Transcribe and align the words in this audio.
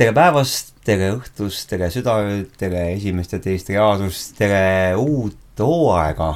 tere 0.00 0.14
päevast, 0.16 0.70
tere 0.80 1.10
õhtust, 1.12 1.66
tere 1.68 1.90
südaööd, 1.92 2.54
tere 2.56 2.86
esimest 2.94 3.34
ja 3.34 3.38
teist 3.44 3.68
reaalsust, 3.68 4.30
tere 4.38 4.94
uut 4.96 5.60
hooaega. 5.60 6.28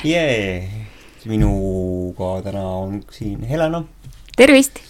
jee, 0.00 0.86
minuga 1.28 2.30
täna 2.46 2.62
on 2.78 3.02
siin 3.12 3.42
Helena 3.44 3.82
tervist. 4.40 4.80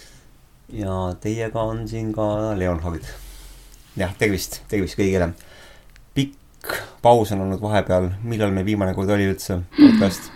ja 0.71 1.11
teiega 1.19 1.65
on 1.73 1.83
siin 1.91 2.13
ka 2.15 2.55
Leonhard. 2.55 3.03
jah, 3.99 4.15
tervist, 4.15 4.61
tervist 4.71 4.95
kõigile. 4.95 5.33
pikk 6.15 6.71
paus 7.03 7.35
on 7.35 7.43
olnud 7.49 7.59
vahepeal, 7.59 8.13
millal 8.23 8.55
meil 8.55 8.69
viimane 8.69 8.95
kord 8.95 9.11
oli 9.11 9.27
üldse 9.27 9.59
podcast? 9.75 10.31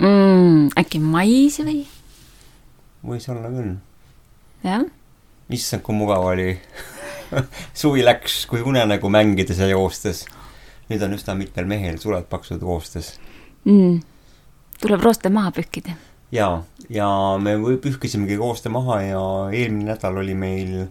mm,. 0.00 0.74
äkki 0.82 0.98
mais 0.98 1.62
või? 1.62 1.86
võis 3.06 3.30
olla 3.30 3.54
küll. 3.54 3.76
jah, 4.66 4.82
issand, 5.52 5.82
kui 5.84 5.96
mugav 5.96 6.24
oli. 6.32 6.54
suvi 7.80 8.04
läks 8.04 8.44
kui 8.46 8.62
unenägu 8.62 9.08
mängides 9.10 9.58
ja 9.58 9.68
joostes. 9.68 10.24
nüüd 10.84 11.00
on 11.00 11.14
üsna 11.16 11.32
mitmel 11.32 11.64
mehel 11.64 11.96
suled 11.98 12.26
paksud 12.30 12.62
roostes. 12.62 13.18
mm.. 13.64 14.00
tuleb 14.80 15.02
rooste 15.02 15.32
maha 15.32 15.52
pühkida. 15.56 15.96
ja, 16.32 16.62
ja 16.90 17.08
me 17.40 17.56
pühkisimegi 17.82 18.36
rooste 18.36 18.68
maha 18.68 19.00
ja 19.02 19.22
eelmine 19.52 19.92
nädal 19.92 20.20
oli 20.22 20.34
meil 20.34 20.86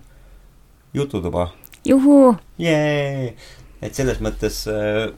jututuba. 0.94 1.52
juhuu, 1.85 2.35
jee, 2.58 3.35
et 3.81 3.95
selles 3.95 4.20
mõttes 4.20 4.64
äh, 4.72 5.14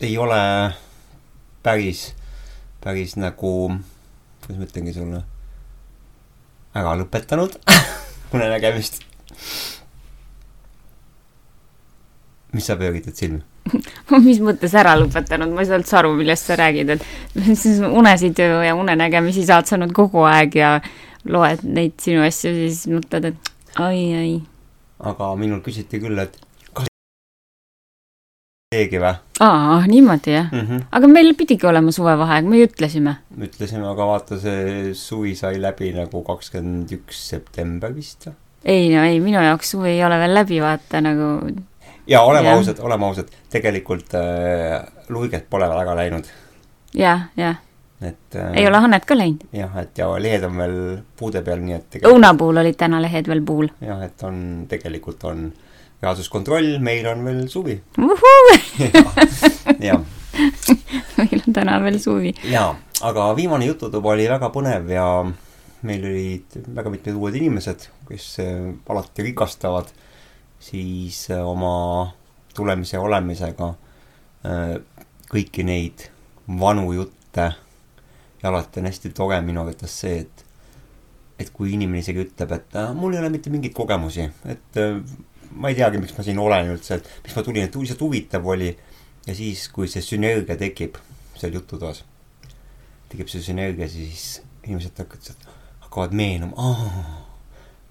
ei 0.00 0.18
ole 0.18 0.42
päris, 1.62 2.12
päris 2.82 3.16
nagu, 3.16 3.70
kuidas 4.42 4.58
ma 4.58 4.66
ütlengi 4.66 4.94
sulle, 4.96 5.22
ära 6.74 6.96
lõpetanud 6.98 7.60
unenägemist. 8.34 9.00
mis 12.52 12.66
sa 12.68 12.76
pööritad 12.76 13.16
silmi? 13.16 13.40
mis 14.26 14.40
mõttes 14.44 14.74
ära 14.76 14.92
lõpetanud, 14.98 15.54
ma 15.54 15.62
ei 15.62 15.68
saa 15.70 15.78
üldse 15.80 15.96
aru, 16.00 16.12
millest 16.18 16.50
sa 16.50 16.58
räägid, 16.58 16.90
et 16.96 17.06
siis 17.56 17.80
unesid 17.86 18.38
ja 18.42 18.74
unenägemisi 18.76 19.46
saad 19.48 19.70
sa 19.70 19.78
nüüd 19.80 19.94
kogu 19.96 20.26
aeg 20.28 20.58
ja 20.58 20.74
loed 21.24 21.62
neid 21.64 21.96
sinu 22.02 22.24
asju, 22.26 22.52
siis 22.58 22.84
mõtled, 22.90 23.30
et 23.32 23.52
ai, 23.80 24.00
ai. 24.18 24.32
aga 25.12 25.30
minul 25.40 25.62
küsiti 25.64 26.02
küll, 26.02 26.18
et 26.18 26.36
keegi 28.72 29.00
või 29.02 29.14
aa, 29.42 29.80
niimoodi 29.86 30.36
jah? 30.36 30.52
mm? 30.52 30.68
-hmm. 30.68 30.86
aga 30.98 31.10
meil 31.10 31.34
pidigi 31.38 31.66
olema 31.68 31.92
suvevaheaeg, 31.94 32.48
me 32.48 32.62
ütlesime. 32.66 33.16
ütlesime, 33.48 33.88
aga 33.90 34.06
vaata, 34.12 34.38
see 34.42 34.92
suvi 34.98 35.34
sai 35.38 35.60
läbi 35.62 35.92
nagu 35.96 36.22
kakskümmend 36.26 36.92
üks 36.98 37.26
september 37.32 37.94
vist 37.96 38.28
või? 38.28 38.38
ei 38.64 38.88
no 38.94 39.02
ei, 39.08 39.18
minu 39.20 39.42
jaoks 39.42 39.74
suvi 39.74 39.96
ei 39.96 40.04
ole 40.06 40.18
veel 40.22 40.34
läbi, 40.38 40.60
vaata 40.62 41.02
nagu 41.04 41.34
ja 42.06 42.22
oleme 42.22 42.48
Jah. 42.48 42.58
ausad, 42.58 42.80
oleme 42.80 43.06
ausad, 43.06 43.34
tegelikult 43.50 44.14
äh, 44.18 44.80
luiget 45.08 45.50
pole 45.50 45.68
väga 45.70 45.96
läinud, 45.98 46.30
jah, 46.94 47.28
jah, 47.36 47.58
et 48.02 48.36
äh, 48.38 48.54
ei 48.60 48.66
ole 48.66 48.80
Hannet 48.82 49.06
ka 49.06 49.18
läinud. 49.18 49.44
jah, 49.56 49.76
et 49.82 49.98
ja 49.98 50.08
lehed 50.18 50.46
on 50.48 50.56
veel 50.58 50.78
puude 51.18 51.42
peal, 51.42 51.62
nii 51.62 51.78
et 51.78 51.90
tegelikult 51.90 52.18
õunapuul 52.18 52.62
olid 52.64 52.78
täna 52.78 53.02
lehed 53.02 53.28
veel 53.30 53.44
puul. 53.46 53.70
jah, 53.80 54.02
et 54.06 54.26
on, 54.28 54.40
tegelikult 54.70 55.24
on 55.30 55.52
reaalsuskontroll, 56.02 56.78
meil 56.82 57.06
on 57.06 57.24
veel 57.24 57.46
suvi. 57.48 57.76
ja, 59.88 60.00
meil 61.18 61.42
on 61.46 61.54
täna 61.54 61.78
veel 61.84 62.00
suvi. 62.02 62.34
ja, 62.50 62.72
aga 63.06 63.30
viimane 63.38 63.68
jututuba 63.70 64.16
oli 64.16 64.26
väga 64.30 64.50
põnev 64.54 64.90
ja 64.90 65.06
meil 65.86 66.06
olid 66.10 66.58
väga 66.74 66.92
mitmed 66.94 67.18
uued 67.18 67.38
inimesed, 67.38 67.86
kes 68.10 68.28
äh, 68.42 68.70
alati 68.90 69.28
rikastavad 69.30 69.90
siis 70.62 71.24
äh, 71.30 71.42
oma 71.46 72.12
tulemise 72.54 72.96
ja 72.98 73.02
olemisega 73.02 73.72
äh, 74.46 74.76
kõiki 75.30 75.66
neid 75.66 76.08
vanu 76.46 76.92
jutte 76.94 77.52
ja 78.42 78.50
alati 78.50 78.82
on 78.82 78.90
hästi 78.90 79.14
tore 79.14 79.38
minu 79.46 79.62
arvates 79.62 80.00
see, 80.02 80.24
et 80.26 80.48
et 81.42 81.48
kui 81.50 81.72
inimene 81.74 82.02
isegi 82.02 82.22
ütleb, 82.22 82.52
et 82.54 82.74
mul 82.94 83.14
ei 83.16 83.18
ole 83.18 83.30
mitte 83.32 83.50
mingeid 83.50 83.72
kogemusi, 83.74 84.28
et 84.46 84.76
ma 85.54 85.70
ei 85.70 85.76
teagi, 85.78 86.00
miks 86.02 86.14
ma 86.16 86.24
siin 86.26 86.38
olen 86.42 86.72
üldse, 86.74 86.98
et 86.98 87.10
miks 87.24 87.36
ma 87.36 87.44
tulin, 87.46 87.66
et 87.68 87.76
lihtsalt 87.76 88.04
huvitav 88.04 88.46
oli 88.48 88.70
ja 89.26 89.34
siis, 89.34 89.68
kui 89.72 89.88
see 89.90 90.04
sünergia 90.04 90.56
tekib 90.58 90.98
seal 91.38 91.54
jututoas, 91.56 92.02
tekib 93.12 93.30
see 93.30 93.44
sünergia, 93.44 93.88
siis 93.90 94.40
inimesed 94.64 94.98
hakkavad, 94.98 95.48
hakkavad 95.86 96.16
meenuma, 96.16 96.70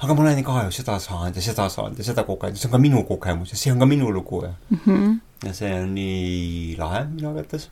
aga 0.02 0.16
ma 0.16 0.26
olen 0.26 0.44
ka 0.46 0.64
ju 0.66 0.76
seda 0.76 0.98
saanud 1.02 1.38
ja 1.38 1.44
seda 1.46 1.68
saanud 1.70 2.00
ja 2.00 2.08
seda 2.08 2.26
kogenud, 2.28 2.60
see 2.60 2.70
on 2.70 2.76
ka 2.76 2.82
minu 2.82 3.04
kogemus 3.08 3.54
ja 3.54 3.60
see 3.60 3.74
on 3.74 3.82
ka 3.84 3.90
minu 3.90 4.12
lugu 4.14 4.44
ja, 4.46 4.54
mm. 4.70 4.80
-hmm. 4.86 5.20
ja 5.48 5.54
see 5.54 5.74
on 5.82 5.94
nii 5.96 6.76
lahe 6.80 7.06
minu 7.14 7.30
arvates. 7.30 7.70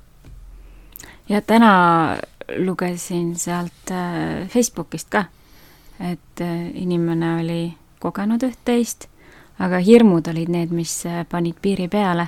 ja 1.30 1.42
täna 1.42 2.18
lugesin 2.58 3.36
sealt 3.36 3.92
äh, 3.92 4.48
Facebookist 4.48 5.10
ka, 5.10 5.26
et 6.00 6.42
äh, 6.42 6.72
inimene 6.74 7.36
oli 7.42 7.78
kogenud 8.00 8.44
üht-teist, 8.44 9.08
aga 9.60 9.80
hirmud 9.84 10.28
olid 10.28 10.50
need, 10.50 10.72
mis 10.72 11.06
äh, 11.06 11.26
panid 11.30 11.56
piiri 11.62 11.88
peale. 11.88 12.28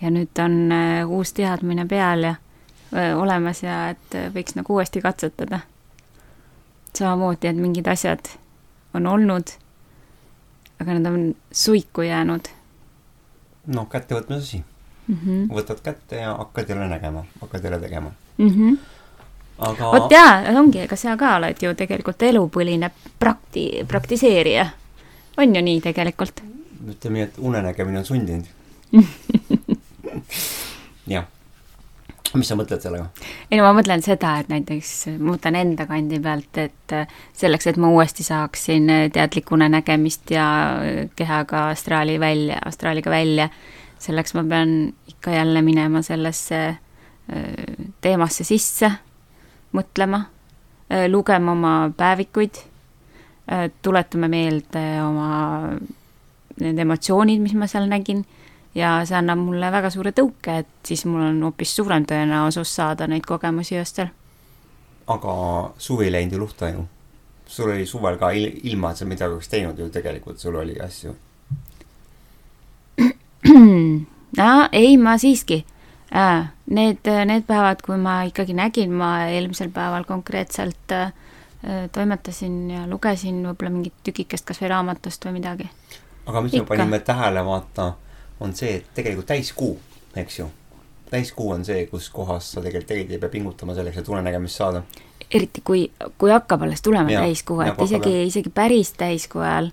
ja 0.00 0.10
nüüd 0.10 0.38
on 0.44 0.72
äh, 0.72 1.08
uus 1.08 1.32
teadmine 1.32 1.86
peal 1.86 2.22
ja 2.22 2.34
äh, 2.94 3.18
olemas 3.18 3.62
ja 3.62 3.88
et 3.90 4.18
võiks 4.34 4.56
nagu 4.56 4.74
uuesti 4.74 5.00
katsetada. 5.00 5.60
samamoodi, 6.94 7.48
et 7.48 7.56
mingid 7.56 7.86
asjad 7.86 8.28
on 8.94 9.06
olnud, 9.06 9.50
aga 10.80 10.94
nad 10.94 11.12
on 11.12 11.34
suiku 11.52 12.02
jäänud 12.02 12.48
noh, 13.66 13.88
kättevõtmise 13.88 14.42
asi, 14.42 14.62
mm. 15.06 15.18
-hmm. 15.24 15.48
võtad 15.54 15.82
kätte 15.82 16.16
ja 16.16 16.34
hakkad 16.34 16.68
jälle 16.68 16.88
nägema, 16.88 17.24
hakkad 17.40 17.64
jälle 17.64 17.80
tegema, 17.80 18.12
Mm 18.38 18.48
-hmm. 18.48 18.78
aga 19.58 19.92
vot 19.92 20.10
jaa, 20.10 20.42
ongi, 20.58 20.80
ega 20.80 20.96
sa 20.96 21.16
ka 21.16 21.36
oled 21.36 21.56
ju 21.62 21.74
tegelikult 21.74 22.22
elupõline 22.22 22.90
prakti-, 23.18 23.84
praktiseerija. 23.88 24.66
On 25.36 25.56
ju 25.56 25.62
nii 25.62 25.80
tegelikult? 25.84 26.42
ütleme 26.86 27.18
nii, 27.18 27.24
et 27.26 27.38
unenägemine 27.38 27.98
on 27.98 28.04
sundinud. 28.06 28.46
jah, 31.14 31.24
mis 32.34 32.48
sa 32.48 32.56
mõtled 32.58 32.82
sellega? 32.84 33.08
ei 33.50 33.58
no 33.58 33.66
ma 33.66 33.72
mõtlen 33.78 34.04
seda, 34.04 34.36
et 34.42 34.50
näiteks 34.52 34.92
ma 35.16 35.32
mõtlen 35.32 35.58
enda 35.58 35.88
kandi 35.88 36.20
pealt, 36.22 36.60
et 36.62 36.96
selleks, 37.36 37.66
et 37.72 37.80
ma 37.82 37.90
uuesti 37.94 38.26
saaksin 38.26 38.92
teadlikku 39.14 39.56
unenägemist 39.56 40.30
ja 40.34 40.46
kehaga 41.18 41.68
astraali 41.72 42.20
välja, 42.22 42.60
astraaliga 42.68 43.10
välja, 43.10 43.48
selleks 43.98 44.36
ma 44.38 44.44
pean 44.46 44.76
ikka 45.10 45.34
jälle 45.34 45.62
minema 45.66 46.02
sellesse 46.06 46.62
teemasse 48.00 48.44
sisse, 48.46 48.90
mõtlema, 49.74 50.20
lugema 51.10 51.52
oma 51.56 51.74
päevikuid, 51.96 52.60
tuletama 53.82 54.28
meelde 54.28 54.82
oma 55.02 55.28
need 56.60 56.78
emotsioonid, 56.78 57.40
mis 57.42 57.54
ma 57.54 57.68
seal 57.70 57.88
nägin 57.90 58.24
ja 58.76 58.98
see 59.08 59.16
annab 59.18 59.40
mulle 59.40 59.70
väga 59.72 59.90
suure 59.92 60.12
tõuke, 60.16 60.60
et 60.62 60.88
siis 60.88 61.04
mul 61.08 61.24
on 61.28 61.42
hoopis 61.48 61.74
suurem 61.76 62.04
tõenäosus 62.08 62.74
saada 62.78 63.06
neid 63.10 63.24
kogemusi 63.28 63.78
ööstel. 63.80 64.08
aga 65.06 65.32
suvi 65.78 66.10
läinud 66.12 66.32
ju 66.32 66.38
luhta 66.38 66.68
ju. 66.68 66.86
sul 67.46 67.70
oli 67.70 67.86
suvel 67.86 68.18
ka 68.18 68.30
il- 68.30 68.60
ilma, 68.62 68.90
et 68.90 68.96
sa 68.96 69.04
midagi 69.04 69.32
oleks 69.32 69.48
teinud 69.48 69.78
ju 69.78 69.88
tegelikult, 69.88 70.38
sul 70.38 70.54
oli 70.56 70.80
asju. 70.80 71.14
aa, 74.38 74.68
ei, 74.72 74.96
ma 74.96 75.18
siiski. 75.18 75.64
Need, 76.66 76.98
need 77.26 77.44
päevad, 77.46 77.82
kui 77.82 77.96
ma 77.96 78.22
ikkagi 78.22 78.54
nägin, 78.54 78.92
ma 78.92 79.28
eelmisel 79.28 79.70
päeval 79.70 80.04
konkreetselt 80.04 80.92
äh, 80.92 81.12
toimetasin 81.92 82.70
ja 82.70 82.86
lugesin 82.86 83.40
võib-olla 83.46 83.72
mingit 83.72 83.94
tükikest 84.04 84.46
kas 84.46 84.60
või 84.62 84.70
raamatust 84.70 85.24
või 85.26 85.38
midagi. 85.38 85.70
aga 86.26 86.40
mis 86.40 86.52
me 86.52 86.58
Ikka. 86.58 86.68
panime 86.68 86.98
tähele, 86.98 87.44
vaata, 87.44 87.92
on 88.40 88.54
see, 88.54 88.76
et 88.76 88.86
tegelikult 88.94 89.26
täiskuu, 89.26 89.78
eks 90.16 90.38
ju. 90.38 90.50
täiskuu 91.10 91.50
on 91.50 91.64
see, 91.64 91.86
kus 91.86 92.10
kohas 92.10 92.52
sa 92.52 92.60
tegelikult 92.60 92.90
eriti 92.90 93.16
ei 93.16 93.18
pea 93.22 93.28
pingutama 93.28 93.74
selleks, 93.74 93.98
et 93.98 94.08
unenägemist 94.08 94.56
saada. 94.62 94.82
eriti 95.30 95.62
kui, 95.64 95.90
kui 96.18 96.30
hakkab 96.30 96.62
alles 96.62 96.82
tulema 96.82 97.10
Jaa, 97.10 97.22
täiskuu, 97.22 97.60
ja 97.60 97.72
et 97.72 97.82
isegi, 97.82 98.22
isegi 98.26 98.50
päris 98.50 98.92
täiskuu 98.92 99.40
ajal, 99.40 99.70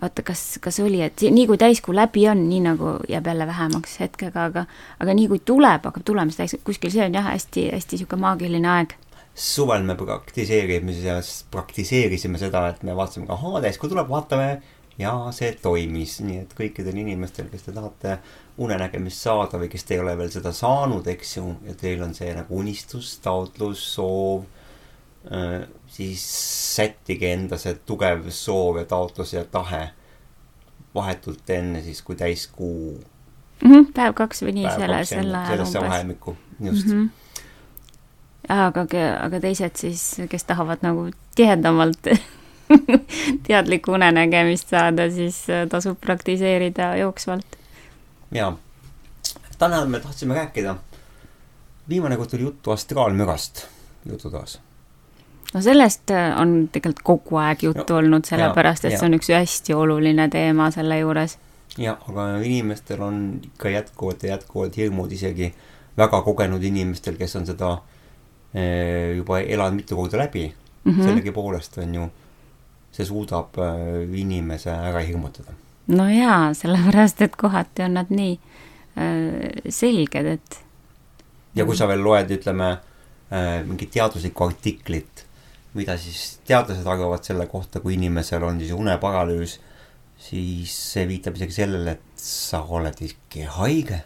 vaata, 0.00 0.22
kas, 0.22 0.58
kas 0.60 0.80
oli, 0.80 1.00
et 1.02 1.22
nii 1.30 1.46
kui 1.46 1.58
täiskuu 1.58 1.94
läbi 1.94 2.28
on, 2.28 2.48
nii 2.48 2.60
nagu 2.66 2.98
jääb 3.08 3.26
jälle 3.26 3.46
vähemaks 3.46 4.00
hetkega, 4.00 4.44
aga 4.44 4.66
aga 5.00 5.14
nii 5.14 5.28
kui 5.32 5.40
tuleb, 5.44 5.84
hakkab 5.88 6.04
tulema 6.04 6.30
see 6.30 6.44
täis, 6.44 6.56
kuskil 6.64 6.92
see 6.92 7.04
on 7.06 7.14
jah, 7.14 7.24
hästi, 7.32 7.70
hästi 7.72 7.96
niisugune 7.96 8.26
maagiline 8.26 8.72
aeg. 8.76 8.96
Suvel 9.36 9.84
me 9.84 9.94
praktiseerisime, 10.00 11.20
praktiseerisime 11.52 12.40
seda, 12.40 12.68
et 12.72 12.82
me 12.88 12.96
vaatasime, 12.96 13.28
ahaa, 13.32 13.60
täiskuu 13.60 13.90
tuleb, 13.92 14.08
vaatame 14.08 14.48
ja 14.98 15.12
see 15.36 15.52
toimis, 15.60 16.18
nii 16.24 16.38
et 16.46 16.54
kõikidel 16.56 16.96
inimestel, 17.02 17.50
kes 17.52 17.66
te 17.66 17.74
tahate 17.76 18.16
unenägemist 18.64 19.26
saada 19.26 19.60
või 19.60 19.68
kes 19.72 19.84
te 19.84 19.96
ei 19.96 20.00
ole 20.00 20.14
veel 20.16 20.32
seda 20.32 20.54
saanud, 20.56 21.06
eks 21.12 21.36
ju, 21.36 21.50
ja 21.68 21.76
teil 21.76 22.04
on 22.06 22.14
see 22.16 22.32
nagu 22.36 22.62
unistus, 22.62 23.18
taotlus, 23.24 23.82
soov, 23.92 24.46
siis 25.90 26.24
sättige 26.76 27.32
enda 27.34 27.58
see 27.60 27.76
tugev 27.86 28.28
soov 28.32 28.80
ja 28.80 28.86
taotlus 28.88 29.34
ja 29.34 29.44
tahe 29.44 29.82
vahetult 30.96 31.50
enne 31.52 31.82
siis, 31.84 32.00
kui 32.02 32.16
täiskuu 32.16 32.96
mm. 32.96 33.70
-hmm, 33.70 33.92
päev 33.92 34.16
kaks 34.16 34.42
või 34.46 34.56
nii, 34.60 34.70
selle, 34.78 35.04
selle 35.04 35.36
ajal 35.36 35.60
umbes. 35.60 35.72
sellesse 35.72 35.80
vahemikku, 35.84 36.36
just 36.60 36.86
mm. 36.86 36.92
-hmm. 36.92 37.25
Aga, 38.48 38.86
aga 39.20 39.40
teised 39.40 39.76
siis, 39.80 40.02
kes 40.30 40.44
tahavad 40.44 40.82
nagu 40.86 41.08
tihedamalt 41.34 42.10
teadlikku 43.46 43.92
unenägemist 43.92 44.68
saada, 44.74 45.10
siis 45.10 45.44
äh, 45.50 45.66
tasub 45.70 46.00
praktiseerida 46.00 46.96
jooksvalt. 46.96 47.58
jaa. 48.34 48.56
täna 49.58 49.84
me 49.86 50.00
tahtsime 50.00 50.34
rääkida, 50.34 50.76
viimane 51.88 52.16
kord 52.16 52.30
tuli 52.30 52.42
juttu 52.42 52.70
astraalmürast 52.70 53.66
jututoas 54.04 54.60
no 55.54 55.62
sellest 55.62 56.10
äh, 56.10 56.40
on 56.40 56.68
tegelikult 56.72 57.02
kogu 57.02 57.40
aeg 57.40 57.62
juttu 57.62 57.94
no, 57.94 57.98
olnud, 57.98 58.24
sellepärast 58.28 58.84
et 58.84 58.96
ja. 58.96 59.00
see 59.00 59.08
on 59.08 59.18
üks 59.18 59.30
hästi 59.32 59.74
oluline 59.74 60.28
teema 60.32 60.70
selle 60.74 60.98
juures. 60.98 61.38
jah, 61.78 61.98
aga 62.10 62.28
inimestel 62.42 63.02
on 63.02 63.22
ikka 63.44 63.70
jätkuvalt 63.70 64.22
ja 64.22 64.36
jätkuvalt 64.36 64.76
hirmud 64.76 65.12
isegi 65.12 65.54
väga 65.96 66.20
kogenud 66.22 66.62
inimestel, 66.62 67.16
kes 67.16 67.36
on 67.36 67.46
seda 67.46 67.72
eh, 67.72 67.95
juba 69.16 69.40
elanud 69.40 69.76
mitu 69.76 69.96
korda 69.96 70.18
läbi 70.18 70.46
mm 70.48 70.92
-hmm., 70.92 71.04
sellegipoolest 71.04 71.78
on 71.78 71.94
ju, 71.94 72.08
see 72.92 73.06
suudab 73.06 73.58
eh, 73.58 74.20
inimese 74.20 74.70
ära 74.70 75.00
hirmutada. 75.00 75.52
no 75.86 76.08
jaa, 76.08 76.54
sellepärast 76.54 77.22
et 77.22 77.36
kohati 77.36 77.82
on 77.82 77.94
nad 77.94 78.10
nii 78.10 78.38
äh, 78.96 79.62
selged, 79.68 80.26
et 80.26 80.60
ja 81.54 81.64
kui 81.64 81.76
sa 81.76 81.88
veel 81.88 82.04
loed, 82.04 82.30
ütleme 82.30 82.70
äh, 82.72 83.66
mingit 83.66 83.90
teaduslikku 83.90 84.44
artiklit 84.44 85.26
mida 85.76 85.96
siis 86.00 86.38
teadlased 86.48 86.86
arvavad 86.88 87.24
selle 87.26 87.46
kohta, 87.50 87.80
kui 87.84 87.96
inimesel 87.96 88.44
on 88.46 88.60
siis 88.60 88.72
uneparalüüs, 88.76 89.58
siis 90.28 90.72
see 90.94 91.06
viitab 91.08 91.36
isegi 91.36 91.58
sellele, 91.60 91.96
et 91.96 92.22
sa 92.26 92.62
oled 92.64 93.02
ikkagi 93.08 93.48
haige. 93.58 94.02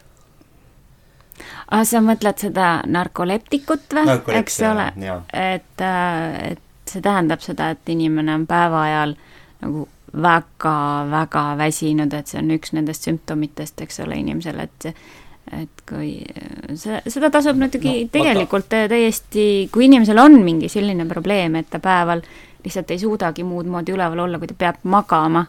Ah, 1.71 1.85
sa 1.87 2.03
mõtled 2.05 2.43
seda 2.43 2.73
narkoleptikut 2.87 3.95
või, 3.97 4.19
eks 4.41 4.61
ole, 4.69 4.91
et, 5.33 5.87
äh, 5.87 6.53
et 6.53 6.91
see 6.91 7.03
tähendab 7.05 7.43
seda, 7.45 7.71
et 7.75 7.95
inimene 7.95 8.35
on 8.35 8.47
päeva 8.51 8.85
ajal 8.89 9.17
nagu 9.61 9.87
väga-väga 10.11 11.45
väsinud, 11.61 12.15
et 12.17 12.31
see 12.31 12.41
on 12.41 12.51
üks 12.57 12.73
nendest 12.75 13.07
sümptomitest, 13.07 13.81
eks 13.85 14.01
ole, 14.05 14.19
inimesel, 14.25 14.59
et 14.67 14.93
et 15.51 15.83
kui 15.89 16.21
see, 16.79 17.01
seda 17.11 17.31
tasub 17.33 17.57
muidugi 17.59 18.05
no, 18.05 18.11
tegelikult 18.13 18.69
täiesti, 18.71 19.47
kui 19.73 19.89
inimesel 19.89 20.21
on 20.23 20.37
mingi 20.45 20.69
selline 20.71 21.07
probleem, 21.11 21.57
et 21.59 21.71
ta 21.73 21.81
päeval 21.83 22.23
lihtsalt 22.63 22.93
ei 22.93 23.01
suudagi 23.01 23.47
muud 23.47 23.67
moodi 23.71 23.95
üleval 23.97 24.27
olla, 24.27 24.39
kui 24.39 24.51
ta 24.51 24.59
peab 24.59 24.85
magama, 24.85 25.47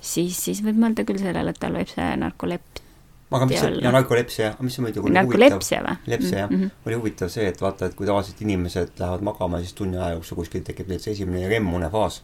siis, 0.00 0.38
siis 0.38 0.62
võib 0.64 0.78
mõelda 0.80 1.04
küll 1.04 1.20
sellele, 1.20 1.52
et 1.52 1.60
tal 1.60 1.76
võib 1.76 1.90
see 1.90 2.08
narkolept 2.20 2.83
aga 3.30 3.46
mis 3.50 3.62
on, 3.66 3.76
ja 3.82 3.92
narkolepsia, 3.94 4.52
mis 4.62 4.78
on 4.78 4.86
muidugi 4.86 5.12
narkolepsia 5.14 5.80
või? 5.84 5.96
lepsia 6.12 6.38
jah. 6.38 6.50
Mm, 6.50 6.60
-hmm. 6.60 6.86
oli 6.86 6.98
huvitav 7.00 7.30
see, 7.32 7.46
et 7.48 7.60
vaata, 7.60 7.86
et 7.86 7.94
kui 7.98 8.06
tavaliselt 8.06 8.40
inimesed 8.44 8.98
lähevad 9.00 9.24
magama, 9.26 9.60
siis 9.62 9.72
tunni 9.72 9.98
aja 9.98 10.14
jooksul 10.18 10.38
kuskil 10.42 10.62
tekib 10.66 10.88
neil 10.88 11.00
see 11.02 11.16
esimene 11.16 11.48
REM-une 11.48 11.90
faas, 11.90 12.22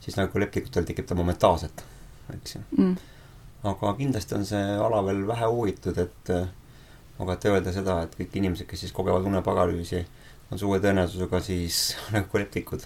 siis 0.00 0.16
narkoleptikutel 0.18 0.88
tekib 0.88 1.06
ta 1.06 1.14
momentaalselt, 1.14 1.84
eks 2.34 2.56
ju. 2.56 2.64
Mm. 2.76 2.96
Aga 3.70 3.94
kindlasti 3.94 4.34
on 4.34 4.44
see 4.46 4.62
ala 4.86 5.04
veel 5.06 5.22
vähe 5.26 5.46
uuritud, 5.46 5.98
et 6.02 6.34
aga 7.22 7.36
et 7.36 7.44
öelda 7.50 7.74
seda, 7.74 8.00
et 8.02 8.16
kõik 8.18 8.34
inimesed, 8.40 8.66
kes 8.68 8.84
siis 8.84 8.92
kogevad 8.96 9.26
uneparalüüsi, 9.28 10.02
on 10.52 10.60
suure 10.60 10.80
tõenäosusega 10.82 11.40
siis 11.44 11.84
narkoleptikud. 12.14 12.84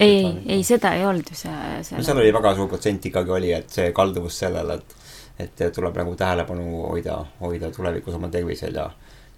ei, 0.00 0.26
ei, 0.46 0.62
seda 0.66 0.92
ei 0.94 1.06
olnud 1.06 1.30
ju 1.30 1.36
see, 1.38 1.82
see 1.86 1.98
no 1.98 2.04
seal 2.06 2.20
oli 2.20 2.34
väga 2.34 2.54
suur 2.54 2.68
protsent 2.70 3.06
ikkagi 3.08 3.32
oli, 3.34 3.52
et 3.56 3.70
see 3.72 3.92
kalduvus 3.96 4.36
sellele, 4.44 4.78
et 4.78 4.97
et 5.38 5.62
tuleb 5.74 5.96
nagu 5.96 6.16
tähelepanu 6.18 6.82
hoida, 6.88 7.20
hoida 7.40 7.70
tulevikus 7.74 8.14
oma 8.18 8.30
tervisel 8.32 8.74
ja 8.74 8.90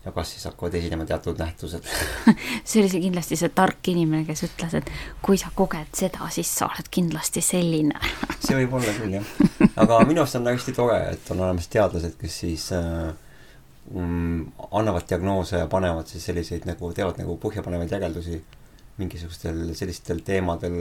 ja 0.04 0.12
kas 0.16 0.30
siis 0.32 0.44
hakkavad 0.48 0.74
esinema 0.74 1.04
teatud 1.04 1.36
nähtused 1.38 1.84
see 2.68 2.80
oli 2.80 2.88
see 2.88 3.02
kindlasti 3.02 3.36
see 3.36 3.50
tark 3.52 3.88
inimene, 3.92 4.24
kes 4.24 4.46
ütles, 4.48 4.76
et 4.78 4.92
kui 5.22 5.36
sa 5.40 5.50
koged 5.54 5.90
seda, 5.96 6.28
siis 6.32 6.52
sa 6.56 6.70
oled 6.70 6.88
kindlasti 6.90 7.42
selline 7.44 7.98
see 8.44 8.56
võib 8.62 8.78
olla 8.80 8.94
küll, 8.96 9.18
jah. 9.18 9.34
aga 9.76 10.00
minu 10.08 10.24
arust 10.24 10.38
on 10.40 10.48
hästi 10.48 10.76
tore, 10.76 11.02
et 11.12 11.34
on 11.34 11.44
olemas 11.44 11.68
teadlased, 11.72 12.16
kes 12.20 12.38
siis 12.46 12.70
äh, 12.76 13.10
um, 13.92 14.48
annavad 14.70 15.04
diagnoose 15.10 15.60
ja 15.60 15.68
panevad 15.68 16.08
siis 16.08 16.24
selliseid 16.30 16.64
nagu, 16.68 16.92
teevad 16.96 17.20
nagu 17.20 17.36
põhjapanevaid 17.42 17.92
järeldusi 17.98 18.40
mingisugustel 19.00 19.70
sellistel 19.76 20.24
teemadel, 20.24 20.74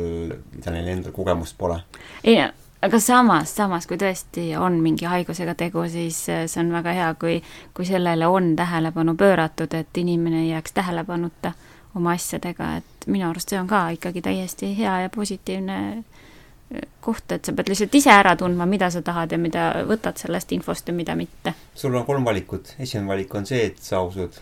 mida 0.56 0.74
neil 0.76 0.90
endal 0.96 1.16
kogemust 1.16 1.60
pole. 1.60 1.80
ei, 2.24 2.40
aga 2.82 3.00
samas, 3.00 3.56
samas, 3.56 3.88
kui 3.88 3.98
tõesti 4.00 4.52
on 4.60 4.80
mingi 4.84 5.08
haigusega 5.10 5.56
tegu, 5.60 5.84
siis 5.92 6.22
äh, 6.32 6.46
see 6.48 6.64
on 6.64 6.72
väga 6.74 6.94
hea, 6.96 7.10
kui, 7.20 7.40
kui 7.76 7.88
sellele 7.88 8.28
on 8.28 8.54
tähelepanu 8.60 9.16
pööratud, 9.20 9.74
et 9.76 9.98
inimene 10.00 10.46
ei 10.46 10.54
jääks 10.54 10.78
tähelepanuta 10.78 11.54
oma 11.96 12.14
asjadega, 12.16 12.76
et 12.80 13.08
minu 13.08 13.30
arust 13.30 13.52
see 13.52 13.60
on 13.60 13.68
ka 13.68 13.88
ikkagi 13.98 14.24
täiesti 14.24 14.72
hea 14.78 15.00
ja 15.06 15.12
positiivne 15.14 15.80
äh, 15.90 16.84
koht, 17.02 17.32
et 17.36 17.46
sa 17.46 17.56
pead 17.56 17.72
lihtsalt 17.72 17.96
ise 18.00 18.14
ära 18.14 18.36
tundma, 18.40 18.68
mida 18.70 18.92
sa 18.94 19.02
tahad 19.06 19.34
ja 19.34 19.42
mida 19.42 19.72
võtad 19.90 20.22
sellest 20.22 20.52
infost 20.56 20.88
ja 20.88 20.96
mida 20.96 21.16
mitte. 21.20 21.56
sul 21.76 21.96
on 21.96 22.06
kolm 22.06 22.26
valikut, 22.26 22.76
esimene 22.80 23.10
valik 23.10 23.36
on 23.36 23.50
see, 23.50 23.66
et 23.72 23.84
sa 23.84 24.02
usud 24.06 24.40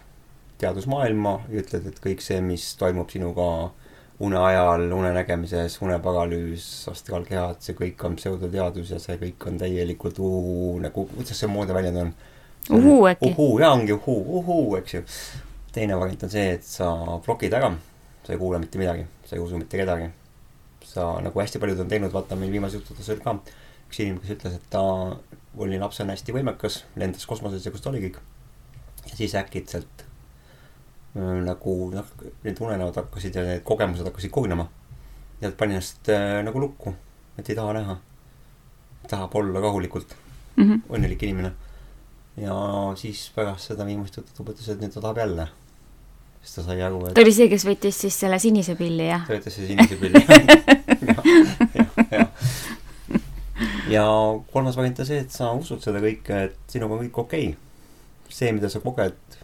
teadusmaailma 0.61 1.39
ja 1.49 1.61
ütled, 1.61 1.89
et 1.89 1.99
kõik 2.03 2.21
see, 2.25 2.41
mis 2.41 2.69
toimub 2.77 3.09
sinuga 3.13 3.71
une 4.19 4.37
ajal, 4.37 4.91
unenägemises, 4.91 5.77
uneparalüüs, 5.81 6.65
astraalkehad, 6.89 7.59
see 7.61 7.75
kõik 7.77 8.01
on 8.07 8.15
pseudoteadus 8.17 8.95
ja 8.95 9.01
see 9.01 9.17
kõik 9.21 9.45
on 9.49 9.59
täielikult 9.61 10.17
uhuu, 10.19 10.71
nagu, 10.81 11.05
kuidas 11.11 11.37
see 11.37 11.49
moodi 11.51 11.75
väljend 11.77 12.01
on? 12.01 12.13
uhuu 12.73 13.03
äkki? 13.11 13.29
uhuu, 13.29 13.59
jaa, 13.61 13.75
ongi 13.77 13.93
uhuu, 13.93 14.23
uhuu, 14.39 14.63
eks 14.79 14.97
ju. 14.97 15.03
teine 15.75 15.99
variant 15.99 16.25
on 16.25 16.33
see, 16.33 16.47
et 16.57 16.65
sa 16.65 16.89
blokid 17.25 17.53
ära, 17.53 17.69
sa 18.25 18.33
ei 18.33 18.41
kuule 18.41 18.57
mitte 18.63 18.81
midagi, 18.81 19.05
sa 19.27 19.37
ei 19.37 19.43
usu 19.43 19.61
mitte 19.61 19.77
kedagi. 19.77 20.09
sa, 20.87 21.11
nagu 21.21 21.39
hästi 21.39 21.59
paljud 21.61 21.83
on 21.83 21.89
teinud, 21.91 22.13
vaata 22.13 22.35
meil 22.39 22.51
viimases 22.51 22.81
jutudes 22.81 23.09
oli 23.13 23.21
ka 23.21 23.35
üks 23.87 24.01
inimene, 24.01 24.23
kes 24.23 24.33
ütles, 24.33 24.57
et 24.57 24.67
ta 24.73 24.81
oli 25.61 25.77
lapsena 25.77 26.15
hästi 26.15 26.33
võimekas, 26.33 26.81
lendas 26.97 27.29
kosmosesse, 27.29 27.69
kus 27.71 27.85
ta 27.85 27.93
oli 27.93 28.07
kõik. 28.07 28.21
ja 29.05 29.15
siis 29.15 29.35
äkitselt 29.37 30.06
nagu 31.17 31.75
noh, 31.93 32.09
need 32.43 32.59
unenäod 32.61 32.97
hakkasid 33.01 33.37
ja 33.37 33.45
need 33.45 33.63
kogemused 33.67 34.05
hakkasid 34.05 34.31
kogunema. 34.33 34.67
ja 35.41 35.51
ta 35.51 35.57
pani 35.57 35.77
ennast 35.77 36.09
äh, 36.09 36.41
nagu 36.45 36.59
lukku, 36.59 36.93
et 37.37 37.49
ei 37.49 37.55
taha 37.55 37.73
näha. 37.77 37.97
tahab 39.07 39.35
olla 39.35 39.59
rahulikult 39.61 40.15
mm 40.55 40.63
-hmm. 40.63 40.81
õnnelik 40.89 41.23
inimene. 41.23 41.51
ja 42.37 42.55
siis 42.95 43.31
pärast 43.35 43.67
seda 43.67 43.85
viimast 43.85 44.17
juttu 44.17 44.31
ta 44.37 44.43
mõtles, 44.43 44.69
et 44.71 44.81
nüüd 44.81 44.93
ta 44.93 45.01
tahab 45.01 45.17
jälle. 45.17 45.47
siis 46.41 46.55
ta 46.55 46.63
sai 46.63 46.81
aru, 46.81 47.05
et. 47.07 47.13
ta 47.13 47.21
oli 47.21 47.33
see, 47.33 47.49
kes 47.49 47.65
võttis 47.65 48.01
siis 48.05 48.19
selle 48.19 48.39
sinise 48.39 48.75
pilli, 48.75 49.07
jah? 49.07 49.27
ta 49.27 49.33
võttis 49.33 49.55
selle 49.55 49.67
sinise 49.67 49.95
pilli 49.95 50.25
ja, 51.09 51.15
ja, 51.75 51.85
ja. 52.11 52.27
ja 53.89 54.05
kolmas 54.51 54.77
variant 54.77 54.99
on 54.99 55.05
see, 55.05 55.19
et 55.19 55.31
sa 55.31 55.51
usud 55.51 55.81
seda 55.81 55.99
kõike, 55.99 56.43
et 56.49 56.57
sinuga 56.67 56.93
on 56.93 57.05
kõik 57.05 57.17
okei 57.25 57.49
okay.. 57.49 57.59
see, 58.29 58.51
mida 58.51 58.69
sa 58.69 58.79
koged 58.79 59.36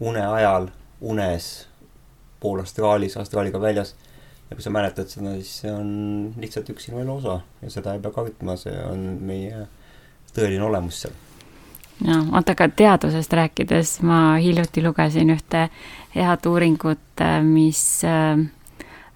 une 0.00 0.22
ajal, 0.26 0.68
unes, 1.00 1.68
pool 2.40 2.60
astraalis, 2.60 3.16
astraaliga 3.16 3.60
väljas. 3.60 3.94
ja 4.50 4.56
kui 4.56 4.62
sa 4.62 4.70
mäletad 4.70 5.08
seda, 5.10 5.32
siis 5.40 5.56
see 5.62 5.72
on 5.74 5.88
lihtsalt 6.38 6.68
üks 6.70 6.84
sinu 6.86 7.00
elu 7.02 7.16
osa 7.16 7.40
ja 7.62 7.70
seda 7.70 7.96
ei 7.96 8.02
pea 8.02 8.12
kartma, 8.14 8.54
see 8.60 8.74
on 8.86 9.00
meie 9.26 9.64
tõeline 10.36 10.62
olemus 10.62 11.00
seal. 11.02 11.16
no 12.06 12.20
vaata, 12.30 12.54
aga 12.54 12.68
teadusest 12.68 13.32
rääkides 13.32 13.96
ma 14.06 14.36
hiljuti 14.42 14.84
lugesin 14.84 15.32
ühte 15.34 15.66
head 16.14 16.46
uuringut, 16.46 17.24
mis 17.42 17.82
äh, 18.06 18.38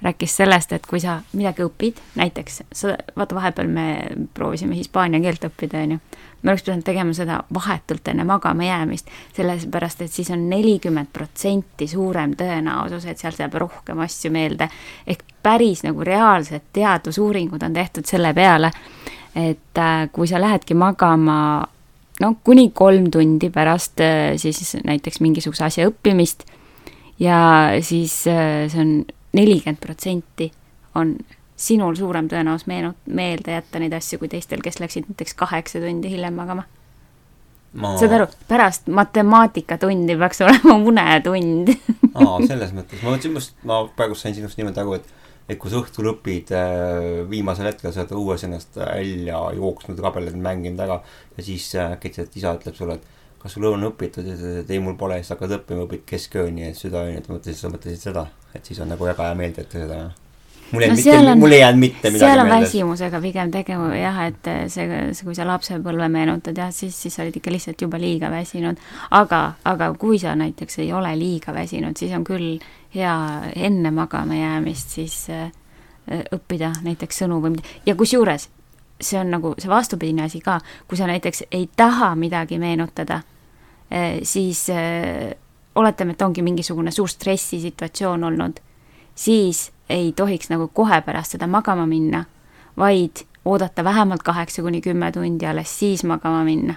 rääkis 0.02 0.36
sellest, 0.36 0.72
et 0.72 0.86
kui 0.86 1.00
sa 1.00 1.20
midagi 1.32 1.64
õpid, 1.66 2.00
näiteks 2.16 2.62
sa, 2.72 2.94
vaata 3.16 3.36
vahepeal 3.36 3.68
me 3.68 3.86
proovisime 4.34 4.76
hispaania 4.76 5.20
keelt 5.20 5.44
õppida, 5.50 5.82
on 5.84 5.96
ju 5.96 6.00
me 6.42 6.50
oleks 6.50 6.62
pidanud 6.64 6.84
tegema 6.84 7.12
seda 7.16 7.42
vahetult 7.54 8.08
enne 8.08 8.24
magama 8.24 8.64
jäämist, 8.64 9.10
sellepärast 9.36 10.06
et 10.06 10.12
siis 10.12 10.30
on 10.32 10.46
nelikümmend 10.50 11.10
protsenti 11.12 11.88
suurem 11.88 12.32
tõenäosus, 12.38 13.04
et 13.10 13.20
sealt 13.20 13.38
jääb 13.40 13.54
rohkem 13.60 14.00
asju 14.00 14.32
meelde. 14.32 14.68
ehk 15.06 15.24
päris 15.42 15.82
nagu 15.84 16.04
reaalsed 16.04 16.72
teadusuuringud 16.72 17.62
on 17.62 17.72
tehtud 17.72 18.08
selle 18.08 18.32
peale, 18.34 18.72
et 19.34 19.78
äh, 19.78 20.08
kui 20.12 20.26
sa 20.26 20.40
lähedki 20.40 20.74
magama 20.74 21.66
no 22.20 22.34
kuni 22.44 22.70
kolm 22.70 23.10
tundi 23.10 23.50
pärast 23.50 24.00
äh, 24.00 24.36
siis 24.36 24.76
näiteks 24.84 25.20
mingisuguse 25.20 25.64
asja 25.64 25.88
õppimist 25.88 26.44
ja 27.18 27.70
siis 27.80 28.26
äh, 28.26 28.68
see 28.68 28.80
on 28.80 28.92
nelikümmend 29.36 29.80
protsenti 29.82 30.50
on 30.98 31.14
sinul 31.60 31.96
suurem 31.98 32.28
tõenäosus 32.30 32.66
meenu-, 32.70 32.94
meelde 33.06 33.58
jätta 33.58 33.80
neid 33.82 33.94
asju 33.96 34.20
kui 34.22 34.30
teistel, 34.32 34.62
kes 34.64 34.80
läksid 34.80 35.10
näiteks 35.10 35.36
kaheksa 35.38 35.82
tundi 35.82 36.12
hiljem 36.12 36.36
magama. 36.40 36.66
Ma.... 37.70 37.92
saad 38.00 38.16
aru, 38.16 38.26
pärast 38.50 38.88
matemaatikatundi 38.90 40.16
peaks 40.18 40.42
olema 40.46 40.74
unetund. 40.90 41.70
Aa, 42.14 42.40
selles 42.48 42.74
mõttes, 42.74 43.02
ma 43.04 43.12
mõtlesin 43.12 43.36
just, 43.38 43.54
ma 43.66 43.84
praegu 43.96 44.18
sain 44.18 44.34
sinust 44.34 44.58
niimoodi 44.58 44.82
aru, 44.82 44.98
et 44.98 45.16
et 45.50 45.58
kui 45.58 45.70
sa 45.72 45.80
õhtul 45.80 46.06
õpid 46.12 46.52
äh, 46.54 47.24
viimasel 47.26 47.66
hetkel, 47.66 47.90
sa 47.90 48.04
oled 48.04 48.12
õues 48.14 48.44
ennast 48.46 48.76
välja 48.78 49.40
jooksnud, 49.56 49.98
rabeled 49.98 50.36
mänginud 50.38 50.78
ära 50.84 51.00
ja 51.34 51.42
siis 51.42 51.64
äkitselt 51.74 52.36
isa 52.38 52.52
ütleb 52.54 52.76
sulle, 52.78 53.00
et 53.00 53.40
kas 53.42 53.56
sul 53.56 53.66
on 53.66 53.88
õpitud? 53.88 54.28
Ja 54.30 54.36
sa 54.36 54.44
ütled, 54.44 54.60
et 54.62 54.70
ei, 54.70 54.82
mul 54.84 54.94
pole, 55.00 55.18
siis 55.18 55.32
hakkad 55.34 55.56
õppima, 55.58 55.88
õpid 55.88 56.04
keskööni 56.06 56.68
ja 56.68 56.76
südaööni, 56.78 57.18
et 57.18 57.26
mõtlesin, 57.32 57.58
sa 57.58 57.72
mõtlesid 57.72 58.04
seda, 58.04 58.28
et 58.54 58.64
siis 58.66 58.80
on 58.80 58.90
nagu 58.90 59.04
väga 59.04 59.30
hea 59.30 59.38
meelde, 59.38 59.66
et 59.66 59.78
seda 59.78 60.00
mul 60.72 60.82
ei 60.82 60.88
No 60.88 60.94
mitte 60.94 61.34
mul 61.34 61.52
ei 61.52 61.60
jäänud 61.60 61.78
mitte 61.78 62.10
midagi 62.10 62.18
seal 62.18 62.38
on 62.38 62.46
meelde. 62.46 62.64
väsimusega 62.64 63.20
pigem 63.20 63.50
tegu 63.50 63.72
jah, 63.72 64.20
et 64.26 64.50
see, 64.68 64.86
see, 65.14 65.24
kui 65.24 65.34
sa 65.34 65.46
lapsepõlve 65.46 66.08
meenutad 66.08 66.58
jah, 66.58 66.70
siis, 66.74 66.96
siis 67.02 67.14
sa 67.14 67.24
olid 67.24 67.36
ikka 67.40 67.50
lihtsalt 67.50 67.82
juba 67.82 67.98
liiga 67.98 68.30
väsinud. 68.30 68.78
aga, 69.10 69.40
aga 69.64 69.92
kui 69.98 70.18
sa 70.18 70.34
näiteks 70.34 70.78
ei 70.78 70.92
ole 70.92 71.16
liiga 71.18 71.54
väsinud, 71.54 71.96
siis 71.96 72.14
on 72.14 72.24
küll 72.24 72.60
hea 72.94 73.16
enne 73.56 73.90
magama 73.90 74.38
jäämist 74.38 74.96
siis 74.98 75.26
äh, 75.30 75.50
äh, 76.10 76.24
õppida 76.34 76.72
näiteks 76.82 77.22
sõnu 77.24 77.40
või 77.42 77.56
mida 77.56 77.68
ja 77.86 77.94
kusjuures 77.94 78.48
see 79.00 79.18
on 79.18 79.30
nagu 79.32 79.54
see 79.58 79.70
vastupidine 79.70 80.26
asi 80.28 80.40
ka, 80.44 80.60
kui 80.88 80.98
sa 80.98 81.06
näiteks 81.08 81.46
ei 81.50 81.70
taha 81.76 82.14
midagi 82.14 82.58
meenutada, 82.60 83.22
siis 84.22 84.66
äh, 84.70 85.32
oletame, 85.74 86.12
et 86.12 86.22
ongi 86.22 86.42
mingisugune 86.42 86.90
suur 86.90 87.08
stressisituatsioon 87.08 88.24
olnud, 88.24 88.60
siis 89.14 89.70
ei 89.88 90.12
tohiks 90.12 90.50
nagu 90.50 90.68
kohe 90.68 91.00
pärast 91.06 91.36
seda 91.36 91.46
magama 91.46 91.86
minna, 91.86 92.24
vaid 92.78 93.24
oodata 93.44 93.84
vähemalt 93.84 94.22
kaheksa 94.22 94.62
kuni 94.62 94.80
kümme 94.80 95.12
tundi, 95.12 95.46
alles 95.46 95.78
siis 95.78 96.04
magama 96.04 96.44
minna. 96.44 96.74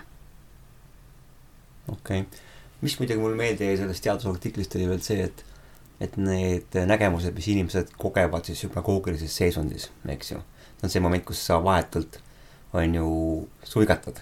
okei 1.91 2.19
okay., 2.19 2.39
mis 2.81 2.99
muidugi 2.99 3.19
mulle 3.19 3.35
meelde 3.35 3.65
jäi 3.65 3.77
sellest 3.77 4.03
teadusartiklist 4.03 4.75
oli 4.75 4.87
veel 4.89 5.01
see, 5.01 5.23
et 5.23 5.45
et 6.01 6.17
need 6.17 6.75
nägemused, 6.89 7.31
mis 7.35 7.47
inimesed 7.47 7.93
kogevad 7.97 8.43
siis 8.49 8.63
hüpnagoogilises 8.65 9.35
seisundis, 9.37 9.87
eks 10.09 10.31
ju, 10.33 10.39
see 10.79 10.87
on 10.87 10.91
see 10.91 11.03
moment, 11.03 11.23
kus 11.25 11.45
sa 11.47 11.61
vahetult 11.63 12.19
on 12.73 12.95
ju 12.95 13.07
suigatad. 13.63 14.19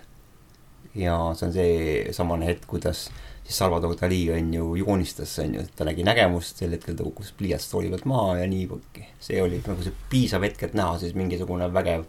ja 0.95 1.15
see 1.35 1.47
on 1.47 1.53
seesamane 1.53 2.45
hetk, 2.45 2.67
kuidas 2.67 3.05
siis 3.05 3.30
Salvador 3.55 3.95
Dali 3.99 4.21
on 4.33 4.53
ju 4.53 4.71
joonistas, 4.81 5.37
on 5.43 5.59
ju, 5.59 5.67
ta 5.75 5.87
nägi 5.87 6.05
nägemust, 6.07 6.61
sel 6.61 6.75
hetkel 6.75 6.97
tõukus 6.99 7.33
pliiats 7.37 7.69
tooli 7.71 7.91
pealt 7.91 8.07
maha 8.09 8.39
ja 8.41 8.49
nii, 8.49 8.81
see 9.19 9.41
oli 9.43 9.61
nagu 9.65 9.85
see 9.85 9.95
piisav 10.11 10.47
hetk, 10.47 10.67
et 10.67 10.77
näha 10.77 10.97
siis 11.01 11.15
mingisugune 11.17 11.69
vägev 11.73 12.07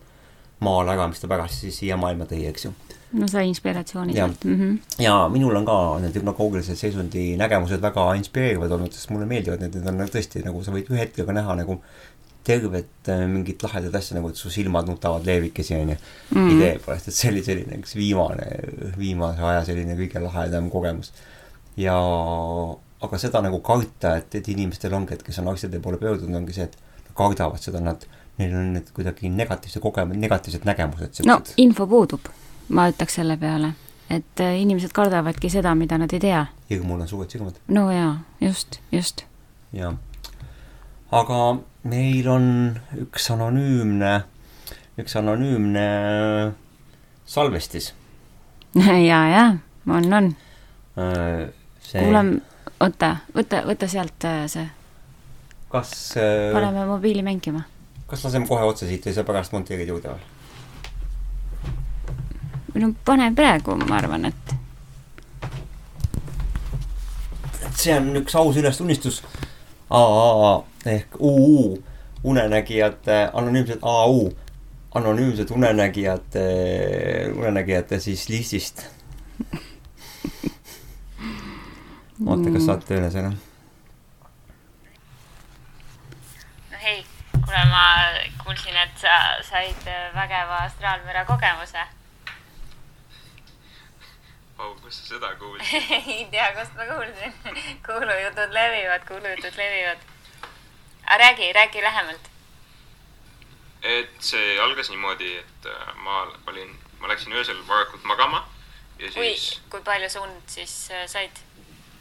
maal 0.62 0.90
ära, 0.92 1.08
mis 1.10 1.22
ta 1.22 1.30
pärast 1.30 1.64
siis 1.64 1.80
siia 1.82 1.98
maailma 1.98 2.28
tõi, 2.30 2.44
eks 2.50 2.68
ju 2.68 2.74
no 3.12 3.26
sai 3.28 3.48
inspiratsiooni 3.50 4.14
sealt 4.16 4.44
mm. 4.44 4.60
-hmm. 4.60 5.02
ja 5.04 5.28
minul 5.28 5.56
on 5.56 5.66
ka 5.68 5.74
need 6.00 6.14
hüpnagoogilise 6.16 6.76
seisundi 6.76 7.36
nägemused 7.36 7.82
väga 7.82 8.06
inspireerivad 8.20 8.72
olnud, 8.72 8.92
sest 8.92 9.10
mulle 9.10 9.26
meeldivad 9.28 9.60
need, 9.60 9.74
need 9.76 9.90
on 9.90 10.00
nagu 10.00 10.14
tõesti 10.14 10.44
nagu 10.46 10.62
sa 10.64 10.72
võid 10.72 10.88
ühe 10.88 11.02
hetkega 11.02 11.34
näha 11.36 11.58
nagu 11.60 11.76
tervet 12.44 13.08
äh, 13.08 13.26
mingit 13.30 13.62
lahedat 13.62 13.94
asja, 13.94 14.16
nagu 14.16 14.30
et 14.32 14.38
su 14.40 14.50
silmad 14.50 14.88
nutavad 14.90 15.26
leevikesi, 15.26 15.76
onju. 15.78 15.96
idee 16.50 16.72
poolest, 16.82 17.08
et 17.08 17.14
see 17.14 17.30
oli 17.30 17.42
selline 17.46 17.78
üks 17.78 17.94
viimane, 17.94 18.48
viimase 18.98 19.44
aja 19.46 19.60
selline 19.68 19.94
kõige 19.98 20.22
lahedam 20.24 20.70
kogemus. 20.72 21.12
Ja 21.76 21.96
aga 23.02 23.18
seda 23.18 23.42
nagu 23.42 23.60
karta, 23.64 24.16
et, 24.20 24.34
et 24.38 24.48
inimestel 24.52 24.94
ongi, 24.94 25.16
et 25.16 25.22
kes 25.26 25.40
on 25.42 25.50
arstide 25.52 25.80
poole 25.82 25.98
pöördunud, 26.00 26.36
ongi 26.42 26.54
see, 26.56 26.68
et 26.68 26.76
nad 27.08 27.14
kardavad 27.18 27.62
seda, 27.62 27.80
nad, 27.82 28.04
neil 28.38 28.54
on 28.58 28.72
need 28.76 28.92
kuidagi 28.94 29.30
negatiivse 29.32 29.82
kogemus, 29.82 30.18
negatiivsed 30.22 30.66
nägemused. 30.68 31.22
no 31.26 31.40
info 31.60 31.86
puudub, 31.90 32.30
ma 32.70 32.88
ütleks 32.92 33.18
selle 33.18 33.36
peale, 33.40 33.74
et 34.10 34.44
äh, 34.44 34.54
inimesed 34.62 34.94
kardavadki 34.94 35.50
seda, 35.52 35.74
mida 35.78 35.98
nad 35.98 36.14
ei 36.14 36.22
tea. 36.22 36.46
hirmul 36.70 37.02
on 37.02 37.10
suured 37.10 37.34
silmad. 37.34 37.58
no 37.68 37.88
jaa, 37.90 38.14
just, 38.40 38.78
just. 38.94 39.24
jah. 39.74 39.96
aga 41.10 41.40
meil 41.90 42.28
on 42.30 42.46
üks 43.02 43.30
anonüümne, 43.34 44.12
üks 45.02 45.18
anonüümne 45.18 45.88
salvestis. 47.26 47.90
ja, 48.78 49.24
ja, 49.34 49.44
on, 49.90 50.12
on. 50.12 50.32
see, 51.82 52.00
kuulame, 52.00 52.40
oota, 52.80 53.16
võta, 53.36 53.64
võta 53.68 53.88
sealt 53.90 54.28
äh, 54.28 54.44
see, 54.50 54.66
kas, 55.72 55.94
paneme 56.16 56.86
mobiili 56.88 57.24
mängima. 57.26 57.64
kas 58.06 58.24
laseme 58.26 58.48
kohe 58.48 58.64
otsa 58.68 58.88
siit 58.88 59.06
või 59.06 59.16
sa 59.16 59.26
pärast 59.28 59.56
monteerid 59.56 59.88
juurde 59.92 60.16
või 62.72 62.84
no 62.86 62.92
pane 63.04 63.28
praegu, 63.36 63.76
ma 63.86 63.98
arvan, 64.00 64.24
et 64.30 64.54
et 67.62 67.80
see 67.80 67.96
on 67.96 68.12
üks 68.20 68.36
aus 68.38 68.56
ülestunistus. 68.60 69.22
AAA 69.92 70.52
ehk 70.88 71.18
UU, 71.20 71.76
unenägijate, 72.24 73.18
anonüümsed 73.32 73.82
AU, 73.82 74.30
anonüümsed 74.94 75.50
unenägijate, 75.52 76.46
unenägijate 77.36 78.00
siis 78.00 78.28
listist. 78.28 78.86
oota, 82.26 82.52
kas 82.54 82.66
saate 82.66 82.86
tööle 82.88 83.08
selle? 83.10 83.32
no 86.72 86.82
hei, 86.82 87.00
kuule, 87.32 87.64
ma 87.70 87.82
kuulsin, 88.44 88.78
et 88.84 88.94
sa 89.00 89.16
said 89.46 89.90
vägeva 90.14 90.62
astraalmüra 90.68 91.24
kogemuse. 91.28 91.84
au, 94.58 94.74
kus 94.82 95.00
sa 95.00 95.14
seda 95.14 95.34
kuulsid? 95.40 95.90
ei 96.16 96.26
tea, 96.30 96.50
kust 96.58 96.76
ma 96.78 96.88
kuulsin. 96.90 97.38
kuulujutud 97.86 98.54
levivad, 98.58 99.06
kuulujutud 99.08 99.58
levivad. 99.58 100.06
aga 101.06 101.18
räägi, 101.24 101.52
räägi 101.52 101.82
lähemalt. 101.82 102.30
et 103.82 104.16
see 104.22 104.58
algas 104.62 104.90
niimoodi, 104.90 105.36
et 105.42 105.66
äh, 105.66 105.94
ma 106.06 106.26
olin, 106.46 106.76
ma 107.00 107.10
läksin 107.10 107.32
öösel 107.32 107.58
varakult 107.66 108.04
magama 108.04 108.46
ja 109.02 109.10
siis, 109.10 109.46
kui 109.70 109.82
palju 109.82 110.10
sa 110.10 110.22
und 110.22 110.42
siis 110.46 110.90
äh, 110.90 111.06
said 111.10 111.42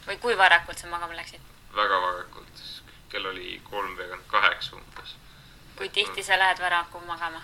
või 0.06 0.18
kui 0.18 0.38
varakult 0.38 0.78
sa 0.78 0.90
magama 0.90 1.16
läksid? 1.16 1.40
väga 1.76 2.00
varakult, 2.00 2.62
kell 3.08 3.26
oli 3.26 3.60
kolmveerand 3.70 4.26
kaheksa 4.30 4.76
umbes. 4.76 5.14
kui 5.76 5.88
tihti 5.88 6.22
sa 6.22 6.38
lähed 6.38 6.60
varakult 6.60 7.06
magama? 7.06 7.42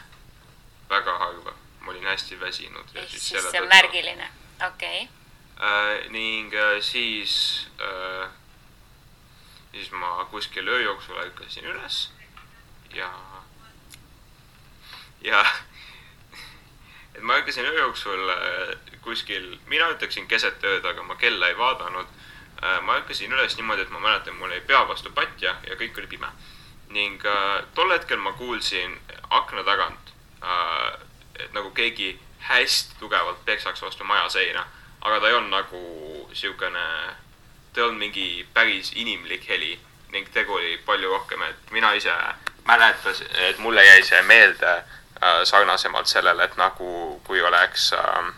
väga 0.91 1.19
harva, 1.19 1.55
ma 1.81 1.91
olin 1.91 2.07
hästi 2.07 2.41
väsinud 2.41 2.95
ja 2.95 3.03
ehk 3.03 3.11
siis 3.11 3.29
siis 3.29 3.51
see 3.51 3.63
on 3.63 3.69
märgiline, 3.69 4.31
okei 4.67 5.03
okay.. 5.03 5.09
äh,. 5.69 6.11
ning 6.11 6.55
äh, 6.55 6.83
siis 6.83 7.69
äh,, 7.81 8.29
siis 9.73 9.91
ma 9.91 10.25
kuskil 10.31 10.69
öö 10.69 10.81
jooksul 10.83 11.19
ärkasin 11.23 11.65
üles 11.65 12.11
ja, 12.95 13.13
ja 15.23 15.45
et 17.15 17.23
ma 17.23 17.35
ärkasin 17.41 17.65
öö 17.65 17.79
jooksul 17.79 18.29
äh, 18.29 18.79
kuskil, 19.09 19.59
mina 19.67 19.89
ütleksin 19.95 20.27
keset 20.29 20.65
ööd, 20.65 20.85
aga 20.85 21.03
ma 21.07 21.17
kella 21.17 21.49
ei 21.49 21.57
vaadanud. 21.59 22.09
Ma 22.83 22.97
ärkasin 22.97 23.33
üles 23.33 23.57
niimoodi, 23.57 23.83
et 23.83 23.91
ma 23.91 24.01
mäletan, 24.01 24.35
mul 24.35 24.51
jäi 24.51 24.61
pea 24.67 24.81
vastu 24.89 25.11
patja 25.15 25.55
ja 25.67 25.77
kõik 25.79 25.99
oli 25.99 26.07
pime. 26.07 26.31
ning 26.89 27.25
äh, 27.27 27.65
tol 27.75 27.91
hetkel 27.93 28.17
ma 28.17 28.33
kuulsin 28.33 29.01
akna 29.31 29.65
tagant 29.65 30.13
äh,, 30.43 31.01
et 31.39 31.53
nagu 31.53 31.71
keegi 31.71 32.19
hästi 32.41 32.95
tugevalt 32.99 33.45
peksaks 33.45 33.83
vastu 33.83 34.05
maja 34.05 34.29
seina, 34.29 34.65
aga 35.01 35.21
ta 35.21 35.29
ei 35.29 35.35
olnud 35.35 35.51
nagu 35.51 36.31
siukene, 36.33 36.87
ta 37.73 37.81
ei 37.81 37.85
olnud 37.85 37.99
mingi 37.99 38.47
päris 38.55 38.93
inimlik 38.95 39.49
heli 39.49 39.79
ning 40.13 40.29
tegu 40.33 40.55
oli 40.55 40.79
palju 40.87 41.11
rohkem, 41.11 41.43
et 41.43 41.71
mina 41.71 41.93
ise 41.93 42.15
mäletasin, 42.67 43.29
et 43.51 43.59
mulle 43.59 43.85
jäi 43.85 44.03
see 44.03 44.23
meelde 44.23 44.73
äh, 44.73 45.43
sarnasemalt 45.45 46.07
sellele, 46.07 46.45
et 46.45 46.57
nagu 46.57 47.21
kui 47.25 47.43
oleks 47.43 47.93
äh, 47.93 48.33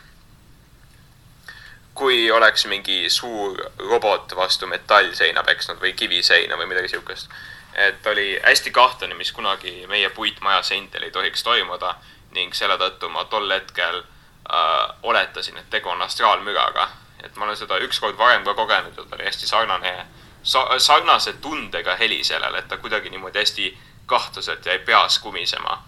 kui 1.95 2.31
oleks 2.31 2.67
mingi 2.67 3.11
suur 3.11 3.59
robot 3.79 4.37
vastu 4.37 4.67
metallseina 4.67 5.43
peksnud 5.43 5.81
või 5.83 5.93
kiviseina 5.93 6.57
või 6.57 6.67
midagi 6.67 6.89
siukest. 6.89 7.31
et 7.75 8.07
oli 8.07 8.41
hästi 8.43 8.71
kahtlane, 8.71 9.15
mis 9.15 9.33
kunagi 9.33 9.87
meie 9.87 10.11
puitmaja 10.11 10.63
seintel 10.63 11.03
ei 11.03 11.11
tohiks 11.11 11.43
toimuda 11.43 11.95
ning 12.33 12.55
selle 12.55 12.77
tõttu 12.79 13.09
ma 13.09 13.25
tol 13.25 13.51
hetkel 13.51 13.99
äh, 13.99 14.97
oletasin, 15.03 15.59
et 15.59 15.71
tegu 15.71 15.89
on 15.89 16.03
astraalmüraga. 16.03 16.89
et 17.25 17.37
ma 17.37 17.45
olen 17.45 17.57
seda 17.57 17.79
ükskord 17.79 18.19
varem 18.19 18.45
ka 18.45 18.55
kogenud 18.55 18.97
ja 18.97 19.05
ta 19.05 19.17
oli 19.17 19.25
hästi 19.25 19.47
sarnane 19.47 20.07
sa,, 20.43 20.79
sarnase 20.79 21.33
tundega 21.33 21.97
heli 21.97 22.25
sellele, 22.25 22.59
et 22.59 22.69
ta 22.69 22.77
kuidagi 22.77 23.11
niimoodi 23.11 23.39
hästi 23.39 23.79
kahtlaselt 24.07 24.67
jäi 24.67 24.79
peas 24.79 25.19
kumisema 25.19 25.83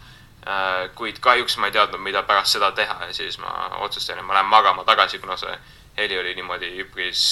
äh,. 0.46 0.90
kuid 0.94 1.18
kahjuks 1.20 1.56
ma 1.56 1.66
ei 1.66 1.72
teadnud, 1.72 2.00
mida 2.00 2.22
pärast 2.22 2.52
seda 2.52 2.72
teha 2.72 3.04
ja 3.06 3.14
siis 3.14 3.38
ma 3.38 3.70
otsustasin, 3.78 4.18
et 4.18 4.26
ma 4.26 4.34
lähen 4.34 4.46
magama 4.46 4.84
tagasi, 4.84 5.18
kuna 5.18 5.36
see 5.36 5.58
heli 5.96 6.18
oli 6.18 6.34
niimoodi 6.34 6.70
üpris 6.84 7.22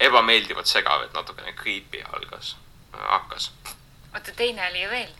ebameeldivalt 0.00 0.66
segav, 0.70 1.02
et 1.04 1.12
natukene 1.16 1.52
creepy 1.58 2.02
algas, 2.12 2.56
hakkas. 2.92 3.50
oota, 4.14 4.32
teine 4.36 4.68
oli 4.70 4.82
ju 4.82 4.90
veel. 4.90 5.12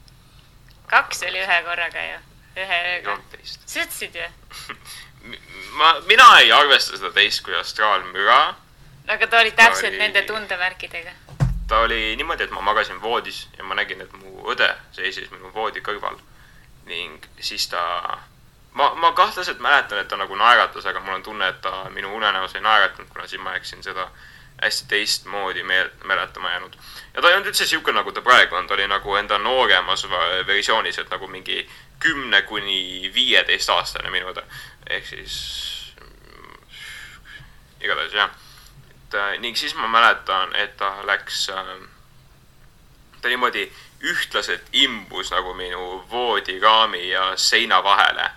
kaks 0.86 1.22
oli 1.28 1.42
ühe 1.42 1.58
korraga 1.66 2.04
ju, 2.12 2.18
ühe 2.56 2.80
ööga. 2.94 3.18
sa 3.44 3.82
ütlesid 3.84 4.16
ju? 4.16 4.30
ma, 5.78 5.94
mina 6.06 6.28
ei 6.40 6.52
arvesta 6.52 6.96
seda 6.96 7.10
teist 7.14 7.42
kui 7.44 7.56
astraalmüra. 7.58 8.38
aga 9.08 9.26
ta 9.26 9.40
oli 9.40 9.50
täpselt 9.52 9.92
oli- 9.92 9.98
nende 9.98 10.22
tundemärkidega. 10.22 11.12
ta 11.68 11.78
oli 11.84 12.16
niimoodi, 12.16 12.44
et 12.44 12.50
ma 12.50 12.60
magasin 12.60 13.02
voodis 13.02 13.48
ja 13.58 13.64
ma 13.64 13.74
nägin, 13.74 14.00
et 14.00 14.12
mu 14.12 14.42
õde 14.52 14.70
seisis 14.92 15.30
minu 15.30 15.52
voodi 15.54 15.80
kõrval. 15.80 16.18
ning 16.86 17.24
siis 17.40 17.68
ta, 17.68 18.18
ma, 18.72 18.94
ma 18.94 19.12
kahtlaselt 19.12 19.58
mäletan, 19.58 19.98
et 19.98 20.08
ta 20.08 20.16
nagu 20.16 20.34
naeratas, 20.34 20.87
aga 20.87 21.00
mul 21.00 21.14
on 21.14 21.22
tunne, 21.22 21.48
et 21.48 21.60
ta 21.60 21.87
minu 21.90 22.14
unenäos 22.16 22.54
ei 22.54 22.64
naeratanud, 22.64 23.10
kuna 23.12 23.26
siis 23.26 23.42
ma 23.42 23.50
oleksin 23.50 23.82
seda 23.82 24.08
hästi 24.62 24.88
teistmoodi 24.88 25.62
meel-, 25.62 25.90
mäletama 26.04 26.50
jäänud. 26.50 26.75
ja 27.14 27.22
ta 27.22 27.28
ei 27.28 27.34
olnud 27.34 27.52
üldse 27.52 27.64
niisugune, 27.64 28.00
nagu 28.00 28.12
ta 28.12 28.22
praegu 28.22 28.56
on, 28.56 28.66
ta 28.66 28.75
oli 28.75 28.88
nagu 28.88 29.16
enda 29.16 29.38
nooremas 29.38 30.06
versioonis, 30.46 30.98
et 30.98 31.10
nagu 31.10 31.26
mingi 31.26 31.68
kümne 31.98 32.42
kuni 32.42 33.10
viieteistaastane 33.14 34.10
minu 34.10 34.34
õde. 34.34 34.44
ehk 34.90 35.06
siis 35.06 35.38
igatahes 37.80 38.12
jah 38.12 38.30
et 39.08 39.14
äh, 39.14 39.38
ning 39.40 39.56
siis 39.56 39.75
ma 39.75 39.88
mäletan, 39.88 40.54
et 40.54 40.76
ta 40.76 40.92
läks 41.06 41.48
äh,, 41.48 41.76
ta 43.20 43.28
niimoodi 43.28 43.64
ühtlaselt 44.04 44.68
imbus 44.72 45.30
nagu 45.32 45.54
minu 45.54 46.04
voodiraami 46.10 47.08
ja 47.08 47.32
seina 47.37 47.82
vahele 47.84 48.30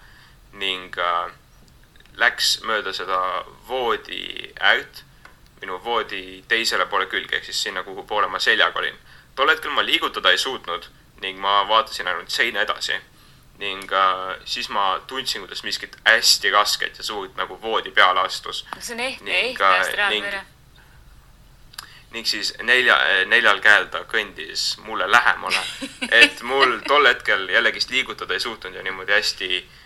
ning 0.53 0.97
äh, 0.97 1.31
läks 2.19 2.59
mööda 2.67 2.93
seda 2.93 3.45
voodi 3.67 4.51
äärt 4.59 5.03
minu 5.61 5.77
voodi 5.83 6.43
teisele 6.47 6.85
poole 6.89 7.05
külge, 7.05 7.37
ehk 7.37 7.45
siis 7.45 7.63
sinna, 7.67 7.83
kuhu 7.85 8.03
poole 8.09 8.27
ma 8.27 8.39
seljaga 8.39 8.79
olin. 8.79 8.97
tol 9.35 9.49
hetkel 9.49 9.71
ma 9.71 9.85
liigutada 9.85 10.31
ei 10.31 10.37
suutnud 10.37 10.87
ning 11.21 11.39
ma 11.39 11.61
vaatasin 11.67 12.07
ainult 12.07 12.29
seina 12.29 12.61
edasi. 12.61 12.97
ning 13.57 13.91
äh, 13.93 14.37
siis 14.45 14.69
ma 14.69 15.01
tundsin, 15.07 15.41
kuidas 15.41 15.63
miskit 15.63 15.97
hästi 16.05 16.51
rasket 16.51 16.97
ja 16.97 17.03
suurt 17.03 17.35
nagu 17.35 17.61
voodi 17.61 17.91
peale 17.91 18.19
astus. 18.19 18.65
see 18.79 18.95
on 18.95 18.99
ehtne, 18.99 19.39
ehtne 19.39 19.65
astraalmüra 19.65 20.43
ning 22.11 22.27
siis 22.27 22.53
nelja, 22.61 22.97
neljal 23.25 23.61
käel 23.63 23.85
ta 23.87 24.01
kõndis 24.03 24.79
mulle 24.83 25.11
lähemale. 25.11 25.61
et 26.11 26.41
mul 26.41 26.79
tol 26.87 27.05
hetkel 27.05 27.49
jällegist 27.49 27.89
liigutada 27.89 28.33
ei 28.33 28.39
suutnud 28.39 28.75
ja 28.75 28.83
niimoodi 28.83 29.13
hästi 29.13 29.57
äh, 29.57 29.80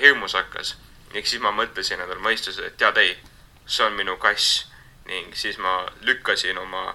hirmus 0.00 0.34
hakkas. 0.34 0.76
ning 1.12 1.26
siis 1.26 1.42
ma 1.42 1.50
mõtlesin 1.52 2.00
endale 2.00 2.20
mõistuse, 2.20 2.66
et 2.66 2.76
tead 2.76 2.96
ei, 2.96 3.18
see 3.66 3.86
on 3.86 3.92
minu 3.92 4.16
kass. 4.16 4.66
ning 5.06 5.34
siis 5.34 5.58
ma 5.58 5.86
lükkasin 6.00 6.58
oma 6.58 6.94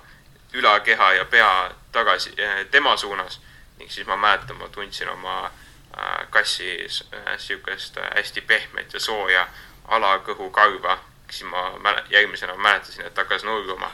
ülakeha 0.53 1.13
ja 1.13 1.25
pea 1.25 1.71
tagasi 1.91 2.33
äh, 2.39 2.65
tema 2.71 2.97
suunas. 2.97 3.41
ning 3.79 3.91
siis 3.91 4.07
ma 4.07 4.17
mäletan, 4.17 4.57
ma 4.57 4.69
tundsin 4.69 5.09
oma 5.09 5.45
äh, 5.45 6.27
kassi 6.29 6.87
äh, 7.13 7.37
sihukest 7.37 7.97
äh, 7.97 8.09
hästi 8.15 8.41
pehmet 8.41 8.93
ja 8.93 8.99
sooja 8.99 9.47
alakõhukarva. 9.87 10.97
siis 11.29 11.43
ma 11.43 11.95
järgmisena 12.09 12.57
mäletasin, 12.57 13.05
et 13.05 13.17
hakkas 13.17 13.43
nurjuma 13.43 13.91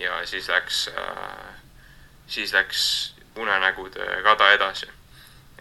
ja 0.00 0.26
siis 0.26 0.48
läks 0.48 0.88
äh,, 0.88 1.54
siis 2.26 2.52
läks 2.52 3.14
unenägude 3.36 4.22
rada 4.22 4.52
edasi. 4.52 4.86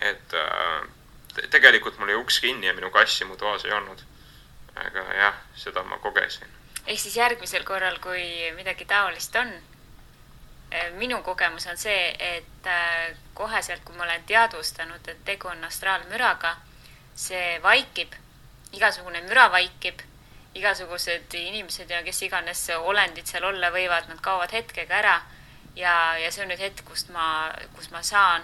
et 0.01 0.34
äh, 0.34 0.88
tegelikult 1.50 1.98
mul 1.98 2.10
oli 2.10 2.15
uks 2.15 2.39
kinni 2.39 2.67
ja 2.67 2.74
minu 2.74 2.89
kassi 2.89 3.25
mu 3.25 3.38
toas 3.38 3.65
ei 3.65 3.72
olnud. 3.72 4.01
aga 4.79 5.03
jah, 5.13 5.36
seda 5.55 5.84
ma 5.84 5.98
kogesin. 5.98 6.48
ehk 6.88 7.00
siis 7.00 7.17
järgmisel 7.17 7.63
korral, 7.63 8.00
kui 8.00 8.51
midagi 8.55 8.86
taolist 8.86 9.36
on, 9.36 9.53
äh, 10.74 10.91
minu 10.91 11.22
kogemus 11.24 11.67
on 11.67 11.77
see, 11.77 12.15
et 12.19 12.67
äh, 12.67 13.15
koheselt, 13.34 13.84
kui 13.86 13.96
ma 13.96 14.03
olen 14.03 14.24
teadvustanud, 14.24 15.08
et 15.08 15.25
tegu 15.25 15.48
on 15.48 15.63
astraalmüraga, 15.63 16.55
see 17.15 17.60
vaikib, 17.63 18.15
igasugune 18.74 19.22
müra 19.22 19.51
vaikib 19.51 20.01
igasugused 20.53 21.34
inimesed 21.34 21.89
ja 21.89 22.01
kes 22.03 22.22
iganes 22.25 22.61
olendid 22.77 23.27
seal 23.29 23.46
olla 23.50 23.70
võivad, 23.74 24.07
nad 24.09 24.22
kaovad 24.24 24.53
hetkega 24.53 24.96
ära. 25.01 25.20
ja, 25.75 26.18
ja 26.18 26.31
see 26.31 26.44
on 26.44 26.50
nüüd 26.51 26.59
hetk, 26.59 26.83
kust 26.87 27.11
ma, 27.14 27.51
kus 27.75 27.92
ma 27.94 28.01
saan 28.03 28.44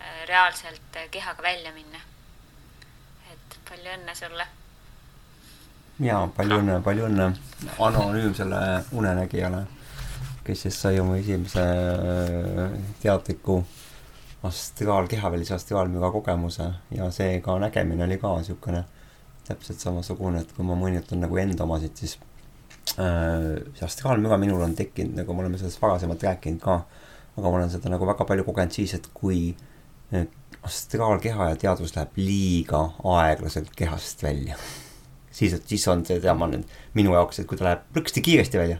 äh, 0.00 0.26
reaalselt 0.28 0.98
kehaga 1.10 1.42
välja 1.42 1.72
minna. 1.72 2.00
Palju 3.68 3.92
õnne 3.96 4.14
sulle. 4.14 4.46
ja 6.06 6.20
palju 6.36 6.60
õnne, 6.60 6.80
palju 6.84 7.06
õnne 7.08 7.30
anonüümsele 7.82 8.60
unenägijale, 8.98 9.64
kes 10.44 10.66
siis 10.66 10.80
sai 10.82 11.00
oma 11.00 11.16
esimese 11.18 11.64
äh, 11.64 12.76
teadliku 13.02 13.62
astraalkehavälise 14.46 15.56
astraalmüra 15.56 16.10
kogemuse 16.14 16.68
ja 16.94 17.08
see 17.14 17.40
ka 17.42 17.56
nägemine 17.58 18.04
oli 18.04 18.18
ka 18.22 18.34
niisugune 18.36 18.84
täpselt 19.46 19.82
samasugune, 19.82 20.42
et 20.42 20.52
kui 20.54 20.66
ma 20.66 20.76
mõnitan 20.78 21.22
nagu 21.22 21.38
enda 21.38 21.64
omasid, 21.64 21.94
siis 21.96 22.16
äh, 22.98 23.56
see 23.78 23.86
astraalmüra 23.86 24.38
minul 24.42 24.62
on 24.66 24.74
tekkinud, 24.78 25.16
nagu 25.20 25.34
me 25.34 25.46
oleme 25.46 25.58
sellest 25.60 25.82
varasemalt 25.82 26.26
rääkinud 26.28 26.62
ka, 26.62 26.80
aga 27.36 27.46
ma 27.46 27.62
olen 27.62 27.72
seda 27.72 27.92
nagu 27.92 28.08
väga 28.08 28.26
palju 28.28 28.46
kogenud 28.46 28.74
siis, 28.74 28.94
et 28.98 29.08
kui 29.14 29.54
astraalkeha 30.66 31.52
ja 31.52 31.56
teadvus 31.60 31.94
läheb 31.96 32.18
liiga 32.20 32.82
aeglaselt 33.04 33.70
kehast 33.76 34.22
välja. 34.22 34.58
siis, 35.30 35.56
siis 35.66 35.88
on 35.88 36.04
see 36.06 36.20
teema 36.20 36.48
nüüd 36.50 36.64
minu 36.94 37.14
jaoks, 37.14 37.40
et 37.40 37.48
kui 37.48 37.58
ta 37.58 37.70
läheb 37.70 37.88
plõksti 37.94 38.22
kiiresti 38.24 38.58
välja, 38.58 38.78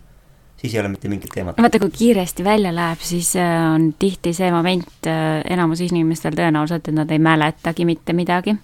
siis 0.56 0.74
ei 0.74 0.80
ole 0.80 0.88
mitte 0.88 1.08
mingit 1.08 1.30
teemat. 1.34 1.58
vaata, 1.62 1.78
kui 1.78 1.90
kiiresti 1.90 2.44
välja 2.44 2.74
läheb, 2.74 3.02
siis 3.02 3.34
äh, 3.36 3.74
on 3.74 3.92
tihti 3.98 4.32
see 4.34 4.50
moment 4.52 5.06
äh, 5.06 5.42
enamus 5.50 5.84
inimestel 5.84 6.36
tõenäoliselt, 6.38 6.88
et 6.88 6.96
nad 6.96 7.10
ei 7.10 7.22
mäletagi 7.22 7.84
mitte 7.84 8.16
midagi 8.16 8.56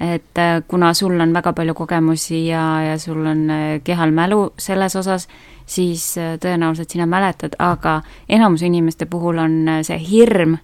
et 0.00 0.38
äh, 0.42 0.60
kuna 0.68 0.92
sul 0.94 1.20
on 1.20 1.32
väga 1.34 1.52
palju 1.52 1.74
kogemusi 1.74 2.46
ja, 2.48 2.64
ja 2.90 2.98
sul 2.98 3.26
on 3.26 3.46
kehal 3.84 4.10
mälu 4.10 4.48
selles 4.58 4.96
osas, 4.96 5.28
siis 5.66 6.14
tõenäoliselt 6.18 6.90
sina 6.90 7.06
mäletad, 7.06 7.54
aga 7.58 8.00
enamus 8.28 8.66
inimeste 8.66 9.06
puhul 9.06 9.38
on 9.38 9.60
see 9.86 10.00
hirm, 10.10 10.58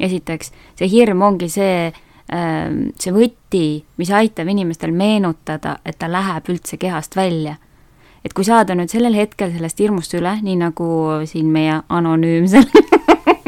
esiteks, 0.00 0.52
see 0.78 0.88
hirm 0.90 1.22
ongi 1.26 1.48
see, 1.52 1.90
ähm, 2.34 2.90
see 3.00 3.14
võti, 3.14 3.64
mis 4.00 4.12
aitab 4.14 4.48
inimestel 4.50 4.94
meenutada, 4.96 5.78
et 5.84 5.98
ta 6.00 6.10
läheb 6.10 6.50
üldse 6.52 6.80
kehast 6.80 7.16
välja. 7.16 7.56
et 8.24 8.34
kui 8.36 8.44
saada 8.44 8.74
nüüd 8.76 8.90
sellel 8.92 9.14
hetkel 9.16 9.48
sellest 9.48 9.78
hirmust 9.80 10.12
üle, 10.12 10.34
nii 10.44 10.58
nagu 10.60 10.86
siin 11.24 11.46
meie 11.48 11.78
anonüümsel 11.88 12.66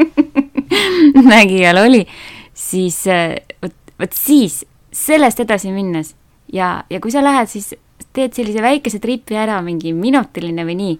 nägijal 1.33 1.77
oli, 1.83 2.01
siis 2.57 3.03
vot, 3.61 3.75
vot 4.01 4.17
siis 4.17 4.63
sellest 4.89 5.43
edasi 5.45 5.69
minnes 5.75 6.15
ja, 6.53 6.83
ja 6.89 6.99
kui 6.99 7.13
sa 7.13 7.23
lähed, 7.23 7.49
siis 7.49 7.73
teed 8.13 8.35
sellise 8.37 8.61
väikese 8.61 9.01
tripi 9.01 9.37
ära, 9.39 9.59
mingi 9.65 9.93
minutiline 9.93 10.65
või 10.67 10.77
nii, 10.79 10.97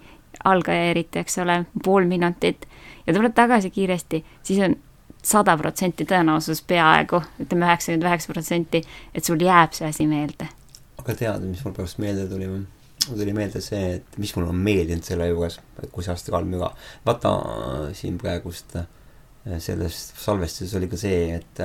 algaja 0.50 0.90
eriti, 0.90 1.22
eks 1.22 1.38
ole, 1.44 1.60
pool 1.84 2.08
minutit, 2.10 2.66
ja 3.06 3.14
tuled 3.14 3.34
tagasi 3.36 3.70
kiiresti, 3.74 4.24
siis 4.42 4.62
on 4.66 4.76
sada 5.24 5.56
protsenti 5.60 6.06
tõenäosus 6.08 6.62
peaaegu, 6.68 7.22
ütleme 7.42 7.68
üheksakümmend 7.68 8.06
üheksa 8.08 8.32
protsenti, 8.32 8.82
et 9.14 9.24
sul 9.24 9.42
jääb 9.42 9.74
see 9.76 9.88
asi 9.88 10.06
meelde. 10.10 10.48
aga 11.00 11.16
tead, 11.18 11.44
mis 11.48 11.64
mul 11.64 11.74
pärast 11.76 11.98
meelde 12.02 12.28
tuli? 12.30 12.48
mul 12.48 13.18
tuli 13.18 13.32
meelde 13.36 13.60
see, 13.64 13.96
et 13.98 14.18
mis 14.20 14.32
mulle 14.36 14.52
on 14.52 14.60
meeldinud 14.68 15.04
selle 15.04 15.28
juures, 15.28 15.58
kui 15.92 16.04
see 16.04 16.14
astraalmüra, 16.14 16.70
vaata 17.06 17.34
siin 17.96 18.16
praegust 18.20 18.76
selles 19.60 19.98
salvestuses 20.16 20.72
oli 20.78 20.88
ka 20.88 21.00
see, 21.00 21.40
et 21.40 21.60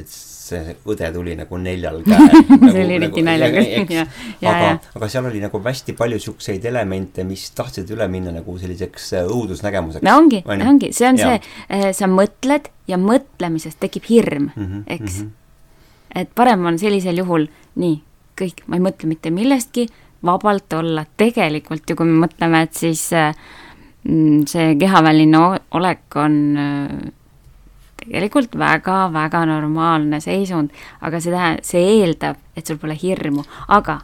et 0.00 0.10
see 0.50 0.74
õde 0.90 1.08
tuli 1.14 1.36
nagu 1.38 1.58
neljal 1.62 2.00
käel 2.06 2.26
nagu, 2.50 2.70
see 2.72 2.82
oli 2.84 2.96
eriti 2.98 3.24
nagu, 3.24 3.26
naljakas, 3.28 3.68
jah. 3.96 4.50
aga, 4.50 4.72
aga 4.98 5.10
seal 5.12 5.28
oli 5.30 5.42
nagu 5.42 5.62
hästi 5.64 5.94
palju 5.98 6.20
siukseid 6.26 6.66
elemente, 6.70 7.24
mis 7.28 7.46
tahtsid 7.56 7.90
üle 7.94 8.08
minna 8.12 8.34
nagu 8.34 8.56
selliseks 8.60 9.10
äh, 9.20 9.30
õudusnägemuseks. 9.30 10.04
no 10.06 10.16
ongi, 10.22 10.42
ongi, 10.46 10.92
see 10.96 11.08
on 11.10 11.20
ja. 11.20 11.30
see, 11.30 11.54
äh, 11.76 11.88
sa 11.96 12.10
mõtled 12.10 12.70
ja 12.90 12.98
mõtlemisest 13.00 13.80
tekib 13.82 14.08
hirm 14.10 14.50
mm, 14.50 14.66
-hmm, 14.66 14.84
eks 14.96 15.20
mm. 15.22 15.26
-hmm. 15.26 16.20
et 16.24 16.34
parem 16.34 16.66
on 16.66 16.78
sellisel 16.82 17.22
juhul 17.22 17.48
nii, 17.80 18.00
kõik, 18.40 18.64
ma 18.66 18.80
ei 18.80 18.86
mõtle 18.88 19.10
mitte 19.10 19.30
millestki, 19.34 19.86
vabalt 20.26 20.72
olla, 20.76 21.06
tegelikult 21.16 21.88
ju 21.88 21.96
kui 21.96 22.08
me 22.08 22.26
mõtleme, 22.26 22.64
et 22.66 22.74
siis 22.74 23.06
äh, 23.16 23.30
mm, 24.04 24.44
see 24.50 24.74
kehaväline 24.80 25.46
olek 25.78 26.20
on 26.20 26.36
tegelikult 28.00 28.56
väga-väga 28.58 29.44
normaalne 29.46 30.20
seisund, 30.20 30.70
aga 31.00 31.20
see 31.20 31.32
tähendab, 31.34 31.66
see 31.66 31.82
eeldab, 31.98 32.40
et 32.56 32.66
sul 32.66 32.78
pole 32.80 32.96
hirmu, 32.98 33.44
aga 33.68 34.00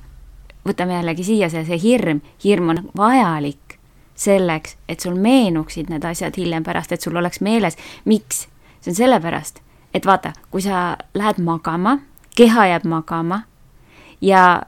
võtame 0.66 0.98
jällegi 0.98 1.26
siia 1.26 1.50
see, 1.52 1.64
see 1.66 1.78
hirm, 1.82 2.20
hirm 2.44 2.74
on 2.74 2.82
vajalik 2.96 3.78
selleks, 4.16 4.76
et 4.88 5.00
sul 5.00 5.16
meenuksid 5.20 5.90
need 5.92 6.04
asjad 6.04 6.36
hiljem 6.36 6.64
pärast, 6.64 6.92
et 6.92 7.04
sul 7.04 7.16
oleks 7.16 7.42
meeles, 7.44 7.76
miks. 8.04 8.46
see 8.80 8.92
on 8.92 8.96
sellepärast, 8.96 9.60
et 9.94 10.06
vaata, 10.06 10.32
kui 10.50 10.62
sa 10.62 10.96
lähed 11.14 11.42
magama, 11.42 11.98
keha 12.36 12.66
jääb 12.72 12.84
magama 12.88 13.42
ja 14.20 14.62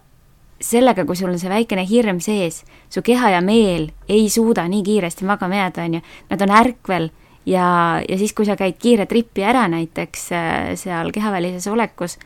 sellega, 0.60 1.04
kui 1.04 1.16
sul 1.16 1.30
on 1.30 1.38
see 1.38 1.50
väikene 1.50 1.86
hirm 1.86 2.20
sees, 2.20 2.64
su 2.90 3.02
keha 3.02 3.30
ja 3.36 3.40
meel 3.44 3.90
ei 4.08 4.28
suuda 4.30 4.66
nii 4.68 4.82
kiiresti 4.82 5.24
magama 5.24 5.62
jääda, 5.62 5.84
on 5.84 5.98
ju, 5.98 6.04
nad 6.30 6.42
on 6.42 6.54
ärkvel 6.60 7.10
ja, 7.48 7.68
ja 8.08 8.18
siis, 8.18 8.34
kui 8.36 8.46
sa 8.46 8.56
käid 8.56 8.76
kiire 8.78 9.06
tripi 9.06 9.44
ära 9.46 9.66
näiteks 9.72 10.26
äh, 10.32 10.56
seal 10.76 11.12
kehavälises 11.14 11.66
olekus 11.72 12.18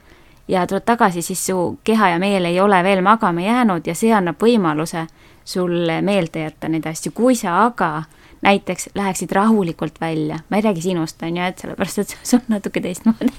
ja 0.49 0.67
tuled 0.67 0.85
tagasi, 0.87 1.23
siis 1.23 1.47
su 1.47 1.79
keha 1.85 2.15
ja 2.15 2.19
meel 2.19 2.45
ei 2.51 2.61
ole 2.61 2.83
veel 2.85 3.03
magama 3.03 3.45
jäänud 3.45 3.87
ja 3.87 3.95
see 3.95 4.13
annab 4.15 4.43
võimaluse 4.43 5.07
sul 5.45 5.95
meelde 6.03 6.47
jätta 6.47 6.69
neid 6.71 6.87
asju, 6.87 7.13
kui 7.15 7.37
sa 7.39 7.63
aga 7.67 8.03
näiteks 8.43 8.89
läheksid 8.99 9.33
rahulikult 9.33 10.01
välja, 10.01 10.41
ma 10.51 10.59
ei 10.59 10.63
räägi 10.63 10.83
sinust, 10.83 11.23
on 11.23 11.37
ju, 11.37 11.43
et 11.47 11.59
sellepärast, 11.63 11.99
et 11.99 12.17
sul 12.31 12.41
on 12.43 12.57
natuke 12.57 12.81
teistmoodi. 12.83 13.31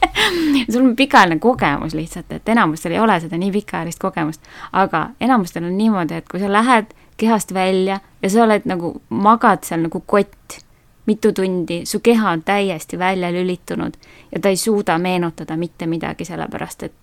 Sul 0.72 0.86
on 0.86 0.96
pikaajaline 0.96 1.40
kogemus 1.44 1.94
lihtsalt, 1.94 2.32
et 2.32 2.50
enamustel 2.50 2.96
ei 2.96 3.00
ole 3.04 3.20
seda 3.20 3.38
nii 3.38 3.52
pikaajalist 3.52 4.00
kogemust, 4.00 4.52
aga 4.72 5.10
enamustel 5.22 5.68
on 5.68 5.78
niimoodi, 5.78 6.22
et 6.22 6.30
kui 6.32 6.40
sa 6.40 6.52
lähed 6.52 6.96
kehast 7.20 7.54
välja 7.54 8.00
ja 8.22 8.30
sa 8.30 8.46
oled 8.48 8.64
nagu, 8.66 8.96
magad 9.10 9.68
seal 9.68 9.84
nagu 9.84 10.00
kott 10.08 10.64
mitu 11.06 11.34
tundi, 11.34 11.86
su 11.86 12.00
keha 12.00 12.32
on 12.32 12.44
täiesti 12.44 13.00
välja 13.00 13.32
lülitunud 13.32 13.94
ja 14.32 14.40
ta 14.42 14.50
ei 14.50 14.58
suuda 14.58 14.98
meenutada 14.98 15.58
mitte 15.58 15.88
midagi, 15.88 16.26
sellepärast 16.26 16.84
et 16.84 16.94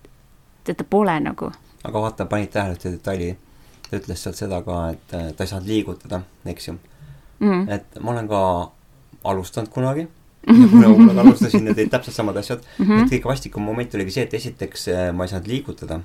teda 0.63 0.83
pole 0.89 1.19
nagu. 1.19 1.51
aga 1.83 2.01
vaata, 2.01 2.25
panid 2.25 2.49
tähele 2.53 2.77
ühte 2.77 2.91
detaili, 2.91 3.35
ta 3.89 3.97
ütles 3.97 4.23
sealt 4.23 4.35
seda 4.35 4.61
ka, 4.61 4.89
et 4.89 5.07
ta 5.37 5.43
ei 5.43 5.47
saanud 5.47 5.67
liigutada, 5.67 6.21
eks 6.45 6.67
ju 6.67 6.77
mm.. 7.39 7.69
et 7.69 8.01
ma 8.01 8.11
olen 8.11 8.27
ka 8.27 8.41
alustanud 9.23 9.69
kunagi 9.69 10.07
kuna 10.45 10.89
ma 10.89 10.95
kunagi 10.95 11.19
alustasin 11.19 11.67
ja 11.67 11.75
tegid 11.75 11.91
täpselt 11.91 12.15
samad 12.15 12.37
asjad 12.37 12.59
mm, 12.77 12.85
-hmm. 12.85 13.03
et 13.03 13.11
kõige 13.11 13.29
vastikum 13.29 13.63
moment 13.63 13.95
oligi 13.95 14.11
see, 14.11 14.23
et 14.23 14.33
esiteks 14.33 14.87
eh, 14.87 15.11
ma 15.13 15.23
ei 15.23 15.29
saanud 15.29 15.47
liigutada. 15.47 15.99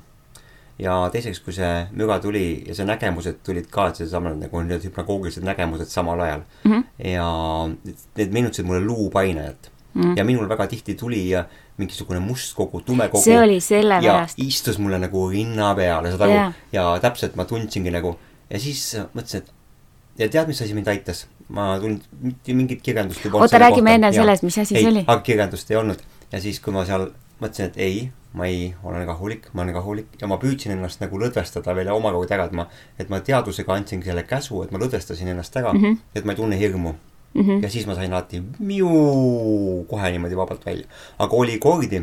Ja 0.79 0.97
teiseks, 1.13 1.41
kui 1.41 1.55
see 1.57 1.71
müra 1.97 2.19
tuli 2.21 2.65
ja 2.67 2.75
see 2.77 2.87
nägemused 2.89 3.41
tulid 3.47 3.69
ka, 3.73 3.89
et 3.91 4.03
seesama 4.03 4.35
nagu 4.37 4.63
need 4.65 4.85
hüpnagoogilised 4.85 5.47
nägemused 5.47 5.89
samal 5.93 6.21
ajal 6.21 6.43
mm. 6.65 6.73
-hmm. 6.73 6.85
ja 7.13 7.29
need 8.19 8.33
meenutasid 8.33 8.67
mulle 8.69 8.85
luupainajat 8.85 9.71
mm. 9.95 10.03
-hmm. 10.03 10.17
ja 10.17 10.25
minul 10.25 10.49
väga 10.49 10.67
tihti 10.67 10.95
tuli 10.95 11.25
mingisugune 11.77 12.21
must 12.21 12.55
kogu, 12.57 12.81
tume 12.81 13.09
kogu. 13.09 13.25
see 13.25 13.39
oli 13.41 13.61
selle 13.61 14.01
pärast. 14.01 14.39
istus 14.39 14.79
mulle 14.79 14.99
nagu 14.99 15.29
rinna 15.29 15.75
peale, 15.75 16.11
saad 16.11 16.21
aru 16.21 16.33
yeah., 16.33 16.53
ja 16.73 16.99
täpselt 17.01 17.37
ma 17.37 17.45
tundsingi 17.45 17.91
nagu 17.91 18.19
ja 18.51 18.61
siis 18.61 18.97
mõtlesin, 19.15 19.43
et 19.43 19.53
ja 20.19 20.29
tead, 20.29 20.49
mis 20.49 20.63
asi 20.63 20.75
mind 20.75 20.89
aitas? 20.89 21.27
ma 21.49 21.77
tulin, 21.79 22.01
mitte 22.21 22.55
mingit 22.55 22.83
kirjandust 22.83 23.25
ei 23.25 23.31
polnud 23.31 23.47
oota, 23.47 23.59
räägime 23.63 23.95
enne 23.95 24.13
sellest, 24.13 24.43
mis 24.43 24.59
asi 24.59 24.75
see 24.75 24.89
oli. 24.89 25.05
aga 25.07 25.21
kirjandust 25.21 25.71
ei 25.71 25.77
olnud 25.77 26.01
ja 26.33 26.41
siis, 26.41 26.61
kui 26.61 26.75
ma 26.75 26.85
seal 26.89 27.11
mõtlesin, 27.41 27.71
et 27.71 27.79
ei, 27.83 27.99
ma 28.37 28.49
ei, 28.51 28.69
olen 28.85 29.07
rahulik, 29.09 29.49
ma 29.53 29.65
olen 29.65 29.77
rahulik 29.77 30.17
ja 30.21 30.29
ma 30.29 30.39
püüdsin 30.41 30.75
ennast 30.75 31.01
nagu 31.01 31.19
lõdvestada 31.21 31.75
veel 31.77 31.91
omakorda 31.95 32.37
ära, 32.37 32.49
et 32.51 32.57
ma, 32.57 32.67
et 33.01 33.13
ma 33.13 33.21
teadusega 33.25 33.77
andsin 33.77 34.03
selle 34.05 34.27
käsu, 34.29 34.63
et 34.65 34.75
ma 34.75 34.81
lõdvestasin 34.83 35.33
ennast 35.33 35.57
ära 35.57 35.73
mm, 35.73 35.83
-hmm. 35.83 36.03
et 36.15 36.25
ma 36.25 36.35
ei 36.35 36.41
tunne 36.41 36.59
hirmu 36.61 36.93
mm. 36.93 37.43
-hmm. 37.43 37.63
ja 37.63 37.71
siis 37.71 37.87
ma 37.87 37.95
sain 37.95 38.13
alati 38.13 38.43
miu 38.59 38.89
kohe 39.89 40.11
niimoodi 40.11 40.37
vabalt 40.37 40.67
välja. 40.67 40.87
aga 41.19 41.37
oli 41.37 41.59
kordi, 41.59 42.03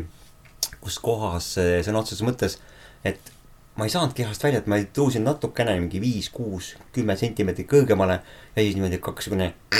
kus 0.80 0.98
kohas 0.98 1.54
sõna 1.58 2.02
otseses 2.02 2.26
mõttes, 2.26 2.58
et 3.04 3.32
ma 3.76 3.84
ei 3.84 3.90
saanud 3.90 4.14
kehast 4.14 4.44
välja, 4.44 4.62
et 4.62 4.70
ma 4.70 4.78
tõusin 4.78 5.26
natukene, 5.26 5.80
mingi 5.80 6.00
viis, 6.00 6.30
kuus, 6.30 6.76
kümme 6.94 7.16
sentimeetrit 7.16 7.70
kõrgemale 7.70 8.20
ja 8.54 8.62
siis 8.62 8.74
niimoodi 8.74 9.00
hakkas 9.02 9.24
siukene. 9.24 9.54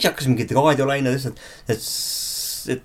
siis 0.00 0.04
hakkas 0.04 0.26
mingid 0.26 0.50
raadiolained 0.56 1.14
lihtsalt, 1.14 1.40
et 1.68 1.80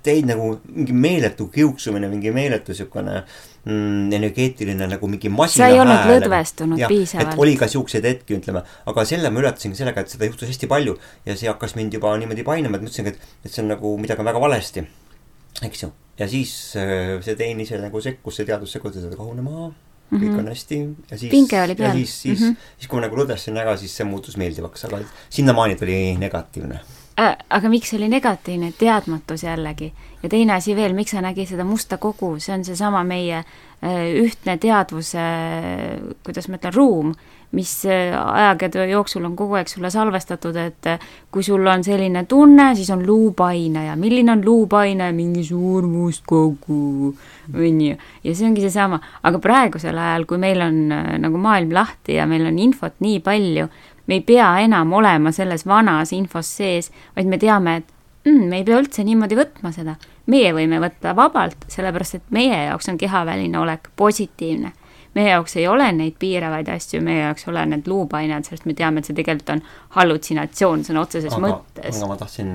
teid 0.03 0.29
nagu 0.29 0.51
mingi 0.69 0.93
meeletu 0.93 1.47
kiuksumine, 1.53 2.09
mingi 2.11 2.31
meeletu 2.35 2.75
siukene 2.77 3.17
mm, 3.65 4.13
energeetiline 4.19 4.87
nagu 4.93 5.09
mingi 5.11 5.31
masina 5.33 5.65
sa 5.65 5.71
ei 5.73 5.81
olnud 5.81 6.07
lõdvestunud 6.11 6.81
ja, 6.81 6.89
piisavalt. 6.91 7.35
oli 7.41 7.57
ka 7.59 7.69
siukseid 7.71 8.07
hetki, 8.07 8.39
ütleme, 8.39 8.63
aga 8.91 9.05
selle 9.07 9.31
ma 9.33 9.43
ületasingi 9.43 9.79
sellega, 9.79 10.05
et 10.05 10.15
seda 10.15 10.29
juhtus 10.29 10.51
hästi 10.51 10.69
palju 10.71 10.97
ja 11.25 11.35
see 11.35 11.51
hakkas 11.51 11.75
mind 11.79 11.97
juba 11.97 12.15
niimoodi 12.21 12.47
painama, 12.47 12.79
et 12.79 12.87
mõtlesingi, 12.87 13.15
et, 13.15 13.37
et 13.45 13.51
see 13.51 13.63
on 13.65 13.71
nagu 13.75 13.95
midagi 14.01 14.23
on 14.23 14.31
väga 14.31 14.43
valesti. 14.47 14.87
eks 15.63 15.83
ju 15.85 15.91
ja 16.19 16.27
siis 16.31 16.51
äh, 16.79 17.17
see 17.23 17.35
teine 17.39 17.63
ise 17.65 17.79
nagu 17.81 18.01
sekkus, 18.01 18.39
see 18.39 18.47
teadus 18.47 18.75
sekkus, 18.75 18.97
et 18.99 19.17
rahune 19.17 19.43
maha 19.43 19.67
mm, 19.67 19.75
-hmm. 20.09 20.19
kõik 20.19 20.29
mhm. 20.29 20.39
on 20.39 20.47
hästi 20.47 20.77
ja 21.11 21.17
siis. 21.17 21.51
ja 21.79 21.91
siis, 21.93 22.21
siis 22.21 22.39
mm, 22.39 22.45
-hmm. 22.47 22.55
siis 22.77 22.87
kui 22.87 22.99
ma 22.99 23.07
nagu 23.07 23.17
lõdvestasin 23.19 23.57
ära, 23.57 23.77
siis 23.77 23.97
see 23.97 24.07
muutus 24.07 24.37
meeldivaks, 24.37 24.85
aga 24.85 25.01
sinnamaani 25.29 25.75
ta 25.75 25.85
oli 25.85 26.17
negatiivne 26.17 26.79
äh,. 27.19 27.37
aga 27.49 27.69
miks 27.69 27.93
oli 27.93 28.09
negatiivne, 28.09 28.73
teadmatus 28.77 29.43
jällegi. 29.43 29.93
ja 30.23 30.29
teine 30.29 30.53
asi 30.53 30.75
veel, 30.75 30.93
miks 30.93 31.11
sa 31.11 31.21
nägid 31.21 31.47
seda 31.47 31.63
musta 31.63 31.97
kogu, 31.97 32.35
see 32.39 32.55
on 32.55 32.65
seesama 32.65 33.03
meie 33.03 33.37
äh, 33.37 34.03
ühtne 34.21 34.57
teadvuse, 34.57 35.23
kuidas 36.23 36.49
ma 36.49 36.59
ütlen, 36.59 36.75
ruum 36.75 37.15
mis 37.55 37.85
äh, 37.85 38.11
ajakirjade 38.33 38.89
jooksul 38.91 39.25
on 39.25 39.35
kogu 39.35 39.55
aeg 39.59 39.69
sulle 39.71 39.89
salvestatud, 39.93 40.57
et 40.59 40.89
äh, 40.91 41.07
kui 41.31 41.43
sul 41.45 41.65
on 41.71 41.83
selline 41.85 42.25
tunne, 42.29 42.67
siis 42.75 42.89
on 42.93 43.05
luupainaja. 43.07 43.95
milline 43.95 44.31
on 44.31 44.45
luupainaja? 44.45 45.13
mingi 45.15 45.43
suur 45.43 45.87
must 45.87 46.25
kogu, 46.27 47.13
on 47.53 47.81
ju. 47.81 47.97
ja 48.23 48.35
see 48.35 48.47
ongi 48.49 48.65
seesama, 48.65 48.99
aga 49.23 49.39
praegusel 49.39 49.97
ajal, 49.97 50.27
kui 50.29 50.41
meil 50.41 50.61
on 50.65 50.81
nagu 51.21 51.41
maailm 51.41 51.73
lahti 51.75 52.19
ja 52.19 52.27
meil 52.27 52.47
on 52.49 52.59
infot 52.59 52.99
nii 52.99 53.21
palju, 53.23 53.69
me 54.07 54.19
ei 54.19 54.21
pea 54.21 54.49
enam 54.65 54.93
olema 54.93 55.31
selles 55.35 55.65
vanas 55.65 56.13
infos 56.13 56.49
sees, 56.57 56.91
vaid 57.15 57.27
me 57.27 57.37
teame, 57.41 57.77
et 57.81 58.29
mm, 58.29 58.47
me 58.49 58.61
ei 58.61 58.67
pea 58.67 58.79
üldse 58.81 59.03
niimoodi 59.03 59.37
võtma 59.39 59.73
seda. 59.75 59.95
meie 60.25 60.53
võime 60.53 60.79
võtta 60.81 61.13
vabalt, 61.15 61.67
sellepärast 61.69 62.15
et 62.15 62.31
meie 62.33 62.63
jaoks 62.65 62.89
on 62.89 62.97
kehaväline 62.97 63.59
olek 63.59 63.91
positiivne 63.95 64.71
meie 65.15 65.31
jaoks 65.31 65.55
ei 65.59 65.67
ole 65.67 65.87
neid 65.95 66.17
piiravaid 66.19 66.69
asju, 66.73 66.99
meie 67.03 67.21
jaoks 67.21 67.45
ei 67.45 67.51
ole 67.53 67.65
need 67.71 67.87
luupained, 67.87 68.47
sest 68.47 68.65
me 68.67 68.75
teame, 68.77 68.99
et 68.99 69.09
see 69.09 69.15
tegelikult 69.15 69.53
on 69.53 69.61
hallutsinatsioon 69.95 70.83
sõna 70.87 71.05
otseses 71.05 71.31
aga, 71.31 71.43
mõttes. 71.45 71.99
aga 72.01 72.09
ma 72.09 72.17
tahtsin, 72.19 72.51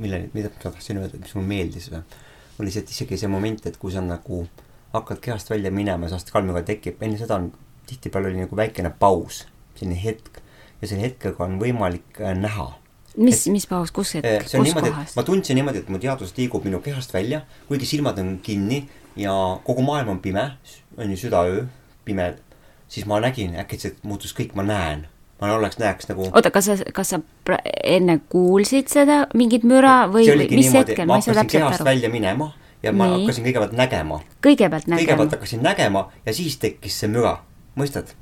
mille, 0.00 0.22
mida 0.32 0.52
ma 0.52 0.62
tahtsin 0.62 1.02
öelda, 1.02 1.20
mis 1.20 1.34
mulle 1.36 1.50
meeldis 1.50 1.90
oli 1.92 2.72
see, 2.72 2.80
et 2.80 2.94
isegi 2.94 3.20
see 3.20 3.28
moment, 3.28 3.68
et 3.68 3.76
kui 3.76 3.92
sa 3.92 4.00
nagu 4.04 4.46
hakkad 4.94 5.20
kehast 5.20 5.52
välja 5.52 5.72
minema, 5.74 6.08
sest 6.08 6.32
kalmiga 6.32 6.64
tekib, 6.64 7.02
enne 7.04 7.20
seda 7.20 7.36
on, 7.36 7.50
tihtipeale 7.86 8.32
oli 8.32 8.46
nagu 8.46 8.56
väikene 8.56 8.94
paus, 8.98 9.44
selline 9.78 10.00
hetk 10.02 10.42
ja 10.82 10.88
selle 10.88 11.06
hetkega 11.06 11.44
on 11.44 11.60
võimalik 11.62 12.20
äh, 12.20 12.34
näha 12.36 12.72
mis, 13.16 13.46
mis 13.52 13.66
paus, 13.68 13.92
kus 13.94 14.14
hetk, 14.18 14.46
kus 14.50 14.74
kohas? 14.76 15.16
ma 15.16 15.24
tundsin 15.26 15.58
niimoodi, 15.58 15.84
et 15.84 15.90
mu 15.92 16.00
teadvus 16.02 16.34
liigub 16.36 16.64
minu 16.66 16.80
kehast 16.84 17.14
välja, 17.14 17.42
kuigi 17.68 17.88
silmad 17.88 18.18
on 18.20 18.36
kinni 18.44 18.84
ja 19.16 19.32
kogu 19.64 19.84
maailm 19.86 20.16
on 20.16 20.20
pime, 20.24 20.50
on 20.96 21.10
ju 21.10 21.16
südaöö, 21.26 21.64
pime, 22.04 22.34
siis 22.88 23.06
ma 23.08 23.20
nägin, 23.24 23.56
äkitselt 23.60 24.02
muutus 24.04 24.34
kõik, 24.36 24.54
ma 24.58 24.66
näen. 24.66 25.06
ma 25.40 25.52
oleks, 25.52 25.78
näeks 25.78 26.08
nagu. 26.08 26.28
oota, 26.32 26.50
kas 26.50 26.70
sa, 26.70 26.76
kas 26.96 27.14
sa 27.14 27.20
enne 27.84 28.20
kuulsid 28.32 28.88
seda 28.92 29.26
mingit 29.36 29.66
müra 29.68 30.06
või 30.12 30.24
mis 30.24 30.48
niimoodi, 30.50 30.78
hetkel, 30.78 31.08
ma 31.08 31.20
ei 31.20 31.26
saa 31.26 31.40
täpselt 31.42 31.66
aru. 31.72 31.84
välja 31.84 32.12
minema 32.12 32.52
ja 32.82 32.92
ma 32.92 33.08
Nii. 33.08 33.24
hakkasin 33.24 33.44
kõigepealt 33.48 33.76
nägema. 33.76 34.20
kõigepealt 34.44 34.88
nägema? 34.88 35.02
kõigepealt 35.02 35.36
hakkasin 35.36 35.64
nägema 35.64 36.06
ja 36.26 36.36
siis 36.36 36.56
tekkis 36.62 37.00
see 37.00 37.12
müra, 37.12 37.38
mõistad? 37.76 38.16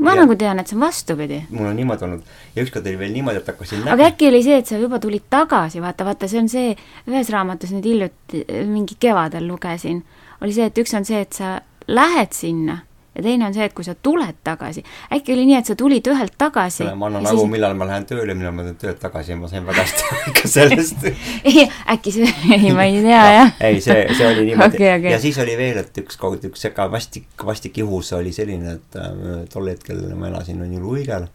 Ma 0.00 0.14
ja, 0.14 0.22
nagu 0.22 0.36
tean, 0.40 0.60
et 0.62 0.70
see 0.70 0.78
on 0.78 0.84
vastupidi. 0.84 1.40
mul 1.50 1.70
on 1.70 1.76
niimoodi 1.76 2.06
olnud 2.06 2.34
ja 2.56 2.64
ükskord 2.64 2.86
oli 2.88 2.98
veel 2.98 3.14
niimoodi, 3.14 3.42
et 3.42 3.50
hakkasin 3.52 3.88
aga 3.94 4.10
äkki 4.10 4.28
oli 4.30 4.42
see, 4.46 4.60
et 4.62 4.70
sa 4.70 4.80
juba 4.80 5.00
tulid 5.02 5.26
tagasi, 5.30 5.82
vaata, 5.84 6.06
vaata, 6.08 6.28
see 6.30 6.42
on 6.42 6.52
see, 6.52 6.76
ühes 7.10 7.32
raamatus 7.34 7.74
nüüd 7.76 7.88
hiljuti, 7.90 8.44
mingi 8.70 8.98
kevadel 9.00 9.48
lugesin, 9.50 10.04
oli 10.40 10.56
see, 10.56 10.70
et 10.70 10.84
üks 10.84 10.96
on 10.96 11.08
see, 11.08 11.20
et 11.26 11.36
sa 11.36 11.58
lähed 11.90 12.32
sinna 12.36 12.80
ja 13.14 13.22
teine 13.22 13.46
on 13.46 13.54
see, 13.54 13.64
et 13.66 13.74
kui 13.74 13.84
sa 13.84 13.94
tuled 13.94 14.36
tagasi, 14.46 14.82
äkki 15.12 15.34
oli 15.34 15.46
nii, 15.48 15.56
et 15.58 15.70
sa 15.70 15.74
tulid 15.78 16.06
ühelt 16.12 16.36
tagasi. 16.38 16.86
ma 16.94 17.08
annan 17.08 17.26
aru 17.26 17.42
siis..., 17.42 17.50
millal 17.54 17.74
ma 17.78 17.88
lähen 17.88 18.06
tööle, 18.06 18.36
millal 18.38 18.54
ma 18.54 18.64
tulen 18.66 18.78
töölt 18.80 19.00
tagasi 19.02 19.34
ja 19.34 19.38
ma 19.40 19.50
sain 19.50 19.66
väga 19.66 19.84
hästi 19.86 20.06
aru 20.16 20.52
sellest 20.54 21.06
ei, 21.50 21.66
äkki 21.94 22.14
see, 22.14 22.30
ei 22.56 22.72
ma 22.76 22.86
ei 22.86 23.02
tea 23.02 23.24
jah. 23.34 23.52
ei, 23.66 23.80
see, 23.84 24.04
see 24.14 24.28
oli 24.28 24.46
niimoodi 24.52 24.78
okay, 24.78 24.92
okay. 24.98 25.14
ja 25.16 25.18
siis 25.22 25.40
oli 25.42 25.56
veel, 25.58 25.82
et 25.82 26.02
ükskord 26.04 26.46
üks 26.50 26.66
sega 26.68 26.86
vastik, 26.92 27.26
vastik 27.46 27.82
juhus 27.82 28.12
oli 28.18 28.34
selline, 28.36 28.78
et 28.78 29.00
äh, 29.00 29.42
tol 29.50 29.72
hetkel 29.72 30.06
ma 30.14 30.30
elasin 30.30 30.62
on 30.62 30.76
ju 30.76 30.82
Luigel 30.84 31.26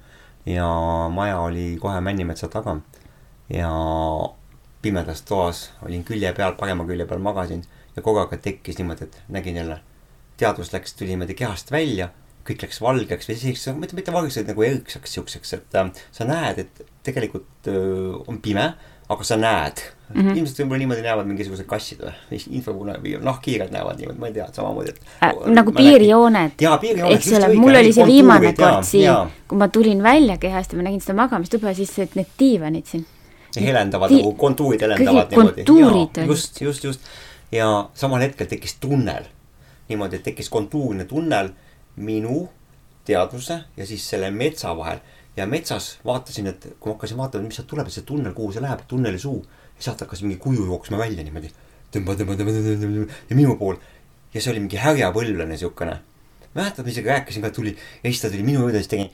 ja 0.47 0.69
maja 1.11 1.41
oli 1.43 1.73
kohe 1.81 1.99
Männimetsa 2.01 2.47
taga 2.53 2.77
ja 3.51 3.71
pimedas 4.81 5.25
toas 5.27 5.71
olin 5.85 6.03
külje 6.07 6.31
peal, 6.37 6.55
parema 6.59 6.85
külje 6.87 7.07
peal 7.09 7.19
magasin 7.19 7.65
ja 7.95 8.03
kogu 8.05 8.21
aeg 8.21 8.39
tekkis 8.41 8.79
niimoodi, 8.79 9.09
et 9.09 9.19
nägin 9.33 9.59
jälle 9.59 9.79
teadvus 10.37 10.73
läks, 10.73 10.95
tuli 10.97 11.13
niimoodi 11.13 11.37
kehast 11.37 11.71
välja, 11.71 12.09
kõik 12.45 12.65
läks 12.65 12.81
valgeks 12.81 13.29
või 13.29 13.37
siis 13.41 13.67
mitte, 13.77 13.97
mitte 13.97 14.13
valgeks, 14.13 14.39
vaid 14.41 14.51
nagu 14.51 14.65
erksaks 14.67 15.15
siukseks, 15.17 15.53
et 15.57 15.79
äh, 15.79 16.03
sa 16.15 16.27
näed, 16.29 16.65
et 16.65 16.83
tegelikult 17.05 17.71
äh, 17.71 17.79
on 18.29 18.41
pime, 18.43 18.73
aga 19.09 19.23
sa 19.23 19.37
näed 19.37 19.81
mm. 20.13 20.21
-hmm. 20.21 20.37
ilmselt 20.37 20.59
võib-olla 20.59 20.81
niimoodi 20.81 21.01
näevad 21.05 21.27
mingisugused 21.29 21.67
kassid 21.69 22.01
või 22.05 22.39
infokune 22.57 22.95
või 23.03 23.17
nahkhiired 23.21 23.73
näevad 23.73 23.99
niimoodi, 24.01 24.19
ma 24.19 24.29
ei 24.31 24.33
tea, 24.37 24.47
samamoodi, 24.53 24.93
et 24.93 25.01
äh,. 25.23 25.33
nagu 25.53 25.71
piirjooned. 25.71 26.57
eks 27.09 27.33
ole, 27.33 27.51
mul 27.53 27.81
oli 27.81 27.93
see 27.93 28.07
viimane 28.09 28.53
kord 28.57 28.87
siin, 28.87 29.35
kui 29.47 29.61
ma 29.61 29.67
tulin 29.67 30.01
välja 30.03 30.37
kehast 30.41 30.73
ja 30.73 30.81
ma 30.81 30.87
nägin 30.89 31.01
seda 31.05 31.17
magamistuba, 31.21 31.73
siis 31.73 31.93
need 31.97 32.33
diivanid 32.39 32.89
siin. 32.89 33.05
helendavad 33.55 34.11
nagu 34.11 34.33
kontuurid 34.33 34.81
helendavad 34.81 35.31
niimoodi. 35.31 36.25
just, 36.27 36.61
just, 36.61 36.83
just. 36.83 37.01
ja 37.51 37.89
samal 37.93 38.25
hetkel 38.25 38.49
tekkis 38.49 38.77
tunnel 38.81 39.29
niimoodi, 39.89 40.15
et 40.15 40.23
tekkis 40.23 40.49
kontuurne 40.49 41.05
tunnel 41.05 41.49
minu 41.95 42.49
teadvuse 43.05 43.59
ja 43.77 43.85
siis 43.85 44.09
selle 44.09 44.31
metsa 44.31 44.77
vahel. 44.77 44.99
ja 45.37 45.45
metsas 45.47 45.97
vaatasin, 46.05 46.47
et 46.47 46.67
kui 46.79 46.89
ma 46.89 46.93
hakkasin 46.95 47.17
vaatama, 47.19 47.43
mis 47.43 47.57
sealt 47.59 47.67
tuleb, 47.67 47.89
see 47.91 48.05
tunnel, 48.07 48.31
kuhu 48.33 48.53
see 48.55 48.61
läheb, 48.63 48.85
tunneli 48.87 49.19
suu. 49.19 49.45
ja 49.77 49.87
sealt 49.87 50.01
hakkas 50.05 50.23
mingi 50.23 50.37
kuju 50.41 50.65
jooksma 50.65 50.97
välja 50.97 51.23
niimoodi. 51.23 51.51
tõmba, 51.91 52.15
tõmba, 52.15 52.37
tõmba, 52.39 52.55
tõmba, 52.55 52.75
tõmba 52.81 53.21
ja 53.29 53.35
minu 53.35 53.57
pool. 53.59 53.79
ja 54.33 54.41
see 54.41 54.51
oli 54.53 54.63
mingi 54.65 54.81
härjapõlvlane 54.81 55.57
siukene. 55.57 55.99
mäletad, 56.55 56.85
ma 56.85 56.91
isegi 56.91 57.09
rääkisin 57.09 57.43
ka, 57.43 57.49
tuli 57.49 57.75
ja 57.75 58.09
siis 58.09 58.21
ta 58.21 58.29
tuli 58.29 58.43
minu 58.43 58.63
juurde, 58.63 58.81
siis 58.81 58.87
tegin. 58.87 59.09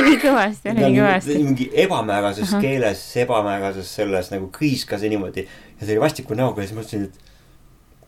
nii 0.00 0.20
kõvasti, 0.26 0.74
nii 0.74 0.92
kõvasti. 0.96 1.38
mingi 1.38 1.70
ebamäärases 1.84 2.48
uh 2.48 2.54
-huh. 2.56 2.60
keeles, 2.60 3.16
ebamäärases 3.16 3.94
selles 3.94 4.30
nagu 4.30 4.48
kriiskas 4.48 5.02
ja 5.02 5.08
niimoodi. 5.08 5.46
ja 5.80 5.86
see 5.86 5.94
oli 5.94 6.06
vastiku 6.06 6.34
näoga 6.34 6.62
ja 6.62 6.68
siis 6.68 6.78
mõtlesin, 6.78 7.04
et 7.04 7.29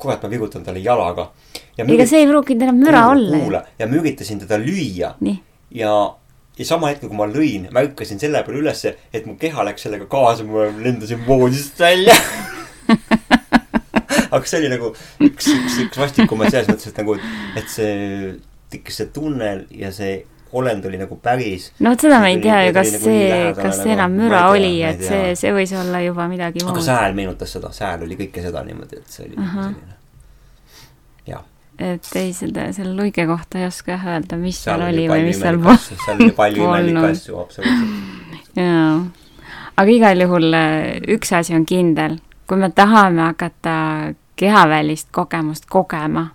kurat, 0.03 0.23
ma 0.23 0.33
vigutan 0.33 0.65
talle 0.67 0.83
jalaga. 0.85 1.29
ega 1.79 2.09
see 2.09 2.25
ei 2.25 2.31
pruukinud 2.31 2.67
enam 2.67 2.83
müra 2.83 3.07
olla. 3.13 3.39
kuula, 3.39 3.63
ja 3.79 3.89
ma 3.89 4.01
üritasin 4.01 4.43
teda 4.43 4.59
lüüa. 4.63 5.15
ja, 5.23 5.93
ja 6.59 6.69
sama 6.69 6.93
hetkel, 6.93 7.13
kui 7.13 7.19
ma 7.19 7.29
lõin, 7.31 7.69
ma 7.73 7.85
ärkasin 7.87 8.21
selle 8.23 8.43
peale 8.47 8.63
ülesse, 8.65 8.97
et 9.15 9.29
mu 9.29 9.39
keha 9.41 9.67
läks 9.71 9.87
sellega 9.87 10.09
kaasa, 10.11 10.47
ma 10.49 10.69
lendasin 10.83 11.23
voodist 11.27 11.81
välja 11.81 12.17
aga 14.33 14.49
see 14.49 14.63
oli 14.63 14.71
nagu 14.73 14.93
üks, 15.23 15.49
üks, 15.53 15.79
üks 15.87 16.01
vastikumaid 16.01 16.53
selles 16.53 16.71
mõttes, 16.71 16.93
et 16.93 17.01
nagu, 17.03 17.17
et 17.59 17.69
see 17.71 17.93
tekkis 18.73 19.03
see 19.03 19.11
tunnel 19.13 19.67
ja 19.77 19.91
see 19.95 20.23
olend 20.53 20.85
oli 20.85 20.99
nagu 21.01 21.17
päris. 21.23 21.71
no 21.81 21.93
vot 21.93 22.05
seda 22.05 22.19
ma 22.21 22.29
ei 22.33 22.41
tea 22.43 22.59
ju, 22.67 22.75
kas 22.77 22.91
nagu 22.93 23.05
see, 23.05 23.39
kas 23.57 23.79
see 23.79 23.89
nagu, 23.89 23.95
enam 23.97 24.19
müra 24.21 24.43
tea, 24.43 24.51
oli, 24.57 24.73
et 24.87 25.05
see, 25.07 25.23
see 25.39 25.55
võis 25.57 25.73
olla 25.79 26.03
juba 26.05 26.27
midagi 26.29 26.65
muud. 26.65 26.75
aga 26.75 26.85
sääl 26.89 27.17
meenutas 27.17 27.55
seda, 27.57 27.73
sääl 27.77 28.05
oli 28.07 28.19
kõike 28.21 28.45
seda 28.45 28.65
niimoodi, 28.67 29.01
et 29.01 29.17
see 29.17 29.27
oli 29.27 29.39
uh 29.39 29.55
-huh. 29.55 29.71
selline, 29.71 29.97
jah. 31.31 31.47
et 31.79 32.11
ei, 32.21 32.33
seda, 32.37 32.69
selle 32.77 32.95
luige 32.99 33.27
kohta 33.27 33.59
ei 33.63 33.67
oska 33.67 33.97
jah 33.97 34.07
öelda, 34.17 34.37
mis 34.37 34.61
seal, 34.65 34.79
seal 34.81 34.93
oli 34.93 35.09
või 35.09 35.25
mis 35.31 35.41
seal 35.41 35.59
polnud. 35.59 36.05
seal 36.05 36.21
oli 36.21 36.37
palju 36.43 36.69
imelikke 36.69 37.07
asju, 37.15 37.39
absoluutselt. 37.41 37.97
jaa, 38.61 39.01
aga 39.77 39.97
igal 39.97 40.27
juhul 40.27 40.53
äh, 40.53 41.01
üks 41.17 41.33
asi 41.33 41.57
on 41.57 41.67
kindel, 41.67 42.21
kui 42.47 42.61
me 42.61 42.71
tahame 42.71 43.23
hakata 43.31 43.79
kehavälist 44.37 45.09
kogemust 45.11 45.67
kogema 45.71 46.29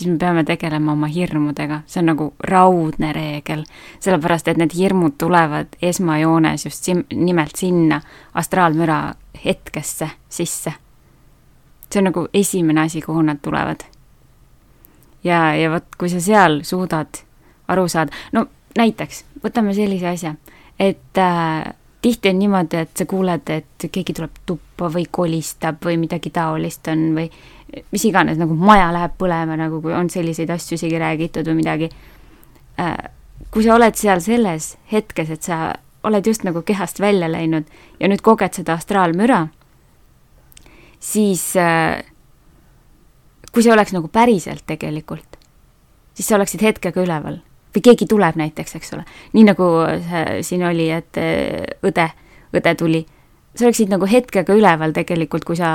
siis 0.00 0.10
me 0.10 0.18
peame 0.18 0.44
tegelema 0.44 0.92
oma 0.92 1.08
hirmudega, 1.12 1.82
see 1.86 2.00
on 2.00 2.08
nagu 2.12 2.30
raudne 2.48 3.12
reegel. 3.12 3.64
sellepärast, 4.00 4.48
et 4.48 4.56
need 4.56 4.72
hirmud 4.76 5.18
tulevad 5.20 5.76
esmajoones 5.82 6.64
just 6.64 6.84
sim-, 6.88 7.04
nimelt 7.14 7.56
sinna 7.56 8.00
astraalmüra 8.34 9.14
hetkesse 9.44 10.10
sisse. 10.28 10.72
see 11.92 12.00
on 12.00 12.08
nagu 12.08 12.28
esimene 12.34 12.80
asi, 12.80 13.02
kuhu 13.02 13.22
nad 13.22 13.42
tulevad. 13.42 13.84
ja, 15.24 15.54
ja 15.54 15.70
vot, 15.70 15.84
kui 15.98 16.08
sa 16.08 16.20
seal 16.20 16.62
suudad 16.62 17.20
aru 17.68 17.88
saada, 17.88 18.16
no 18.32 18.46
näiteks, 18.78 19.24
võtame 19.44 19.74
sellise 19.74 20.08
asja, 20.08 20.34
et 20.78 21.18
äh, 21.18 21.74
tihti 22.02 22.28
on 22.28 22.38
niimoodi, 22.38 22.76
et 22.76 22.96
sa 22.96 23.06
kuuled, 23.06 23.50
et 23.52 23.86
keegi 23.92 24.14
tuleb 24.16 24.42
tuppa 24.46 24.88
või 24.92 25.06
kolistab 25.10 25.82
või 25.84 25.98
midagi 26.00 26.32
taolist 26.32 26.88
on 26.88 27.10
või 27.16 27.28
mis 27.92 28.04
iganes, 28.08 28.38
nagu 28.40 28.54
maja 28.56 28.88
läheb 28.94 29.14
põlema, 29.18 29.56
nagu 29.58 29.80
kui 29.82 29.94
on 29.94 30.10
selliseid 30.10 30.50
asju 30.50 30.78
isegi 30.78 30.98
räägitud 30.98 31.46
või 31.46 31.60
midagi. 31.60 31.90
Äh, 32.80 32.96
kui 33.50 33.64
sa 33.66 33.76
oled 33.76 33.98
seal 33.98 34.22
selles 34.24 34.74
hetkes, 34.92 35.30
et 35.30 35.46
sa 35.46 35.60
oled 36.06 36.26
just 36.26 36.44
nagu 36.46 36.62
kehast 36.66 37.00
välja 37.00 37.28
läinud 37.30 37.68
ja 38.00 38.08
nüüd 38.08 38.24
koged 38.24 38.56
seda 38.56 38.78
astraalmüra, 38.80 39.44
siis 41.00 41.44
äh, 41.60 42.00
kui 43.52 43.62
see 43.62 43.74
oleks 43.74 43.94
nagu 43.94 44.08
päriselt 44.08 44.64
tegelikult, 44.66 45.38
siis 46.14 46.30
sa 46.30 46.40
oleksid 46.40 46.64
hetkega 46.64 47.04
üleval 47.04 47.42
või 47.74 47.84
keegi 47.84 48.06
tuleb 48.10 48.38
näiteks, 48.40 48.74
eks 48.78 48.94
ole, 48.96 49.04
nii 49.32 49.44
nagu 49.46 49.68
siin 50.46 50.64
oli, 50.66 50.90
et 50.90 51.20
äh, 51.20 51.62
õde, 51.86 52.08
õde 52.56 52.74
tuli, 52.78 53.04
sa 53.54 53.68
oleksid 53.68 53.92
nagu 53.92 54.08
hetkega 54.10 54.54
üleval 54.56 54.94
tegelikult, 54.96 55.46
kui 55.46 55.58
sa 55.58 55.70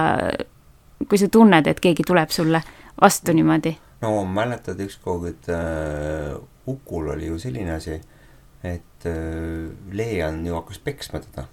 kui 1.10 1.20
sa 1.20 1.28
tunned, 1.32 1.68
et 1.68 1.80
keegi 1.84 2.06
tuleb 2.08 2.32
sulle 2.32 2.62
vastu 3.02 3.34
niimoodi? 3.36 3.76
no 4.02 4.24
mäletad 4.26 4.80
ükskord, 4.80 5.30
et 5.32 5.50
äh, 5.50 6.36
Ukul 6.68 7.10
oli 7.14 7.30
ju 7.30 7.40
selline 7.40 7.76
asi, 7.78 8.00
et 8.64 9.06
äh, 9.06 9.72
Leian 9.92 10.46
ju 10.46 10.56
hakkas 10.56 10.80
peksma 10.80 11.20
teda. 11.20 11.48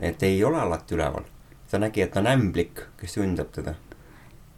et 0.00 0.22
ei 0.22 0.44
ole 0.44 0.60
alati 0.60 0.94
üleval. 0.94 1.24
ta 1.70 1.78
nägi, 1.78 2.02
et 2.02 2.16
on 2.16 2.26
ämblik, 2.26 2.80
kes 2.96 3.16
ründab 3.18 3.50
teda. 3.52 3.74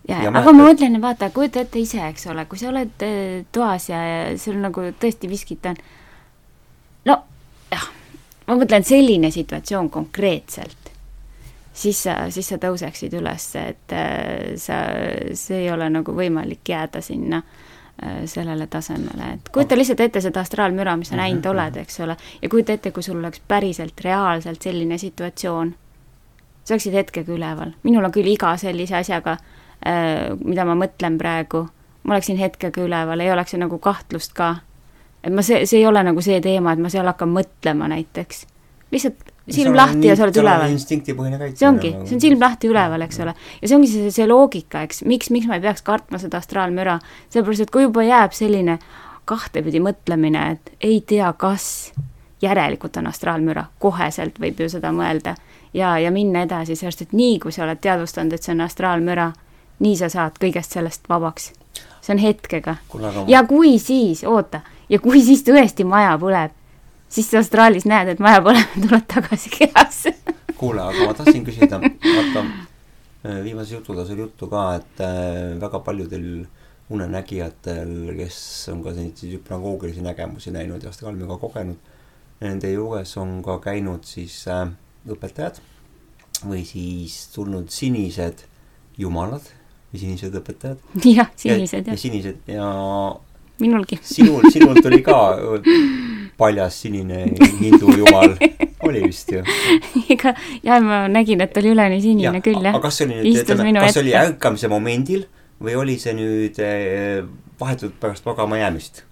Ja, 0.08 0.22
ja, 0.22 0.30
aga 0.30 0.52
ma 0.54 0.70
mõtlen, 0.70 0.98
vaata, 1.02 1.30
kujuta 1.34 1.62
ette 1.64 1.80
ise, 1.82 2.00
eks 2.08 2.28
ole, 2.32 2.46
kui 2.50 2.60
sa 2.60 2.70
oled 2.70 3.04
äh, 3.06 3.44
toas 3.52 3.88
ja, 3.90 4.00
ja 4.06 4.18
sul 4.40 4.58
nagu 4.62 4.90
tõesti 5.00 5.30
viskid 5.30 5.66
on. 5.70 5.78
no 7.10 7.20
jah, 7.72 7.86
ma 8.46 8.58
mõtlen 8.58 8.86
selline 8.86 9.32
situatsioon 9.34 9.90
konkreetselt 9.90 10.92
siis 11.76 12.02
sa, 12.06 12.18
siis 12.32 12.48
sa 12.48 12.60
tõuseksid 12.62 13.16
üles, 13.18 13.48
et 13.60 13.94
äh, 13.94 14.54
sa, 14.60 14.82
see 15.36 15.64
ei 15.64 15.72
ole 15.72 15.90
nagu 15.92 16.14
võimalik 16.16 16.64
jääda 16.70 17.02
sinna 17.04 17.42
äh, 17.42 18.22
sellele 18.30 18.68
tasemele, 18.70 19.32
et 19.36 19.50
kujuta 19.52 19.78
lihtsalt 19.78 20.06
ette 20.06 20.22
seda 20.24 20.44
astraalmüra, 20.46 20.96
mis 21.00 21.12
sa 21.12 21.20
näinud 21.20 21.50
oled, 21.50 21.82
eks 21.82 22.00
ole, 22.06 22.16
ja 22.42 22.52
kujuta 22.52 22.78
ette, 22.78 22.94
kui 22.94 23.04
sul 23.04 23.18
oleks 23.20 23.42
päriselt 23.48 24.00
reaalselt 24.06 24.62
selline 24.62 24.98
situatsioon. 25.02 25.74
sa 26.64 26.74
oleksid 26.74 26.94
hetkega 26.98 27.30
üleval, 27.32 27.76
minul 27.82 28.04
on 28.08 28.14
küll 28.14 28.26
iga 28.26 28.56
sellise 28.58 28.96
asjaga, 28.98 29.36
äh, 29.36 29.55
mida 29.84 30.64
ma 30.64 30.74
mõtlen 30.78 31.18
praegu, 31.20 31.66
ma 32.06 32.16
oleksin 32.16 32.38
hetkega 32.40 32.82
üleval, 32.82 33.20
ei 33.20 33.32
oleks 33.32 33.54
nagu 33.60 33.78
kahtlust 33.82 34.34
ka. 34.36 34.56
et 35.22 35.32
ma, 35.34 35.42
see, 35.42 35.64
see 35.66 35.80
ei 35.80 35.86
ole 35.86 36.02
nagu 36.06 36.22
see 36.22 36.40
teema, 36.40 36.72
et 36.72 36.82
ma 36.82 36.90
seal 36.92 37.06
hakkan 37.06 37.32
mõtlema 37.34 37.88
näiteks. 37.92 38.46
lihtsalt 38.94 39.32
silm 39.50 39.76
lahti 39.76 40.08
ja 40.08 40.16
sa 40.16 40.26
oled 40.26 40.38
üleval. 40.40 40.74
instinktipõhine 40.74 41.38
kaitse. 41.38 41.60
see 41.60 41.68
ongi, 41.68 41.92
see 42.08 42.16
on 42.16 42.22
silm 42.24 42.42
lahti 42.42 42.70
üleval, 42.70 43.04
eks 43.06 43.20
ole. 43.22 43.34
ja 43.62 43.68
see 43.68 43.78
ongi 43.78 43.90
see, 43.90 44.10
see 44.14 44.26
loogika, 44.28 44.82
eks, 44.86 45.02
miks, 45.06 45.30
miks 45.34 45.48
ma 45.50 45.58
ei 45.58 45.64
peaks 45.64 45.84
kartma 45.86 46.20
seda 46.22 46.40
astraalmüra, 46.42 46.98
sellepärast 47.30 47.66
et 47.66 47.74
kui 47.74 47.86
juba 47.86 48.04
jääb 48.06 48.34
selline 48.36 48.78
kahtepidi 49.26 49.82
mõtlemine, 49.82 50.44
et 50.56 50.86
ei 50.86 51.00
tea, 51.06 51.32
kas 51.38 51.92
järelikult 52.42 52.98
on 53.00 53.10
astraalmüra, 53.10 53.66
koheselt 53.82 54.38
võib 54.42 54.60
ju 54.62 54.68
seda 54.70 54.92
mõelda 54.94 55.34
ja, 55.74 55.96
ja 55.98 56.12
minna 56.14 56.44
edasi, 56.46 56.76
sellepärast 56.76 57.06
et 57.08 57.16
nii, 57.16 57.38
kui 57.42 57.54
sa 57.54 57.64
oled 57.66 57.82
teadvustanud, 57.82 58.34
et 58.34 58.46
see 58.46 58.54
on 58.54 58.64
astraalmüra, 58.66 59.30
nii 59.80 59.96
sa 59.96 60.08
saad 60.12 60.38
kõigest 60.40 60.76
sellest 60.76 61.08
vabaks. 61.08 61.52
see 62.00 62.14
on 62.14 62.22
hetkega. 62.22 62.76
ja 63.26 63.44
kui 63.44 63.78
siis, 63.78 64.24
oota, 64.24 64.60
ja 64.88 64.98
kui 64.98 65.22
siis 65.22 65.42
tõesti 65.44 65.84
maja 65.84 66.18
põleb 66.18 66.54
siis 67.08 67.30
sa 67.30 67.38
astraalis 67.38 67.86
näed, 67.86 68.08
et 68.08 68.18
maja 68.18 68.42
põleb 68.42 68.80
tuled 68.88 69.06
tagasi 69.08 69.50
kehasse 69.50 70.14
kuule, 70.56 70.82
aga 70.82 71.08
ma 71.08 71.14
tahtsin 71.16 71.44
küsida, 71.46 71.80
vaata 71.80 72.42
äh, 72.42 73.42
viimases 73.44 73.76
jututoas 73.76 74.10
oli 74.12 74.24
juttu 74.24 74.48
ka, 74.50 74.62
et 74.80 75.02
äh, 75.04 75.56
väga 75.60 75.80
paljudel 75.84 76.46
unenägijatel, 76.92 77.92
kes 78.16 78.38
on 78.72 78.82
ka 78.84 78.94
selliseid 78.94 79.36
hüpnagoogilisi 79.36 80.04
nägemusi 80.06 80.52
näinud 80.54 80.84
ja 80.84 80.92
astraalmiga 80.94 81.38
kogenud, 81.42 81.92
nende 82.40 82.70
juures 82.72 83.16
on 83.20 83.40
ka 83.44 83.58
käinud 83.64 84.06
siis 84.08 84.42
äh, 84.52 84.68
õpetajad 85.10 85.60
või 86.46 86.62
siis 86.68 87.26
tulnud 87.34 87.72
sinised 87.72 88.44
jumalad 89.00 89.44
sinised 89.94 90.34
õpetajad. 90.40 90.82
jah, 91.18 91.30
sinised 91.38 91.86
ja, 91.86 91.92
jah. 91.92 92.00
sinised 92.00 92.50
ja 92.50 92.66
minulgi. 93.62 93.98
sinul, 94.02 94.44
sinul 94.52 94.80
tuli 94.82 95.00
ka 95.06 95.18
paljas 96.40 96.82
sinine 96.82 97.24
hindu 97.60 97.94
jumal, 97.96 98.36
oli 98.84 99.02
vist 99.06 99.32
ju? 99.32 99.42
ega, 100.12 100.34
jah, 100.66 100.82
ma 100.84 101.06
nägin, 101.08 101.40
et 101.44 101.56
oli 101.56 101.72
üleni 101.72 102.00
sinine 102.04 102.36
ja, 102.36 102.44
küll, 102.44 102.60
jah. 102.60 102.76
aga 102.76 102.84
kas 102.88 103.00
see 103.00 103.08
oli 103.08 103.18
nüüd, 103.22 103.40
ütleme, 103.42 103.72
kas 103.80 103.96
see 103.96 104.04
oli 104.04 104.14
ärkamise 104.18 104.70
momendil 104.72 105.26
või 105.62 105.76
oli 105.80 105.96
see 106.00 106.12
nüüd 106.16 106.60
eh, 106.60 107.24
vahetult 107.60 107.96
pärast 108.00 108.28
magama 108.28 108.60
jäämist? 108.60 109.04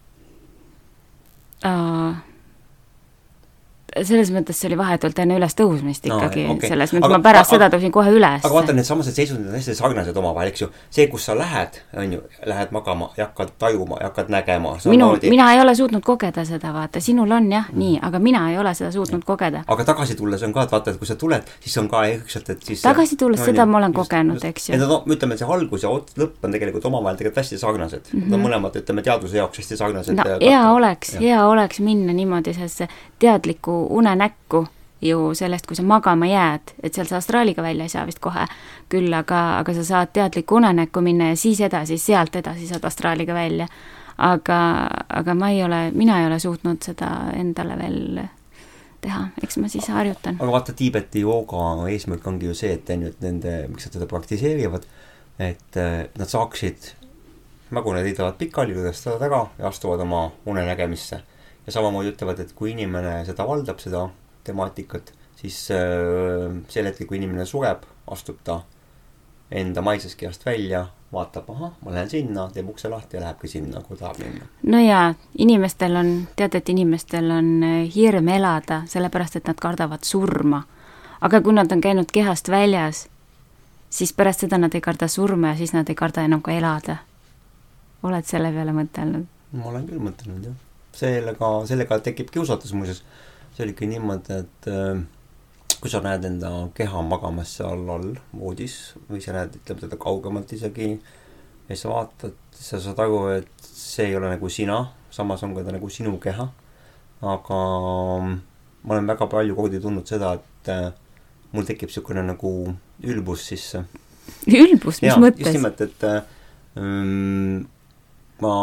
Selles 4.02 4.30
mõttes 4.34 4.58
see 4.58 4.68
oli 4.70 4.78
vahetult 4.78 5.18
enne 5.22 5.36
ülestõusmist 5.38 6.06
ikkagi 6.08 6.44
no,, 6.48 6.56
okay. 6.56 6.70
selles 6.72 6.94
mõttes 6.94 7.08
aga, 7.08 7.18
ma 7.20 7.26
pärast 7.28 7.52
aga, 7.52 7.58
seda 7.58 7.68
tõusin 7.74 7.92
kohe 7.94 8.10
üles. 8.14 8.42
aga 8.42 8.52
vaata, 8.54 8.74
need 8.76 8.88
samased 8.88 9.14
seisundid 9.14 9.50
on 9.50 9.58
hästi 9.58 9.76
sarnased 9.78 10.16
omavahel, 10.18 10.50
eks 10.50 10.64
ju. 10.64 10.68
see, 10.94 11.06
kus 11.12 11.28
sa 11.28 11.36
lähed, 11.38 11.78
on 12.00 12.16
ju, 12.16 12.22
lähed 12.50 12.74
magama 12.74 13.10
ja 13.18 13.28
hakkad 13.28 13.54
tajuma 13.62 14.00
ja 14.00 14.10
hakkad 14.10 14.32
nägema. 14.34 14.74
minu, 14.90 15.10
mina 15.30 15.50
ei 15.54 15.62
ole 15.62 15.74
suutnud 15.78 16.02
kogeda 16.06 16.44
seda, 16.48 16.72
vaata, 16.74 17.02
sinul 17.04 17.30
on 17.30 17.50
jah 17.52 17.70
mm., 17.70 17.78
nii, 17.84 18.00
aga 18.08 18.18
mina 18.22 18.44
ei 18.50 18.58
ole 18.58 18.74
seda 18.74 18.90
suutnud 18.94 19.22
ja. 19.22 19.28
kogeda. 19.28 19.62
aga 19.66 19.86
tagasi 19.92 20.18
tulles 20.18 20.42
on 20.42 20.56
ka, 20.56 20.66
et 20.66 20.74
vaata, 20.74 20.94
et 20.94 20.98
kui 20.98 21.10
sa 21.10 21.18
tuled, 21.20 21.54
siis 21.60 21.78
on 21.82 21.90
ka 21.92 22.04
ehk-, 22.10 22.36
et 22.50 22.66
siis 22.70 22.82
tagasi 22.82 23.18
tulles 23.20 23.40
no,, 23.40 23.48
seda 23.52 23.66
ma 23.68 23.78
olen 23.78 23.94
just, 23.94 24.10
kogenud, 24.10 24.48
eks 24.50 24.70
ju. 24.72 24.80
no 24.82 25.00
ütleme, 25.14 25.38
see 25.38 25.48
algus 25.56 25.86
ja 25.86 25.92
lõpp 25.92 26.48
on 26.48 26.58
tegelikult 26.58 26.90
omavahel 26.90 27.20
tegelikult 27.20 27.44
hästi 27.44 27.60
sarnased 27.62 28.10
mm. 28.10 28.20
-hmm. 28.20 28.30
Nad 28.30 28.38
on 28.38 28.44
mõlemad, 28.48 28.76
ütleme, 28.80 29.02
teaduse 29.06 29.38
jaoks 29.38 29.62
hästi 29.62 29.76
sarnased. 29.76 30.18
no 30.18 30.38
hea 30.40 30.62
oleks, 30.72 31.14
hea 31.20 31.46
oleks 31.46 31.80
minna 31.80 32.12
niimoodi 32.12 32.54
sellesse 32.54 32.88
teadlikku 33.18 33.83
unenäkku 33.90 34.66
ju 35.04 35.34
sellest, 35.34 35.66
kui 35.66 35.76
sa 35.76 35.82
magama 35.82 36.26
jääd, 36.26 36.74
et 36.82 36.94
seal 36.94 37.08
sa 37.08 37.18
astraaliga 37.20 37.62
välja 37.62 37.84
ei 37.84 37.92
saa 37.92 38.06
vist 38.08 38.22
kohe, 38.24 38.46
küll 38.92 39.12
aga, 39.12 39.42
aga 39.60 39.74
sa 39.76 39.84
saad 39.84 40.14
teadlikku 40.16 40.56
unenäkku 40.60 41.02
minna 41.04 41.32
ja 41.32 41.36
siis 41.36 41.60
edasi, 41.64 41.98
sealt 42.00 42.36
edasi 42.40 42.68
saad 42.70 42.84
astraaliga 42.88 43.34
välja. 43.34 43.68
aga, 44.18 44.56
aga 45.08 45.34
ma 45.34 45.48
ei 45.50 45.64
ole, 45.64 45.90
mina 45.90 46.20
ei 46.20 46.26
ole 46.26 46.38
suutnud 46.38 46.82
seda 46.86 47.08
endale 47.34 47.74
veel 47.78 48.20
teha, 49.02 49.24
eks 49.42 49.56
ma 49.58 49.68
siis 49.68 49.88
harjutan. 49.90 50.38
aga 50.40 50.52
vaata, 50.52 50.72
Tiibeti 50.72 51.20
jooga 51.20 51.88
eesmärk 51.90 52.26
ongi 52.26 52.46
ju 52.46 52.54
see, 52.54 52.72
et 52.78 52.90
on 52.94 53.02
ju, 53.02 53.10
et 53.10 53.24
nende, 53.26 53.56
miks 53.68 53.88
nad 53.88 53.98
seda 53.98 54.06
praktiseerivad, 54.06 54.86
et 55.42 55.80
nad 56.14 56.30
saaksid, 56.30 56.92
nagu 57.74 57.92
nad 57.92 58.06
heidavad 58.06 58.38
pikali, 58.38 58.76
lõdvestavad 58.76 59.26
ära 59.26 59.42
ja 59.58 59.68
astuvad 59.68 60.00
oma 60.06 60.28
unenägemisse 60.46 61.24
ja 61.66 61.72
samamoodi 61.72 62.12
ütlevad, 62.12 62.40
et 62.40 62.52
kui 62.56 62.72
inimene 62.74 63.22
seda 63.28 63.46
valdab, 63.48 63.80
seda 63.82 64.06
temaatikat, 64.44 65.12
siis 65.40 65.66
äh, 65.74 66.50
sel 66.68 66.90
hetkel, 66.90 67.08
kui 67.08 67.20
inimene 67.20 67.46
sureb, 67.48 67.86
astub 68.12 68.42
ta 68.44 68.60
enda 69.54 69.82
maisest 69.82 70.18
kehast 70.18 70.46
välja, 70.46 70.86
vaatab, 71.12 71.50
ahah, 71.50 71.72
ma 71.84 71.94
lähen 71.94 72.10
sinna, 72.10 72.48
teeb 72.52 72.68
ukse 72.68 72.88
lahti 72.88 73.16
ja 73.16 73.22
lähebki 73.22 73.48
sinna, 73.48 73.80
kuhu 73.82 73.96
tahab 74.00 74.18
minna. 74.18 74.46
no 74.62 74.80
jaa, 74.80 75.14
inimestel 75.38 75.96
on, 75.96 76.12
tead, 76.36 76.54
et 76.58 76.68
inimestel 76.68 77.30
on 77.30 77.50
äh, 77.62 77.74
hirm 77.94 78.28
elada, 78.28 78.82
sellepärast 78.90 79.36
et 79.40 79.50
nad 79.50 79.60
kardavad 79.60 80.04
surma. 80.04 80.64
aga 81.20 81.40
kui 81.40 81.54
nad 81.56 81.72
on 81.72 81.80
käinud 81.80 82.10
kehast 82.12 82.50
väljas, 82.50 83.06
siis 83.90 84.12
pärast 84.12 84.44
seda 84.44 84.58
nad 84.58 84.74
ei 84.74 84.80
karda 84.80 85.08
surma 85.08 85.54
ja 85.54 85.56
siis 85.56 85.72
nad 85.72 85.88
ei 85.88 85.94
karda 85.94 86.24
enam 86.24 86.42
ka 86.42 86.52
elada. 86.52 86.96
oled 88.02 88.24
selle 88.24 88.52
peale 88.52 88.72
mõtelnud? 88.72 89.26
ma 89.52 89.70
olen 89.70 89.86
küll 89.88 90.02
mõtelnud, 90.02 90.50
jah. 90.50 90.62
Sellega, 90.94 91.50
sellega 91.68 91.98
tekib 92.04 92.32
kiusatus 92.34 92.72
muuseas. 92.76 93.02
see 93.54 93.62
oligi 93.62 93.86
niimoodi, 93.86 94.40
et 94.42 94.66
äh, 94.66 95.02
kui 95.80 95.90
sa 95.90 96.00
näed 96.02 96.24
enda 96.26 96.50
keha 96.74 97.02
magamas 97.06 97.52
seal 97.58 97.84
all 97.92 98.14
voodis 98.34 98.94
või 99.06 99.20
sa 99.22 99.36
näed, 99.36 99.60
ütleme 99.60 99.84
teda 99.84 99.98
kaugemalt 100.00 100.52
isegi 100.56 100.88
ja 101.68 101.76
sa 101.78 101.92
vaatad, 101.92 102.34
sa 102.56 102.80
saad 102.82 103.02
aru, 103.04 103.20
et 103.36 103.68
see 103.68 104.08
ei 104.08 104.16
ole 104.18 104.30
nagu 104.32 104.50
sina, 104.50 104.80
samas 105.14 105.44
on 105.46 105.54
ka 105.56 105.64
ta 105.66 105.74
nagu 105.76 105.90
sinu 105.90 106.18
keha. 106.22 106.48
aga 107.24 107.58
ma 108.84 108.94
olen 108.94 109.06
väga 109.08 109.28
palju 109.32 109.54
kordi 109.56 109.80
tundnud 109.80 110.08
seda, 110.08 110.34
et 110.34 110.72
äh, 110.72 110.90
mul 111.54 111.68
tekib 111.68 111.88
niisugune 111.88 112.24
nagu 112.26 112.50
ülbus 113.02 113.46
sisse. 113.48 113.84
ülbus, 114.48 115.00
mis 115.00 115.12
Jaa, 115.12 115.20
mõttes? 115.20 115.46
just 115.46 115.56
nimelt, 115.56 115.80
et 115.80 116.04
ähm, 116.80 117.64
ma 118.42 118.54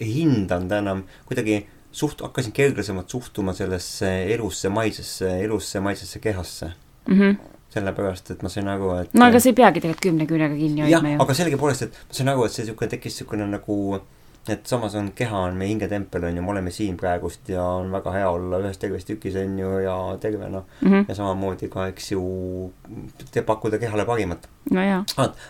hindan 0.00 0.68
ta 0.68 0.78
enam 0.82 1.04
kuidagi 1.26 1.66
suht-, 1.92 2.22
hakkasin 2.22 2.52
kerglasemalt 2.52 3.10
suhtuma 3.10 3.52
sellesse 3.52 4.12
elusse 4.34 4.68
maisesse, 4.68 5.36
elusse 5.44 5.80
maisesse 5.80 6.18
kehasse 6.18 6.72
mm. 7.08 7.20
-hmm. 7.20 7.36
sellepärast, 7.68 8.30
et 8.30 8.42
ma 8.42 8.48
sain 8.48 8.68
aru, 8.68 8.94
et 9.00 9.14
no 9.14 9.24
aga 9.26 9.40
sa 9.40 9.48
ei 9.48 9.54
peagi 9.54 9.80
tegelikult 9.80 10.02
kümne 10.08 10.26
küünega 10.26 10.56
kinni 10.56 10.82
hoidma, 10.82 11.14
ju. 11.14 11.22
aga 11.22 11.34
sellegipoolest, 11.34 11.82
et 11.82 12.02
ma 12.08 12.18
sain 12.18 12.28
aru, 12.28 12.44
et 12.44 12.52
see 12.52 12.64
niisugune 12.64 12.90
tekkis 12.96 13.14
niisugune 13.14 13.48
nagu 13.52 13.78
et 14.48 14.66
samas 14.66 14.94
on 14.98 15.12
keha 15.14 15.38
on 15.46 15.54
meie 15.54 15.70
hingetempel 15.70 16.24
on 16.26 16.36
ju, 16.36 16.42
me 16.42 16.50
oleme 16.50 16.70
siin 16.74 16.96
praegust 16.98 17.48
ja 17.52 17.62
on 17.62 17.92
väga 17.92 18.12
hea 18.16 18.30
olla 18.30 18.58
ühes 18.58 18.78
terves 18.82 19.04
tükis 19.06 19.36
on 19.38 19.58
ju 19.58 19.78
ja 19.84 19.96
tervena 20.20 20.62
Mm 20.80 20.92
-hmm. 20.92 21.04
ja 21.08 21.14
samamoodi 21.14 21.68
ka 21.68 21.86
eks 21.86 22.12
ju 22.12 22.72
te 23.30 23.42
pakkuda 23.42 23.78
kehale 23.78 24.04
parimat 24.04 24.48
no 24.70 24.84
jaa, 24.84 25.04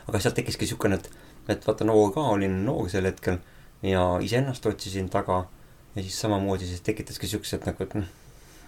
aga 0.08 0.20
sealt 0.20 0.34
tekkiski 0.34 0.64
niisugune, 0.64 0.94
et, 0.94 1.10
et 1.48 1.66
vaata 1.66 1.84
noor 1.84 2.12
ka 2.12 2.20
olin 2.20 2.64
noor 2.64 2.90
sel 2.90 3.04
hetkel 3.04 3.38
ja 3.82 4.06
iseennast 4.22 4.66
otsisin 4.66 5.08
taga 5.10 5.44
ja 5.96 6.02
siis 6.02 6.20
samamoodi 6.20 6.66
siis 6.66 6.80
tekitaski 6.80 7.28
siuksed 7.28 7.66
nagu, 7.66 7.84
et 7.84 7.94
noh, 7.98 8.08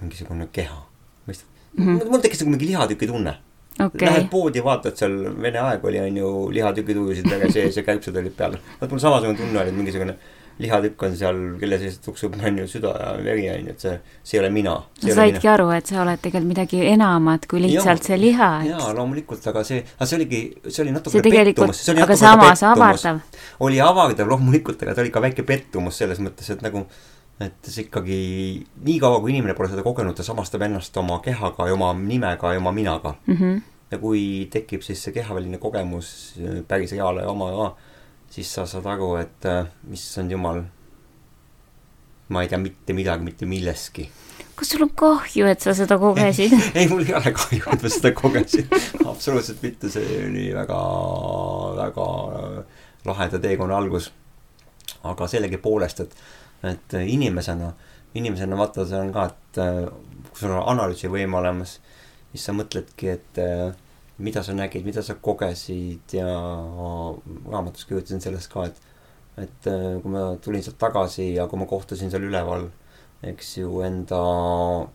mingisugune 0.00 0.48
keha. 0.52 0.82
mõistad 1.28 1.48
mm? 1.76 1.84
-hmm. 1.84 2.10
mul 2.10 2.20
tekkis 2.20 2.42
nagu 2.42 2.50
mingi 2.50 2.70
lihatüki 2.72 3.06
tunne 3.06 3.36
okei 3.80 4.08
Lähed 4.08 4.28
poodi, 4.30 4.62
vaatad 4.64 4.96
seal 4.98 5.14
Vene 5.42 5.60
aeg 5.60 5.84
oli, 5.84 6.00
on 6.00 6.16
ju, 6.16 6.30
lihatükid 6.54 6.96
ujusid 6.96 7.30
vere 7.30 7.50
sees 7.52 7.76
ja 7.76 7.82
käipsed 7.82 8.16
olid 8.16 8.36
peal. 8.36 8.56
vot 8.80 8.90
mul 8.90 9.02
samasugune 9.02 9.38
tunne 9.38 9.60
oli, 9.60 9.72
et 9.72 9.76
mingisugune 9.76 10.16
lihatükk 10.58 11.02
on 11.02 11.16
seal, 11.18 11.38
kelle 11.58 11.78
sees 11.80 11.96
tuksub, 12.04 12.36
on 12.46 12.58
ju, 12.62 12.66
süda 12.70 12.92
ja 12.98 13.12
veri, 13.24 13.46
on 13.50 13.68
ju, 13.68 13.74
et 13.74 13.86
see, 13.86 13.94
see 14.22 14.38
ei 14.38 14.42
ole 14.44 14.50
mina. 14.54 14.74
sa 15.00 15.16
saidki 15.18 15.50
aru, 15.50 15.70
et 15.74 15.90
sa 15.90 16.02
oled 16.02 16.20
tegelikult 16.22 16.50
midagi 16.52 16.82
enamat 16.92 17.48
kui 17.50 17.62
lihtsalt 17.64 18.02
Jaa. 18.02 18.08
see 18.10 18.20
liha, 18.20 18.50
jaa, 18.68 18.78
eks. 18.78 18.98
loomulikult, 18.98 19.48
aga 19.50 19.64
see, 19.66 19.80
aga 19.96 20.08
see 20.10 20.18
oligi, 20.20 20.42
see 20.68 20.84
oli 20.84 20.94
natuke 20.94 21.16
see 21.16 21.26
tegelikult, 21.26 21.74
aga 21.74 21.98
natuke 22.00 22.18
samas 22.20 22.62
pettumus. 22.62 23.42
oli 23.66 23.82
avardav 23.82 24.30
loomulikult, 24.34 24.86
aga 24.86 24.94
ta 24.94 25.04
oli 25.04 25.14
ka 25.14 25.22
väike 25.24 25.46
pettumus 25.48 25.98
selles 26.02 26.22
mõttes, 26.22 26.50
et 26.54 26.62
nagu, 26.64 26.84
et 27.42 27.70
see 27.70 27.88
ikkagi 27.88 28.18
niikaua, 28.86 29.18
kui 29.22 29.34
inimene 29.34 29.56
pole 29.58 29.72
seda 29.72 29.82
kogenud, 29.86 30.14
ta 30.14 30.26
samastab 30.26 30.62
ennast 30.68 30.94
oma 31.02 31.18
kehaga 31.24 31.66
ja 31.70 31.74
oma 31.74 31.90
nimega 31.98 32.54
ja 32.54 32.62
oma 32.62 32.72
minaga. 32.72 33.16
Mm 33.26 33.40
-hmm. 33.40 33.62
ja 33.90 33.98
kui 33.98 34.46
tekib 34.50 34.82
siis 34.82 35.02
see 35.02 35.12
kehaväline 35.12 35.58
kogemus 35.58 36.38
päris 36.68 36.92
reaalne 36.92 37.22
ja 37.22 37.28
oma 37.28 37.50
ka, 37.50 37.74
siis 38.34 38.50
sa 38.50 38.66
saad 38.66 38.86
aru, 38.90 39.14
et 39.20 39.46
äh, 39.46 39.66
issand 39.94 40.32
jumal, 40.34 40.64
ma 42.34 42.42
ei 42.42 42.50
tea 42.50 42.58
mitte 42.58 42.96
midagi 42.96 43.26
mitte 43.26 43.46
millestki. 43.46 44.08
kas 44.54 44.70
sul 44.70 44.84
on 44.86 44.90
kahju, 44.94 45.46
et 45.50 45.62
sa 45.62 45.74
seda 45.74 45.98
kogesid? 45.98 46.54
ei, 46.78 46.88
mul 46.90 47.04
ei 47.06 47.14
ole 47.14 47.34
kahju, 47.36 47.62
et 47.74 47.84
ma 47.84 47.92
seda 47.92 48.14
kogesin. 48.16 48.66
absoluutselt 49.12 49.62
mitte, 49.62 49.90
see 49.92 50.18
oli 50.26 50.48
väga, 50.54 50.80
väga 51.78 52.08
laheda 53.06 53.42
teekonna 53.42 53.78
algus. 53.78 54.10
aga 55.04 55.26
sellegipoolest, 55.28 56.00
et, 56.00 56.14
et 56.70 56.94
inimesena, 57.04 57.70
inimesena 58.16 58.56
vaata, 58.56 58.86
see 58.88 58.98
on 58.98 59.12
ka, 59.14 59.28
et 59.30 59.62
äh, 59.62 59.80
kui 60.30 60.42
sul 60.42 60.56
on 60.56 60.64
analüüsivõime 60.74 61.38
olemas, 61.38 61.78
siis 62.32 62.46
sa 62.48 62.54
mõtledki, 62.56 63.10
et 63.12 63.42
äh, 63.42 63.74
mida 64.18 64.42
sa 64.42 64.54
nägid, 64.54 64.84
mida 64.86 65.02
sa 65.02 65.14
kogesid 65.14 66.12
ja 66.14 66.26
raamatus 67.50 67.86
kirjutasin 67.88 68.22
sellest 68.22 68.52
ka, 68.52 68.66
et 68.70 68.82
et 69.34 69.66
äh, 69.66 69.98
kui 70.02 70.12
ma 70.12 70.36
tulin 70.42 70.62
sealt 70.62 70.78
tagasi 70.78 71.32
ja 71.34 71.48
kui 71.50 71.58
ma 71.58 71.66
kohtusin 71.66 72.12
seal 72.12 72.26
üleval, 72.28 72.68
eks 73.26 73.56
ju, 73.58 73.80
enda 73.82 74.20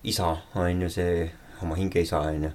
isa 0.08 0.32
on 0.56 0.86
ju 0.86 0.90
see, 0.94 1.26
oma 1.66 1.76
hingeisa 1.76 2.22
on 2.30 2.48
ju. 2.48 2.52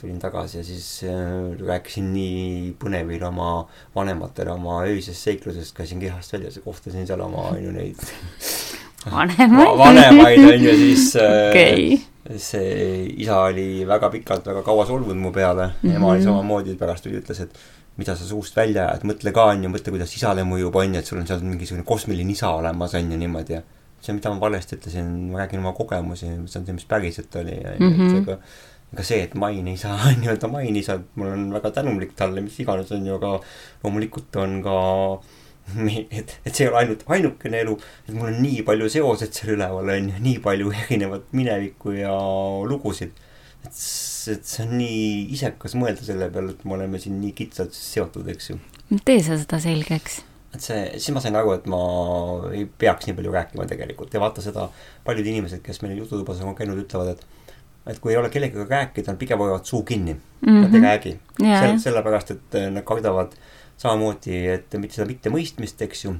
tulin 0.00 0.16
tagasi 0.16 0.56
ja 0.56 0.64
siis 0.64 0.86
äh, 1.04 1.52
rääkisin 1.60 2.06
nii 2.14 2.70
põnevil 2.80 3.26
oma 3.28 3.66
vanematele 3.94 4.54
oma 4.54 4.78
öisest 4.88 5.20
seiklusest, 5.20 5.76
käisin 5.76 6.00
kehast 6.00 6.32
väljas 6.32 6.56
ja 6.56 6.62
kohtasin 6.64 7.04
seal 7.06 7.20
oma 7.20 7.50
on 7.50 7.60
ju 7.60 7.74
neid 7.76 8.00
vanemaid? 9.10 9.78
vanemaid 9.78 10.44
on 10.54 10.64
ju 10.64 10.74
siis 10.76 11.16
äh, 11.20 11.50
okei, 11.50 12.00
see 12.38 13.04
isa 13.24 13.40
oli 13.48 13.84
väga 13.88 14.10
pikalt, 14.10 14.46
väga 14.46 14.62
kaua 14.62 14.86
solvunud 14.86 15.16
mu 15.22 15.32
peale 15.32 15.66
mm, 15.66 15.90
-hmm. 15.90 15.96
ema 15.96 16.06
oli 16.12 16.18
Mhm. 16.18 16.24
samamoodi, 16.28 16.74
pärast 16.78 17.04
tuli, 17.04 17.18
ütles, 17.20 17.40
et 17.42 17.50
mida 17.96 18.16
sa 18.16 18.24
suust 18.24 18.56
välja 18.56 18.86
ajad, 18.88 19.02
mõtle 19.04 19.32
ka 19.32 19.44
onju, 19.52 19.68
mõtle, 19.68 19.90
kuidas 19.92 20.14
isale 20.16 20.42
mõjub 20.48 20.74
onju, 20.76 20.98
et 20.98 21.06
sul 21.06 21.18
on 21.18 21.26
seal 21.26 21.40
mingisugune 21.44 21.84
kosmiline 21.84 22.30
isa 22.32 22.48
olemas 22.50 22.94
onju 22.94 23.16
niimoodi 23.18 23.52
ja 23.52 23.62
see, 24.00 24.12
mida 24.14 24.30
ma 24.30 24.40
valesti 24.40 24.76
ütlesin, 24.76 25.04
ma 25.32 25.38
räägin 25.38 25.58
oma 25.58 25.72
kogemusi, 25.72 26.26
see 26.46 26.60
on 26.60 26.66
see, 26.66 26.72
mis 26.74 26.84
päriselt 26.84 27.36
oli 27.36 27.52
onju, 27.52 27.90
Mhm. 27.90 28.16
et 28.16 28.22
ega 28.22 28.38
ega 28.92 29.02
see, 29.02 29.22
et 29.22 29.34
main 29.34 29.68
ei 29.68 29.76
saa 29.76 29.96
nii-öelda 30.20 30.48
main 30.52 30.76
ei 30.76 30.82
saa, 30.82 30.98
mul 31.14 31.26
on 31.32 31.52
väga 31.52 31.70
tänulik 31.70 32.10
talle, 32.16 32.40
mis 32.40 32.58
iganes 32.60 32.90
on 32.92 33.06
ju, 33.06 33.14
aga 33.14 33.40
loomulikult 33.84 34.36
on 34.36 34.62
ka 34.62 34.74
et, 36.18 36.38
et 36.44 36.52
see 36.52 36.66
ei 36.66 36.70
ole 36.70 36.80
ainult 36.82 37.04
ainukene 37.14 37.62
elu, 37.64 37.76
et 38.06 38.14
mul 38.16 38.30
on 38.30 38.40
nii 38.42 38.64
palju 38.66 38.88
seosed 38.92 39.36
seal 39.36 39.54
üleval 39.56 39.92
on 39.94 40.10
ju, 40.12 40.22
nii 40.26 40.40
palju 40.44 40.72
erinevat 40.84 41.30
minevikku 41.36 41.96
ja 41.96 42.14
lugusid. 42.68 43.14
et, 43.62 43.70
et 43.70 44.44
see 44.48 44.66
on 44.66 44.74
nii 44.80 45.06
isekas 45.36 45.76
mõelda 45.78 46.04
selle 46.06 46.28
peale, 46.34 46.56
et 46.56 46.66
me 46.66 46.76
oleme 46.78 47.00
siin 47.02 47.20
nii 47.22 47.32
kitsalt 47.38 47.76
seotud, 47.76 48.28
eks 48.34 48.52
ju. 48.52 48.58
tee 49.06 49.22
sa 49.24 49.38
seda 49.40 49.60
selgeks. 49.62 50.20
et 50.52 50.64
see, 50.64 50.82
siis 50.98 51.14
ma 51.16 51.22
sain 51.24 51.38
aru, 51.38 51.54
et 51.56 51.68
ma 51.70 51.82
ei 52.52 52.66
peaks 52.66 53.08
nii 53.08 53.18
palju 53.20 53.36
rääkima 53.38 53.68
tegelikult 53.70 54.14
ja 54.14 54.22
vaata 54.22 54.44
seda, 54.44 54.66
paljud 55.06 55.30
inimesed, 55.34 55.62
kes 55.64 55.80
meil 55.86 55.96
jututubas 56.02 56.42
on 56.44 56.58
käinud, 56.58 56.82
ütlevad, 56.84 57.14
et 57.16 57.30
et 57.82 57.98
kui 57.98 58.12
ei 58.12 58.18
ole 58.18 58.28
kellegagi 58.30 58.68
rääkida, 58.70 59.10
nad 59.10 59.18
pigem 59.18 59.40
hoiavad 59.42 59.64
suu 59.66 59.82
kinni 59.82 60.12
mm, 60.14 60.48
-hmm. 60.48 60.60
nad 60.62 60.74
ei 60.74 60.80
räägi. 60.80 61.12
Jaa, 61.38 61.60
Sel, 61.60 61.70
jah. 61.70 61.80
sellepärast, 61.80 62.30
et 62.30 62.58
nad 62.70 62.84
kardavad 62.86 63.34
samamoodi, 63.82 64.36
et 64.56 64.76
mitte 64.80 64.98
seda 64.98 65.08
mittemõistmist, 65.10 65.82
eks 65.86 66.04
ju. 66.06 66.14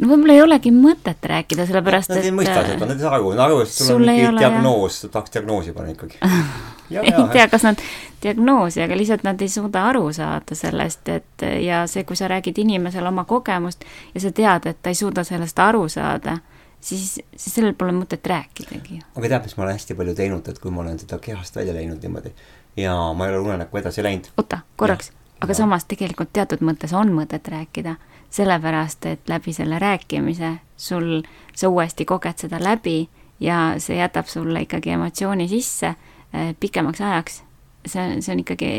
no 0.00 0.10
võib-olla 0.10 0.36
ei 0.36 0.42
olegi 0.42 0.72
mõtet 0.74 1.26
rääkida, 1.32 1.66
sellepärast 1.68 2.12
Nad 2.12 2.20
et 2.20 2.28
ei 2.28 2.34
mõista 2.34 2.60
seda, 2.66 2.86
nad 2.86 2.96
ei 2.96 3.04
saa 3.04 3.16
aru, 3.18 3.32
nad 3.34 3.44
arvavad, 3.46 3.68
et 3.68 3.74
sul, 3.76 3.96
on 3.96 4.06
mingi 4.06 4.26
jah. 4.26 4.38
diagnoos, 4.38 5.00
tahaks 5.06 5.34
diagnoosi 5.36 5.74
panna 5.76 5.94
ikkagi. 5.94 6.20
ei 7.00 7.16
tea, 7.32 7.48
kas 7.52 7.66
nad 7.68 7.82
diagnoosi, 8.22 8.82
aga 8.84 8.98
lihtsalt 8.98 9.24
nad 9.26 9.40
ei 9.40 9.52
suuda 9.52 9.86
aru 9.92 10.06
saada 10.16 10.58
sellest, 10.58 11.08
et 11.08 11.48
ja 11.64 11.84
see, 11.90 12.04
kui 12.08 12.18
sa 12.18 12.30
räägid 12.30 12.60
inimesele 12.60 13.08
oma 13.08 13.24
kogemust 13.28 13.84
ja 14.14 14.24
sa 14.24 14.32
tead, 14.34 14.70
et 14.70 14.80
ta 14.82 14.92
ei 14.92 14.98
suuda 14.98 15.24
sellest 15.28 15.60
aru 15.62 15.86
saada, 15.92 16.38
siis, 16.80 17.20
siis 17.36 17.54
sellel 17.54 17.76
pole 17.78 17.94
mõtet 17.96 18.26
rääkidagi. 18.26 19.00
aga 19.14 19.28
tead, 19.28 19.46
mis 19.46 19.56
ma 19.56 19.68
olen 19.68 19.78
hästi 19.78 19.96
palju 19.96 20.16
teinud, 20.18 20.48
et 20.48 20.58
kui 20.58 20.74
ma 20.74 20.84
olen 20.84 20.98
seda 21.00 21.20
kehast 21.22 21.56
välja 21.56 21.76
läinud 21.76 22.02
niimoodi 22.02 22.34
ja 22.76 22.96
ma 23.16 23.26
ei 23.26 23.36
ole 23.36 23.48
unenäkku 23.48 23.80
edasi 23.80 24.04
läinud, 24.04 24.30
oota, 24.36 24.60
korraks, 24.76 25.12
aga 25.40 25.50
Jah. 25.52 25.56
samas 25.56 25.84
tegelikult 25.88 26.32
teatud 26.32 26.62
mõttes 26.64 26.92
on 26.96 27.12
mõtet 27.16 27.48
rääkida, 27.48 27.96
sellepärast 28.30 29.06
et 29.06 29.28
läbi 29.28 29.52
selle 29.52 29.78
rääkimise 29.78 30.56
sul, 30.76 31.22
sa 31.54 31.68
uuesti 31.68 32.04
koged 32.04 32.38
seda 32.44 32.60
läbi 32.62 33.08
ja 33.40 33.74
see 33.78 33.98
jätab 33.98 34.28
sulle 34.28 34.66
ikkagi 34.66 34.94
emotsiooni 34.96 35.48
sisse 35.48 35.94
eh, 36.32 36.54
pikemaks 36.60 37.00
ajaks. 37.00 37.42
see, 37.86 38.20
see 38.20 38.32
on 38.32 38.42
ikkagi, 38.44 38.72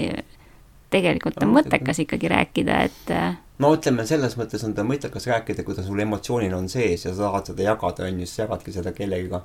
tegelikult 0.93 1.41
on 1.43 1.55
mõttekas 1.55 2.03
ikkagi 2.05 2.29
rääkida, 2.29 2.81
et 2.85 3.13
eh, 3.15 3.33
no 3.61 3.73
ütleme, 3.75 4.05
selles 4.09 4.37
mõttes 4.39 4.63
on 4.65 4.73
ta 4.77 4.85
mõttekas 4.87 5.27
rääkida, 5.29 5.65
kui 5.65 5.77
ta 5.77 5.85
sul 5.85 5.99
emotsioonil 5.99 6.53
on 6.57 6.69
sees 6.69 7.05
ja 7.05 7.13
sa 7.13 7.27
tahad 7.27 7.51
seda 7.51 7.69
jagada, 7.71 8.07
on 8.07 8.21
ju, 8.21 8.29
siis 8.29 8.43
jagadki 8.43 8.73
seda 8.75 8.93
kellegiga. 8.97 9.43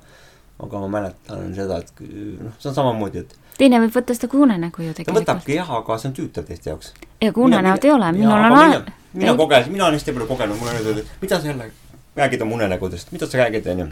Aga 0.62 0.84
ma 0.84 0.88
mäletan 0.88 1.54
seda, 1.54 1.80
et 1.82 1.90
kui- 1.98 2.38
noh, 2.40 2.54
see 2.58 2.70
on 2.70 2.78
samamoodi, 2.78 3.24
et 3.24 3.36
teine 3.60 3.80
võib 3.82 3.94
võtta 3.96 4.16
seda 4.16 4.28
kui 4.32 4.42
unenägu 4.44 4.84
ju 4.84 4.94
tegelikult. 4.96 5.24
võtabki 5.24 5.56
jah, 5.58 5.72
aga 5.78 5.98
see 6.00 6.10
on 6.10 6.16
tüütav 6.16 6.46
teiste 6.48 6.70
jaoks. 6.70 6.92
ja 7.22 7.32
kui 7.32 7.46
unenäod 7.48 7.84
ei 7.84 7.92
ole, 7.92 8.12
minul 8.16 8.36
on 8.36 8.56
mina, 8.56 8.82
mina 9.12 9.36
kogesin, 9.38 9.72
mina 9.72 9.88
olen 9.88 9.98
hästi 10.00 10.16
palju 10.16 10.28
kogenud, 10.32 10.60
mul 10.60 10.72
on 10.72 10.80
öeldud, 10.80 11.00
et 11.02 11.22
mida 11.22 11.40
sa 11.40 11.50
jälle 11.52 11.70
räägid 12.16 12.44
oma 12.44 12.60
unenägudest, 12.60 13.12
mida 13.12 13.26
sa 13.26 13.38
räägid, 13.38 13.66
onju. 13.72 13.88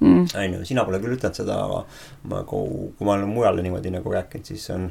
mm.. 0.00 0.26
on 0.34 0.54
ju, 0.58 0.64
sina 0.68 0.84
pole 0.84 1.00
küll 1.02 1.16
ütelnud 1.16 1.40
seda, 1.40 1.58
aga 1.64 1.82
ma, 2.30 2.44
kui 2.48 3.08
ma 3.08 3.16
olen 3.16 3.28
mujale 3.32 3.64
niimoodi 3.64 3.92
nagu 3.94 4.12
rääkinud, 4.12 4.48
siis 4.52 4.68
on, 4.74 4.90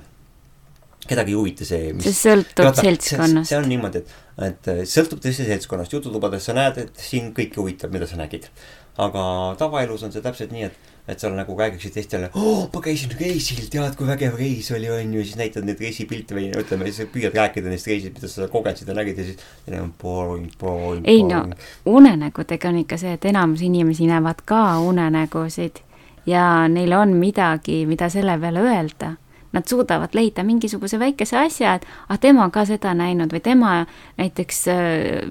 kedagi 1.06 1.36
ei 1.36 1.40
huvita 1.40 1.68
see, 1.68 1.94
see 2.06 2.16
sõltub 2.18 2.70
Vaata, 2.70 2.88
seltskonnast 2.88 3.52
see. 3.52 3.60
on 3.60 3.70
niimoodi, 3.70 4.02
et, 4.02 4.18
et 4.50 4.90
sõltub 4.90 5.22
tõesti 5.22 5.46
seltskonnast, 5.50 5.94
jututubades 5.94 6.50
sa 6.50 6.58
näed, 6.58 6.82
et 6.88 7.06
siin 7.10 7.30
kõiki 7.38 7.62
huvitab, 7.62 7.94
mida 7.94 8.10
sa 8.10 8.18
nägid. 8.22 8.50
aga 8.98 9.22
tavaelus 9.60 10.06
on 10.08 10.14
see 10.14 10.24
täpselt 10.26 10.54
nii, 10.56 10.70
et, 10.72 10.94
et 11.08 11.22
sa 11.22 11.30
nagu 11.30 11.56
räägiksid 11.58 11.94
teistele 11.94 12.30
oh,, 12.34 12.66
ma 12.74 12.82
käisin 12.82 13.14
reisil, 13.20 13.66
tead, 13.72 13.94
kui 13.98 14.08
vägev 14.10 14.38
reis 14.40 14.72
oli, 14.74 14.90
on 14.90 15.14
ju, 15.14 15.26
siis 15.26 15.38
näitad 15.40 15.68
neid 15.68 15.82
reisipilte 15.82 16.38
või 16.38 16.48
ütleme, 16.58 16.90
siis 16.90 17.12
püüad 17.14 17.36
rääkida 17.38 17.70
neist 17.70 17.90
reisidest, 17.90 18.18
mida 18.18 18.32
sa 18.32 18.50
kogesid 18.52 18.90
ja 18.90 18.98
nägid 18.98 19.22
ja 19.22 19.28
siis 19.28 19.44
neil 19.68 19.84
on 19.84 19.92
boring, 20.02 20.50
boring, 20.62 21.06
ei 21.10 21.22
no 21.24 21.44
boring. 21.44 21.68
unenägudega 21.86 22.72
on 22.72 22.82
ikka 22.82 22.98
see, 23.02 23.14
et 23.20 23.30
enamus 23.30 23.62
inimesi 23.66 24.10
näevad 24.10 24.42
ka 24.50 24.64
unenägusid 24.82 25.84
ja 26.26 26.68
neil 26.68 26.98
on 26.98 27.14
midagi, 27.22 27.86
mida 27.86 28.10
selle 28.10 28.40
peale 28.42 28.66
öelda. 28.66 29.14
Nad 29.56 29.70
suudavad 29.70 30.12
leida 30.18 30.44
mingisuguse 30.44 31.00
väikese 31.00 31.38
asja, 31.40 31.78
et 31.78 31.86
ah, 32.10 32.18
tema 32.20 32.44
on 32.44 32.52
ka 32.52 32.66
seda 32.68 32.92
näinud 32.98 33.32
või 33.32 33.40
tema 33.46 33.76
näiteks 34.18 34.66
äh, 34.74 35.30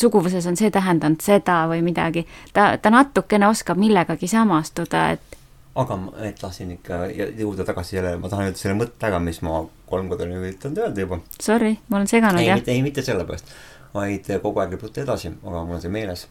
suguvõsas 0.00 0.46
on 0.48 0.56
see 0.58 0.70
tähendanud 0.72 1.22
seda 1.22 1.62
või 1.70 1.82
midagi. 1.84 2.26
ta, 2.52 2.76
ta 2.76 2.90
natukene 2.90 3.48
oskab 3.48 3.80
millegagi 3.80 4.28
samastuda, 4.30 5.10
et 5.16 5.38
aga 5.74 5.96
ma 5.96 6.30
tahtsin 6.40 6.74
ikka 6.76 7.06
jõ- 7.16 7.30
jõuda 7.40 7.64
tagasi 7.68 7.96
sellele, 7.96 8.20
ma 8.20 8.28
tahan 8.28 8.50
öelda 8.50 8.60
selle 8.60 8.76
mõtte 8.76 9.08
ära, 9.08 9.20
mis 9.22 9.40
ma 9.42 9.62
kolm 9.88 10.10
korda 10.10 10.26
olen 10.26 10.42
üritanud 10.42 10.80
öelda 10.84 11.06
juba 11.06 11.20
sorry, 11.40 11.76
ma 11.88 12.00
olen 12.00 12.10
seganud 12.10 12.42
ei, 12.42 12.50
jah. 12.50 12.64
ei 12.66 12.82
mitte 12.84 13.04
sellepärast, 13.04 13.52
vaid 13.94 14.28
kogu 14.42 14.60
aeg 14.60 14.74
võib 14.76 14.86
võtta 14.88 15.04
edasi, 15.04 15.32
aga 15.42 15.64
mul 15.64 15.78
on 15.78 15.84
see 15.84 15.92
meeles. 15.92 16.26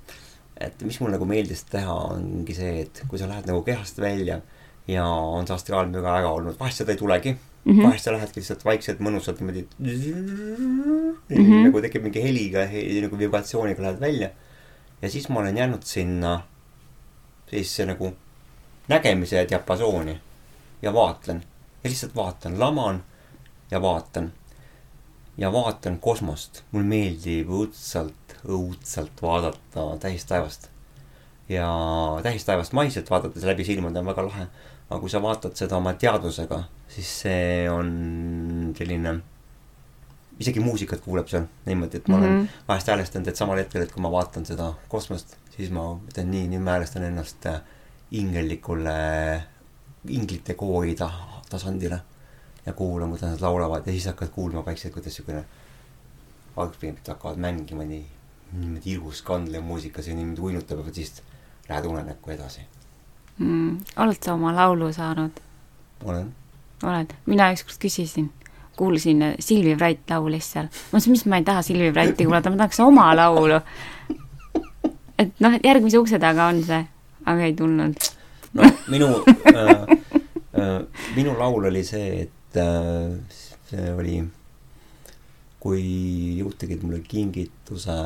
et 0.61 0.83
mis 0.85 0.99
mul 1.01 1.13
nagu 1.15 1.25
meeldis 1.25 1.63
teha, 1.69 1.93
ongi 2.13 2.53
see, 2.53 2.81
et 2.85 3.03
kui 3.09 3.17
sa 3.17 3.29
lähed 3.29 3.49
nagu 3.49 3.63
kehast 3.65 3.97
välja 4.01 4.41
ja 4.87 5.05
on 5.07 5.47
see 5.47 5.57
astraalmüra 5.57 6.19
ära 6.19 6.29
olnud, 6.29 6.59
vahest 6.59 6.83
seda 6.83 6.93
ei 6.93 7.01
tulegi 7.01 7.33
mm. 7.65 7.73
-hmm. 7.73 7.83
vahest 7.83 8.03
sa 8.03 8.11
lähedki 8.11 8.39
lihtsalt 8.39 8.65
vaikselt 8.65 8.99
mõnusalt 8.99 9.39
niimoodi 9.41 9.65
mm. 9.79 11.15
-hmm. 11.29 11.63
nagu 11.67 11.81
tekib 11.81 12.03
mingi 12.03 12.23
heliga, 12.23 12.65
nagu 13.01 13.17
vibratsiooniga 13.17 13.81
lähed 13.81 13.99
välja. 13.99 14.29
ja 15.01 15.09
siis 15.09 15.29
ma 15.29 15.39
olen 15.39 15.57
jäänud 15.57 15.83
sinna 15.83 16.41
sellisesse 17.49 17.85
nagu 17.85 18.13
nägemise 18.87 19.45
diapasooni 19.49 20.19
ja 20.81 20.93
vaatlen 20.93 21.43
ja 21.83 21.89
lihtsalt 21.89 22.15
vaatan, 22.15 22.59
laman 22.59 23.03
ja 23.71 23.81
vaatan 23.81 24.31
ja 25.37 25.51
vaatan 25.53 25.99
kosmost, 25.99 26.63
mul 26.71 26.83
meeldib 26.83 27.49
õudselt, 27.49 28.35
õudselt 28.45 29.21
vaadata 29.21 29.85
tähistaevast. 29.99 30.69
ja 31.49 31.67
tähistaevast 32.23 32.73
maiselt 32.73 33.09
vaadates 33.09 33.43
läbi 33.43 33.63
silmade 33.67 33.99
on 33.99 34.05
väga 34.05 34.23
lahe. 34.27 34.45
Aga 34.91 34.99
kui 34.99 35.09
sa 35.09 35.21
vaatad 35.23 35.55
seda 35.55 35.77
oma 35.79 35.93
teadvusega, 35.95 36.57
siis 36.91 37.09
see 37.23 37.69
on 37.71 37.91
selline, 38.75 39.13
isegi 40.43 40.59
muusikat 40.59 40.99
kuuleb 41.05 41.29
seal 41.31 41.45
niimoodi, 41.65 41.97
et 42.01 42.07
ma 42.11 42.17
mm 42.17 42.23
-hmm. 42.23 42.27
olen 42.27 42.37
Mhm. 42.41 42.47
vahest 42.67 42.87
häälestanud, 42.91 43.27
et 43.27 43.35
samal 43.39 43.57
hetkel, 43.57 43.81
et 43.85 43.91
kui 43.91 44.01
ma 44.03 44.11
vaatan 44.11 44.45
seda 44.45 44.73
kosmost, 44.89 45.37
siis 45.55 45.69
ma 45.71 45.85
ütlen 46.09 46.31
nii, 46.31 46.47
nüüd 46.51 46.59
ma 46.65 46.71
häälestan 46.75 47.03
ennast 47.07 47.45
äh, 47.45 47.61
ingellikule, 48.11 49.43
inglite 50.09 50.53
koori 50.53 50.95
ta- 50.95 51.41
tasandile 51.49 52.01
ja 52.65 52.73
kuulan, 52.73 53.09
kuidas 53.09 53.29
nad 53.31 53.41
laulavad 53.41 53.85
ja 53.87 53.91
siis 53.93 54.05
hakkad 54.05 54.29
kuulma 54.29 54.65
vaikselt, 54.65 54.93
kuidas 54.93 55.15
siukene 55.15 55.45
algpeenid 56.57 57.07
hakkavad 57.07 57.37
mängima 57.37 57.83
nii, 57.83 58.05
niimoodi 58.53 58.91
ilus 58.91 59.21
kandlev 59.21 59.63
muusika, 59.63 60.01
see 60.01 60.13
niimoodi 60.15 60.41
uinutab 60.41 60.85
ja 60.87 60.93
siis 60.93 61.21
lähed 61.69 61.85
unenäkku 61.85 62.31
edasi. 62.31 62.61
mm,. 63.37 63.77
oled 63.97 64.19
sa 64.23 64.33
oma 64.33 64.53
laulu 64.55 64.91
saanud? 64.93 65.41
olen. 66.05 66.29
oled, 66.83 67.13
mina 67.25 67.51
ükskord 67.53 67.79
küsisin, 67.81 68.31
kuulsin, 68.77 69.23
Silvi 69.39 69.75
Vrait 69.77 70.09
laulis 70.09 70.51
seal. 70.53 70.69
ma 70.71 70.97
mõtlesin, 70.97 71.15
mis 71.15 71.25
ma 71.29 71.41
ei 71.41 71.47
taha 71.47 71.61
Silvi 71.65 71.91
Vraiti 71.93 72.25
kuulata, 72.25 72.53
ma 72.53 72.63
tahaks 72.63 72.81
oma 72.83 73.11
laulu. 73.15 73.61
et 75.19 75.33
noh, 75.39 75.53
et 75.53 75.65
järgmise 75.65 76.01
ukse 76.01 76.19
taga 76.19 76.49
on 76.51 76.63
see, 76.65 76.83
aga 77.25 77.47
ei 77.47 77.55
tulnud. 77.57 78.11
no 78.53 78.69
minu 78.91 79.09
äh,, 79.55 79.71
äh, 80.59 80.77
minu 81.15 81.37
laul 81.37 81.71
oli 81.71 81.83
see, 81.87 82.27
et 82.27 82.61
äh, 82.61 83.17
see 83.69 83.93
oli, 83.95 84.21
kui 85.61 85.81
jõud 86.39 86.57
tegid 86.57 86.81
mulle 86.83 87.03
kingituse 87.05 87.97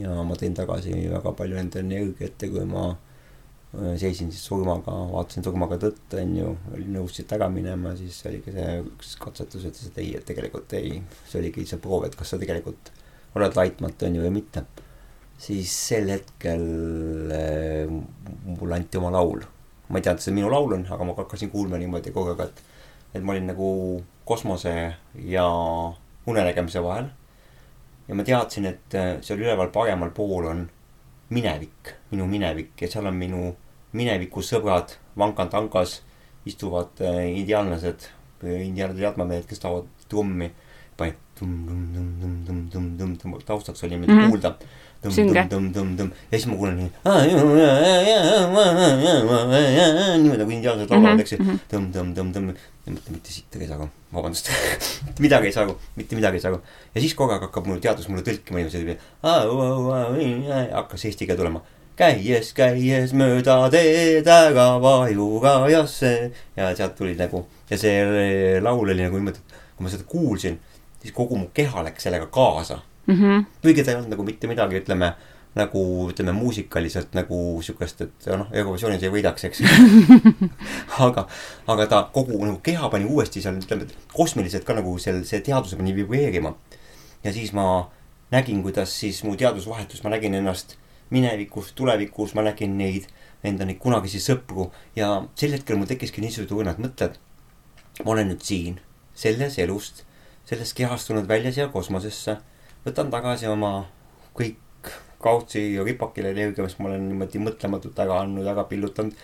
ja 0.00 0.14
ma 0.24 0.36
tõin 0.40 0.56
tagasi 0.56 0.94
väga 1.12 1.34
palju 1.36 1.60
enda 1.60 1.82
energiat 1.84 2.40
ja 2.40 2.48
kui 2.48 2.64
ma 2.68 2.94
seisin 4.00 4.30
siis 4.32 4.44
surmaga, 4.46 4.92
vaatasin 5.12 5.46
surmaga 5.46 5.78
tõtt, 5.82 6.16
on 6.20 6.36
ju, 6.38 6.50
olin 6.74 6.92
nõus 6.98 7.16
siit 7.16 7.32
ära 7.36 7.48
minema, 7.52 7.94
siis 7.98 8.20
oligi 8.28 8.54
see 8.54 8.76
üks 8.82 9.14
katsetus, 9.22 9.66
ütles, 9.70 9.88
et 9.90 10.02
ei, 10.02 10.12
et 10.18 10.26
tegelikult 10.28 10.76
ei, 10.78 11.00
see 11.28 11.40
oligi 11.40 11.66
see 11.70 11.80
proov, 11.82 12.06
et 12.08 12.18
kas 12.18 12.34
sa 12.34 12.40
tegelikult 12.40 12.92
oled 13.34 13.56
laitmatu, 13.58 14.06
on 14.06 14.18
ju, 14.18 14.26
või 14.26 14.36
mitte. 14.40 14.66
siis 15.44 15.72
sel 15.88 16.08
hetkel 16.12 16.62
äh, 17.34 17.90
mulle 18.46 18.78
anti 18.78 19.00
oma 19.00 19.10
laul 19.14 19.42
ma 19.88 19.98
ei 19.98 20.04
teadnud, 20.04 20.22
see 20.24 20.34
minu 20.34 20.50
laul 20.52 20.72
on, 20.78 20.86
aga 20.90 21.04
ma 21.04 21.16
hakkasin 21.18 21.50
kuulma 21.52 21.78
niimoodi 21.80 22.12
kogu 22.14 22.32
aeg, 22.32 22.40
et, 22.46 22.62
et 23.18 23.24
ma 23.24 23.34
olin 23.34 23.50
nagu 23.52 23.68
kosmose 24.24 24.72
ja 25.28 25.44
unenägemise 26.26 26.82
vahel. 26.82 27.10
ja 28.08 28.14
ma 28.14 28.24
teadsin, 28.24 28.66
et 28.68 28.96
äh, 28.96 29.10
seal 29.24 29.42
üleval 29.42 29.70
paremal 29.72 30.10
pool 30.16 30.48
on 30.48 30.64
minevik, 31.34 31.94
minu 32.12 32.26
minevik 32.28 32.80
ja 32.80 32.88
seal 32.90 33.08
on 33.08 33.16
minu 33.16 33.44
mineviku 33.94 34.42
sõbrad 34.42 34.88
vankan-tankas 35.18 36.00
istuvad 36.46 36.90
äh, 37.00 37.24
indiaanlased, 37.38 38.00
indiaanlased 38.42 39.00
jadmamehed, 39.02 39.46
kes 39.48 39.62
laulavad 39.64 39.88
trummi. 40.10 40.50
panid 40.96 41.16
tumm-tumm-tumm-tumm-tumm-tumm-tumm, 41.40 43.32
taustaks 43.46 43.82
oli 43.82 43.90
niimoodi 43.96 44.12
Mhm. 44.14 44.30
kuulda. 44.30 44.50
Sünge. 45.04 45.42
tumm-tumm-tumm-tumm 45.50 46.10
ja 46.32 46.38
siis 46.38 46.46
ma 46.48 46.54
kuulen 46.56 46.76
nii. 46.78 46.90
niimoodi 50.22 50.38
nagu 50.38 50.50
indiaanlased 50.54 50.90
laulavad, 50.94 51.20
eks 51.24 51.32
ju 51.32 51.38
Mhm, 51.40 51.48
mhm. 51.50 51.58
tõmm-tõmm-tõmm-tõmm. 51.72 52.54
mitte, 52.86 53.30
sittagi 53.32 53.64
ei 53.64 53.68
saa 53.68 53.76
aru, 53.80 53.88
vabandust 54.12 54.48
midagi 55.24 55.46
ei 55.48 55.52
saa 55.52 55.64
aru, 55.64 55.74
mitte 55.96 56.16
midagi 56.16 56.36
ei 56.36 56.40
saa 56.40 56.50
aru. 56.52 56.60
ja 56.94 57.00
siis 57.00 57.14
kogu 57.14 57.32
aeg 57.32 57.42
hakkab 57.48 57.66
mul 57.66 57.80
teadus 57.80 58.08
mulle 58.08 58.22
tõlkima 58.22 58.56
niimoodi, 58.60 58.96
hakkas 60.72 61.04
eesti 61.04 61.26
keel 61.26 61.36
tulema. 61.38 61.60
käies, 61.96 62.52
käies 62.56 63.12
mööda 63.16 63.58
teed 63.70 64.26
ära 64.26 64.78
vajurajasse 64.82 66.14
ja 66.56 66.70
sealt 66.76 66.96
tuli 66.98 67.14
nagu 67.18 67.44
ja 67.70 67.78
see 67.78 68.60
laul 68.62 68.88
oli 68.88 69.02
nagu 69.02 69.16
niimoodi, 69.20 69.38
et 69.38 69.54
kui 69.76 69.84
ma 69.86 69.92
seda 69.92 70.04
kuulsin, 70.08 70.58
siis 71.02 71.14
kogu 71.14 71.36
mu 71.38 71.48
keha 71.54 71.84
läks 71.86 72.02
sellega 72.08 72.26
kaasa 72.32 72.80
Mhm. 73.06 73.42
kuigi 73.62 73.82
ta 73.84 73.90
ei 73.90 73.96
olnud 73.98 74.08
nagu 74.14 74.24
mitte 74.24 74.48
midagi, 74.48 74.78
ütleme 74.80 75.10
nagu 75.54 75.80
ütleme 76.10 76.32
muusikaliselt 76.32 77.12
nagu 77.14 77.60
siukest, 77.62 78.00
et 78.00 78.26
noh, 78.32 78.46
Eurovisioonis 78.52 79.02
ei 79.04 79.10
võidaks, 79.12 79.44
eks 79.44 79.60
aga, 81.06 81.26
aga 81.68 81.86
ta 81.90 82.00
kogu 82.14 82.38
nagu 82.40 82.56
keha 82.64 82.88
pani 82.88 83.04
uuesti 83.04 83.42
seal 83.44 83.58
ütleme, 83.60 83.86
kosmiliselt 84.14 84.64
ka 84.64 84.74
nagu 84.78 84.96
seal 84.98 85.20
see 85.28 85.42
teaduse 85.44 85.76
pani 85.76 85.92
vibreerima. 85.96 86.54
ja 87.24 87.32
siis 87.32 87.52
ma 87.52 87.90
nägin, 88.32 88.62
kuidas 88.64 88.96
siis 89.00 89.20
mu 89.24 89.36
teadus 89.36 89.68
vahetus, 89.68 90.02
ma 90.04 90.10
nägin 90.16 90.34
ennast 90.40 90.76
minevikus, 91.10 91.72
tulevikus, 91.76 92.34
ma 92.34 92.42
nägin 92.46 92.78
neid 92.78 93.06
enda 93.44 93.66
neid 93.68 93.78
kunagisi 93.82 94.22
sõpru 94.24 94.70
ja 94.96 95.10
sel 95.36 95.52
hetkel 95.52 95.76
mul 95.76 95.88
tekkiski 95.90 96.24
niisugused 96.24 96.54
uinad 96.56 96.80
mõtted. 96.80 97.18
ma 98.04 98.10
olen 98.10 98.32
nüüd 98.32 98.42
siin, 98.42 98.80
selles 99.14 99.58
elust, 99.58 100.04
sellest 100.48 100.76
kehast 100.76 101.08
tulnud 101.08 101.28
välja 101.28 101.52
siia 101.52 101.68
kosmosesse 101.68 102.38
võtan 102.86 103.10
tagasi 103.12 103.46
oma 103.48 103.86
kõik 104.36 104.90
kaudsi 105.24 105.74
ja 105.74 105.84
ripakile 105.84 106.34
energia, 106.34 106.64
mis 106.64 106.76
ma 106.78 106.90
olen 106.90 107.06
niimoodi 107.08 107.40
mõtlematult 107.40 108.00
ära 108.04 108.20
andnud, 108.24 108.46
ära 108.46 108.64
pillutanud. 108.68 109.14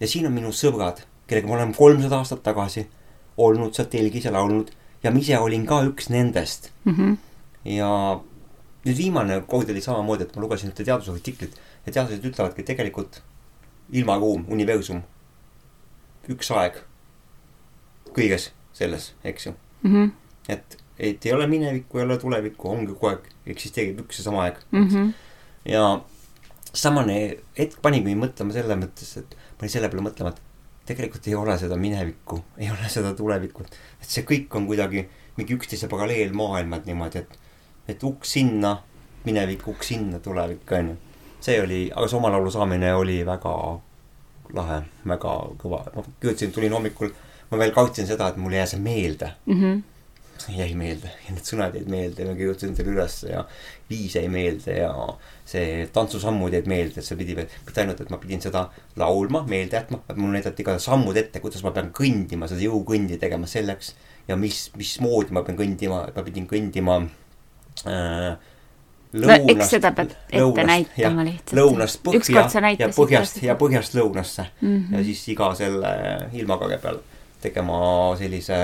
ja 0.00 0.08
siin 0.08 0.26
on 0.26 0.32
minu 0.32 0.52
sõbrad, 0.52 1.02
kellega 1.26 1.48
ma 1.48 1.58
olen 1.58 1.74
kolmsada 1.76 2.20
aastat 2.20 2.42
tagasi 2.42 2.86
olnud 3.36 3.74
seal 3.74 3.90
telgis 3.92 4.24
ja 4.28 4.32
laulnud 4.32 4.70
ja 5.02 5.12
ma 5.12 5.20
ise 5.20 5.38
olin 5.38 5.66
ka 5.66 5.82
üks 5.88 6.08
nendest. 6.12 6.70
Mhm. 6.84 7.16
ja 7.64 8.20
nüüd 8.84 8.96
viimane 8.98 9.40
kord 9.48 9.70
oli 9.70 9.80
samamoodi, 9.80 10.22
et 10.28 10.36
ma 10.36 10.42
lugesin 10.42 10.70
ühte 10.72 10.84
teadusartiklit 10.84 11.54
ja 11.86 11.92
teadlased 11.92 12.24
ütlevadki, 12.24 12.60
et 12.60 12.66
tegelikult 12.72 13.22
ilmaruum, 13.92 14.44
universum, 14.52 15.02
üks 16.28 16.50
aeg 16.56 16.80
kõiges 18.14 18.50
selles, 18.76 19.12
eks 19.24 19.46
ju 19.46 19.54
Mhm. 19.84 20.08
et, 20.48 20.76
et 20.98 21.26
ei 21.26 21.32
ole 21.32 21.46
minevikku, 21.46 21.98
ei 21.98 22.04
ole 22.04 22.16
tulevikku, 22.18 22.68
ongi 22.70 22.92
kogu 22.94 23.08
aeg 23.10 23.26
eksisteerib 23.54 24.00
üks 24.04 24.18
ja 24.18 24.24
sama 24.24 24.44
aeg 24.46 24.56
Mhm. 24.72 25.10
ja 25.64 26.00
samane 26.74 27.36
hetk 27.58 27.80
panigi 27.82 28.04
mind 28.04 28.22
mõtlema 28.24 28.52
selle 28.52 28.74
mõttes, 28.76 29.16
et 29.18 29.34
ma 29.34 29.60
olin 29.62 29.70
selle 29.70 29.88
peale 29.88 30.02
mõtlema, 30.08 30.28
et 30.32 30.40
tegelikult 30.86 31.26
ei 31.28 31.34
ole 31.34 31.58
seda 31.58 31.76
minevikku, 31.76 32.42
ei 32.58 32.70
ole 32.70 32.88
seda 32.88 33.14
tulevikku, 33.14 33.62
et 34.02 34.08
see 34.08 34.22
kõik 34.24 34.54
on 34.56 34.66
kuidagi 34.66 35.06
mingi 35.36 35.54
üksteise 35.56 35.88
paralleelmaailmad 35.88 36.84
niimoodi, 36.86 37.18
et, 37.18 37.38
et 37.88 38.04
uks 38.04 38.36
sinna, 38.38 38.76
minevik, 39.24 39.66
uks 39.68 39.92
sinna, 39.92 40.20
tulevik, 40.24 40.70
onju. 40.72 40.96
see 41.44 41.58
oli, 41.60 41.80
aga 41.92 42.08
see 42.08 42.16
oma 42.16 42.30
laulu 42.32 42.50
saamine 42.50 42.94
oli 42.96 43.18
väga 43.26 43.54
lahe, 44.56 44.82
väga 45.08 45.32
kõva, 45.60 45.80
ma 45.94 46.04
kujutasin, 46.04 46.52
tulin 46.54 46.72
hommikul, 46.76 47.10
ma 47.50 47.60
veel 47.60 47.74
kartsin 47.74 48.08
seda, 48.08 48.30
et 48.30 48.38
mul 48.40 48.54
ei 48.54 48.62
jää 48.62 48.70
see 48.74 48.80
meelde. 48.80 49.34
mm. 49.46 49.60
-hmm. 49.60 49.82
jäi 50.56 50.74
meelde 50.74 51.08
ja 51.26 51.32
need 51.32 51.46
sõnad 51.46 51.76
jäid 51.78 51.86
meelde 51.88 52.22
ja 52.22 52.28
ma 52.28 52.34
kirjutasin 52.34 52.74
selle 52.76 52.90
ülesse 52.90 53.28
ja 53.30 53.44
viis 53.90 54.16
jäi 54.16 54.28
meelde 54.28 54.72
ja 54.76 54.90
see 55.46 55.86
tantsusammud 55.92 56.52
jäid 56.52 56.66
meelde, 56.66 57.00
et 57.00 57.06
see 57.06 57.16
pidi, 57.16 57.36
mitte 57.38 57.80
ainult, 57.80 58.00
et 58.00 58.10
ma 58.10 58.18
pidin 58.18 58.42
seda 58.42 58.64
laulma, 58.96 59.44
meelde 59.48 59.76
jätma, 59.76 60.00
vaid 60.08 60.18
mul 60.18 60.34
näidati 60.34 60.66
ka 60.66 60.74
sammud 60.78 61.16
ette, 61.16 61.40
kuidas 61.40 61.62
ma 61.62 61.70
pean 61.70 61.92
kõndima, 62.00 62.48
seda 62.50 62.66
jõukõndi 62.66 63.18
tegema 63.22 63.46
selleks 63.46 63.94
ja 64.28 64.36
mis, 64.36 64.70
mismoodi 64.76 65.32
ma 65.32 65.44
pean 65.46 65.56
kõndima, 65.60 66.08
et 66.08 66.18
ma 66.18 66.26
pidin 66.26 66.50
kõndima 66.50 66.98
äh, 67.86 68.36
no 69.12 69.36
eks 69.48 69.70
seda 69.76 69.92
pead 69.96 70.14
ette 70.32 70.64
näitama 70.66 71.26
lihtsalt. 71.26 71.54
lõunast 71.58 72.00
põhja 72.06 72.46
ja 72.78 72.88
põhjast 72.94 73.42
ja 73.42 73.58
põhjast 73.58 73.98
lõunasse 73.98 74.46
mm. 74.60 74.68
-hmm. 74.68 74.96
ja 74.96 75.04
siis 75.04 75.28
iga 75.28 75.52
selle 75.54 75.92
ilmakage 76.32 76.78
peal 76.82 76.98
tegema 77.44 77.78
sellise 78.18 78.58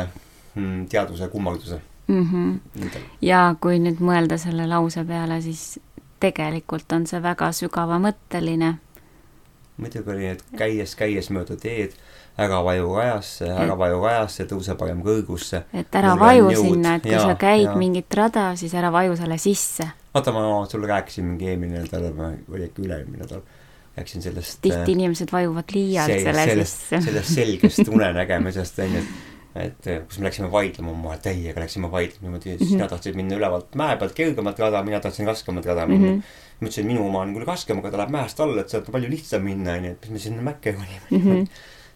mm, 0.55 0.87
teadvuse 0.91 1.29
kummarduse 1.29 1.81
mm. 2.09 2.29
-hmm. 2.33 3.01
ja 3.23 3.55
kui 3.61 3.79
nüüd 3.79 4.03
mõelda 4.03 4.39
selle 4.39 4.67
lause 4.67 5.05
peale, 5.05 5.41
siis 5.43 5.81
tegelikult 6.21 6.93
on 6.93 7.07
see 7.07 7.23
väga 7.23 7.53
sügavamõtteline. 7.57 8.75
muidugi 9.77 10.11
oli, 10.11 10.27
et 10.27 10.45
käies, 10.57 10.95
käies 10.97 11.31
mööda 11.31 11.57
teed, 11.57 11.95
ära 12.41 12.61
vaju 12.65 12.91
rajasse, 12.97 13.49
ära 13.53 13.77
vaju 13.79 14.03
rajasse, 14.05 14.47
tõuse 14.51 14.77
parem 14.81 15.03
kõrgusse. 15.05 15.65
et 15.77 15.97
ära 16.01 16.15
Mul 16.15 16.23
on 16.23 16.27
vaju 16.27 16.65
sinna, 16.65 16.97
et 16.99 17.07
kui 17.07 17.15
Jaa, 17.15 17.25
sa 17.29 17.39
käid 17.41 17.67
jaa. 17.69 17.79
mingit 17.79 18.19
rada, 18.19 18.51
siis 18.57 18.75
ära 18.75 18.93
vaju 18.95 19.17
selle 19.19 19.39
sisse. 19.39 19.89
vaata, 20.15 20.33
ma 20.35 20.45
sulle 20.71 20.91
rääkisin 20.91 21.27
mingi 21.27 21.51
eelmine 21.53 21.83
nädal 21.85 22.13
või 22.15 22.63
äkki 22.67 22.87
üle-eelmine 22.87 23.25
nädal, 23.25 23.43
rääkisin 23.97 24.23
sellest. 24.23 24.61
tihti 24.63 24.97
inimesed 24.97 25.33
vajuvad 25.33 25.75
liialt 25.75 26.15
selle 26.15 26.47
sellest, 26.53 26.87
sisse. 26.87 27.03
sellest 27.09 27.35
selgest 27.35 27.89
unenägemisest 27.97 28.79
onju, 28.87 29.03
et, 29.55 29.87
et 29.87 30.07
kus 30.07 30.21
me 30.21 30.29
läksime 30.29 30.51
vaidlema 30.53 30.95
oma 30.95 31.17
täiega, 31.23 31.61
läksime 31.61 31.91
vaidlema 31.93 32.29
niimoodi, 32.29 32.55
siis 32.55 32.61
Mhm. 32.61 32.71
sina 32.77 32.89
tahtsid 32.89 33.19
minna 33.19 33.37
ülevalt 33.37 33.75
mäe 33.75 33.99
pealt 33.99 34.15
kergemat 34.15 34.59
rada, 34.59 34.83
mina 34.87 35.01
tahtsin 35.01 35.27
raskemat 35.27 35.67
rada 35.67 35.87
minna 35.87 36.13
mm. 36.13 36.21
-hmm. 36.21 36.39
ma 36.61 36.69
ütlesin, 36.69 36.87
minu 36.87 37.07
oma 37.07 37.21
on 37.27 37.35
küll 37.35 37.47
raskem, 37.47 37.79
aga 37.79 37.91
ta 37.91 38.01
läheb 38.01 38.15
mäest 38.15 38.41
alla, 38.41 38.61
et 38.61 38.69
sealt 38.71 38.89
on 38.89 38.93
palju 38.97 39.11
lihtsam 39.11 39.43
minna 39.45 39.77
onju, 39.77 39.91
et 39.91 40.09
mis 40.09 40.11
me 40.11 40.19
sinna 40.19 40.43
mäkke 40.43 40.73
kolime 40.73 41.11
mm. 41.11 41.19
-hmm. 41.19 41.49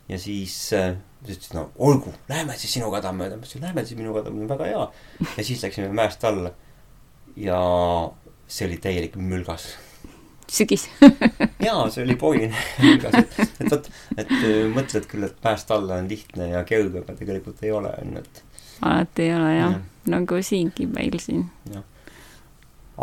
Ja 0.08 0.18
siis 0.20 0.56
äh, 0.76 0.96
ta 1.24 1.32
ütles, 1.32 1.54
no 1.56 1.68
olgu, 1.78 2.12
lähme 2.28 2.58
siis 2.60 2.76
sinu 2.76 2.90
rada 2.92 3.12
mööda, 3.16 3.38
ma 3.38 3.46
ütlesin, 3.46 3.64
lähme 3.64 3.86
siis 3.86 3.98
minu 3.98 4.14
rada 4.16 4.32
mööda, 4.34 4.54
väga 4.56 4.70
hea. 4.70 4.84
ja 5.38 5.46
siis 5.46 5.64
läksime 5.64 5.88
mäest 5.96 6.24
alla 6.24 6.52
ja 7.36 7.58
see 8.46 8.68
oli 8.68 8.78
täielik 8.82 9.16
mülgas 9.16 9.72
sügis. 10.50 10.88
jaa, 11.66 11.88
see 11.90 12.04
oli 12.04 12.16
poine. 12.20 12.52
et, 12.82 13.38
et 13.60 13.70
vot, 13.70 13.88
et 14.16 14.32
öö, 14.36 14.68
mõtled 14.74 15.06
küll, 15.10 15.26
et 15.26 15.36
pääst 15.42 15.70
alla 15.74 15.98
on 16.02 16.08
lihtne 16.10 16.50
ja 16.50 16.64
kerge, 16.68 17.02
aga 17.02 17.16
tegelikult 17.18 17.62
ei 17.64 17.72
ole, 17.74 17.92
on 18.02 18.18
ju, 18.18 18.24
et 18.24 18.42
alati 18.84 19.28
ei 19.28 19.34
ole 19.34 19.50
jah 19.54 19.76
Jah., 19.76 19.82
nagu 20.12 20.40
siingi 20.44 20.86
meil 20.90 21.16
siin. 21.22 21.46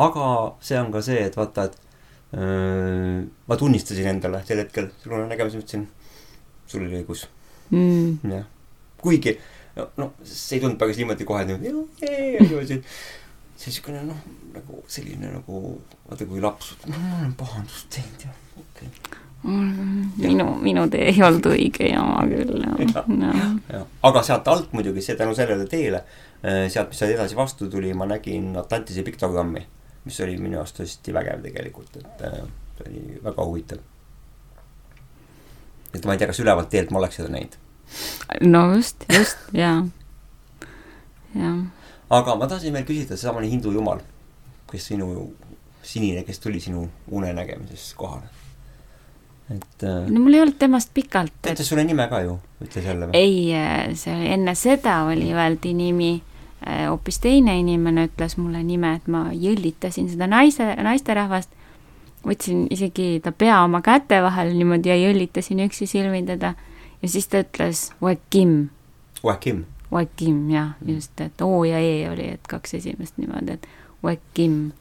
aga 0.06 0.28
see 0.62 0.78
on 0.80 0.92
ka 0.94 1.02
see, 1.06 1.24
et 1.26 1.38
vaata, 1.38 1.66
et 1.70 2.38
öö, 2.38 3.24
ma 3.48 3.58
tunnistasin 3.58 4.14
endale 4.14 4.44
sel 4.48 4.62
hetkel, 4.64 4.92
sul 5.02 5.18
on 5.18 5.28
nägemus, 5.32 5.58
ütlesin, 5.58 5.88
sul 6.72 6.88
oli 6.88 7.02
õigus, 7.02 7.28
Mm. 7.72 8.18
jah. 8.28 8.44
kuigi 9.00 9.38
no, 9.78 9.86
no 9.98 10.06
see 10.28 10.58
ei 10.58 10.62
tulnud 10.64 10.76
päris 10.80 10.98
niimoodi 11.00 11.24
kohe 11.28 11.46
niimoodi, 11.48 12.82
see 13.62 13.70
niisugune 13.70 14.02
noh, 14.10 14.18
nagu 14.56 14.82
selline 14.92 15.32
nagu, 15.32 15.62
vaata 16.10 16.28
kui 16.28 16.44
laps, 16.44 16.74
ma 16.90 17.00
olen 17.22 17.32
pahandust 17.40 17.88
teinud 17.96 18.26
ja 18.26 18.34
okei 18.60 18.90
okay.. 18.90 19.22
minu, 20.26 20.48
minu 20.62 20.84
tee 20.92 21.08
ei 21.14 21.24
olnud 21.24 21.48
õige 21.54 21.88
jama 21.92 22.26
küll 22.30 22.66
jah 22.66 23.08
no. 23.08 23.32
jah, 23.76 23.86
aga 24.10 24.26
sealt 24.28 24.52
alt 24.52 24.76
muidugi 24.76 25.06
see 25.06 25.16
tänu 25.20 25.38
sellele 25.38 25.70
teele, 25.72 26.04
sealt, 26.44 26.92
mis 26.92 27.06
edasi 27.08 27.38
vastu 27.38 27.70
tuli, 27.72 27.94
ma 27.98 28.10
nägin 28.10 28.52
Atlantise 28.60 29.06
piktogrammi, 29.08 29.64
mis 30.06 30.20
oli 30.26 30.36
minu 30.42 30.60
arust 30.60 30.82
hästi 30.82 31.14
vägev 31.16 31.46
tegelikult, 31.46 32.02
et 32.02 32.28
äh, 32.28 32.42
see 32.78 32.88
oli 32.90 33.24
väga 33.24 33.46
huvitav. 33.46 33.88
Et 35.94 36.06
ma 36.06 36.16
ei 36.16 36.22
tea, 36.22 36.30
kas 36.32 36.42
ülevalt 36.44 36.72
teelt 36.72 36.92
ma 36.92 37.02
oleks 37.02 37.20
seda 37.20 37.32
näinud. 37.32 37.58
no 38.48 38.64
just, 38.76 39.06
just 39.12 39.40
jaa, 39.56 39.84
jah. 41.36 41.58
aga 42.10 42.36
ma 42.40 42.48
tahtsin 42.48 42.74
veel 42.74 42.88
küsida, 42.88 43.18
seesamane 43.18 43.50
hindu 43.52 43.74
jumal, 43.76 44.04
kes 44.72 44.92
sinu, 44.94 45.32
sinine, 45.84 46.24
kes 46.28 46.40
tuli 46.40 46.62
sinu 46.64 46.88
unenägemises 47.12 47.94
kohale. 48.00 48.30
et 49.52 49.84
äh, 49.84 50.08
no 50.08 50.24
mul 50.24 50.40
ei 50.40 50.44
olnud 50.46 50.60
temast 50.60 50.94
pikalt, 50.94 51.36
ta 51.42 51.52
et 51.52 51.60
ütles 51.60 51.72
sulle 51.74 51.86
nime 51.88 52.08
ka 52.12 52.24
ju, 52.24 52.40
ütles 52.64 52.88
jälle 52.88 53.12
või? 53.12 53.20
ei, 53.20 53.96
see 54.00 54.16
oli 54.16 54.34
enne 54.38 54.56
seda 54.56 55.02
oli 55.12 55.34
öeldi 55.36 55.74
nimi, 55.76 56.14
hoopis 56.64 57.20
teine 57.20 57.58
inimene 57.60 58.06
ütles 58.08 58.38
mulle 58.40 58.62
nime, 58.64 58.96
et 59.00 59.08
ma 59.12 59.28
jõllitasin 59.34 60.08
seda 60.12 60.30
naise, 60.30 60.68
naisterahvast, 60.78 61.50
võtsin 62.28 62.68
isegi 62.70 63.20
ta 63.24 63.32
pea 63.32 63.62
oma 63.64 63.82
käte 63.86 64.22
vahel 64.24 64.54
niimoodi 64.56 64.92
ja 64.92 64.98
jõllitasin 65.00 65.64
üksi 65.66 65.88
silmi 65.90 66.24
teda. 66.28 66.54
Ja 67.02 67.10
siis 67.10 67.28
ta 67.28 67.42
ütles 67.42 67.88
Joakim, 68.02 68.70
Joakim, 69.24 69.64
Joakim 69.92 70.50
jah, 70.54 70.76
just, 70.86 71.18
et 71.22 71.42
O 71.42 71.64
ja 71.66 71.80
E 71.82 72.10
oli, 72.12 72.28
et 72.36 72.48
kaks 72.48 72.78
esimest 72.78 73.18
niimoodi, 73.18 73.58
et 73.58 73.68
Joakim. 74.04 74.72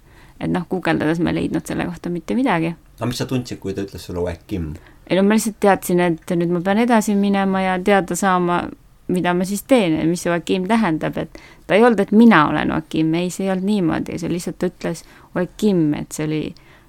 et 0.41 0.49
noh, 0.49 0.65
guugeldades 0.69 1.19
ma 1.21 1.33
ei 1.33 1.43
leidnud 1.43 1.67
selle 1.69 1.85
kohta 1.85 2.09
mitte 2.11 2.35
midagi. 2.35 2.75
Aga 2.97 3.09
mis 3.09 3.19
sa 3.21 3.27
tundsid, 3.29 3.59
kui 3.61 3.75
ta 3.77 3.83
ütles 3.85 4.05
sulle 4.05 4.21
Joakim? 4.21 4.75
ei 5.11 5.17
no 5.17 5.25
ma 5.27 5.35
lihtsalt 5.35 5.59
teadsin, 5.61 6.01
et 6.01 6.37
nüüd 6.39 6.53
ma 6.55 6.61
pean 6.63 6.79
edasi 6.79 7.17
minema 7.19 7.65
ja 7.65 7.79
teada 7.83 8.15
saama, 8.17 8.63
mida 9.11 9.33
ma 9.35 9.45
siis 9.45 9.65
teen 9.67 9.97
ja 9.99 10.05
mis 10.07 10.23
see 10.23 10.31
Joakim 10.31 10.69
tähendab, 10.71 11.17
et 11.19 11.41
ta 11.67 11.75
ei 11.75 11.85
olnud, 11.85 12.01
et 12.01 12.13
mina 12.13 12.45
olen 12.49 12.71
Joakim, 12.71 13.15
ei, 13.19 13.31
see 13.35 13.49
ei 13.49 13.55
olnud 13.57 13.67
niimoodi, 13.67 14.19
see 14.23 14.31
lihtsalt 14.31 14.69
ütles 14.69 15.03
Joakim, 15.35 15.89
et 15.99 16.15
see 16.15 16.29
oli 16.29 16.43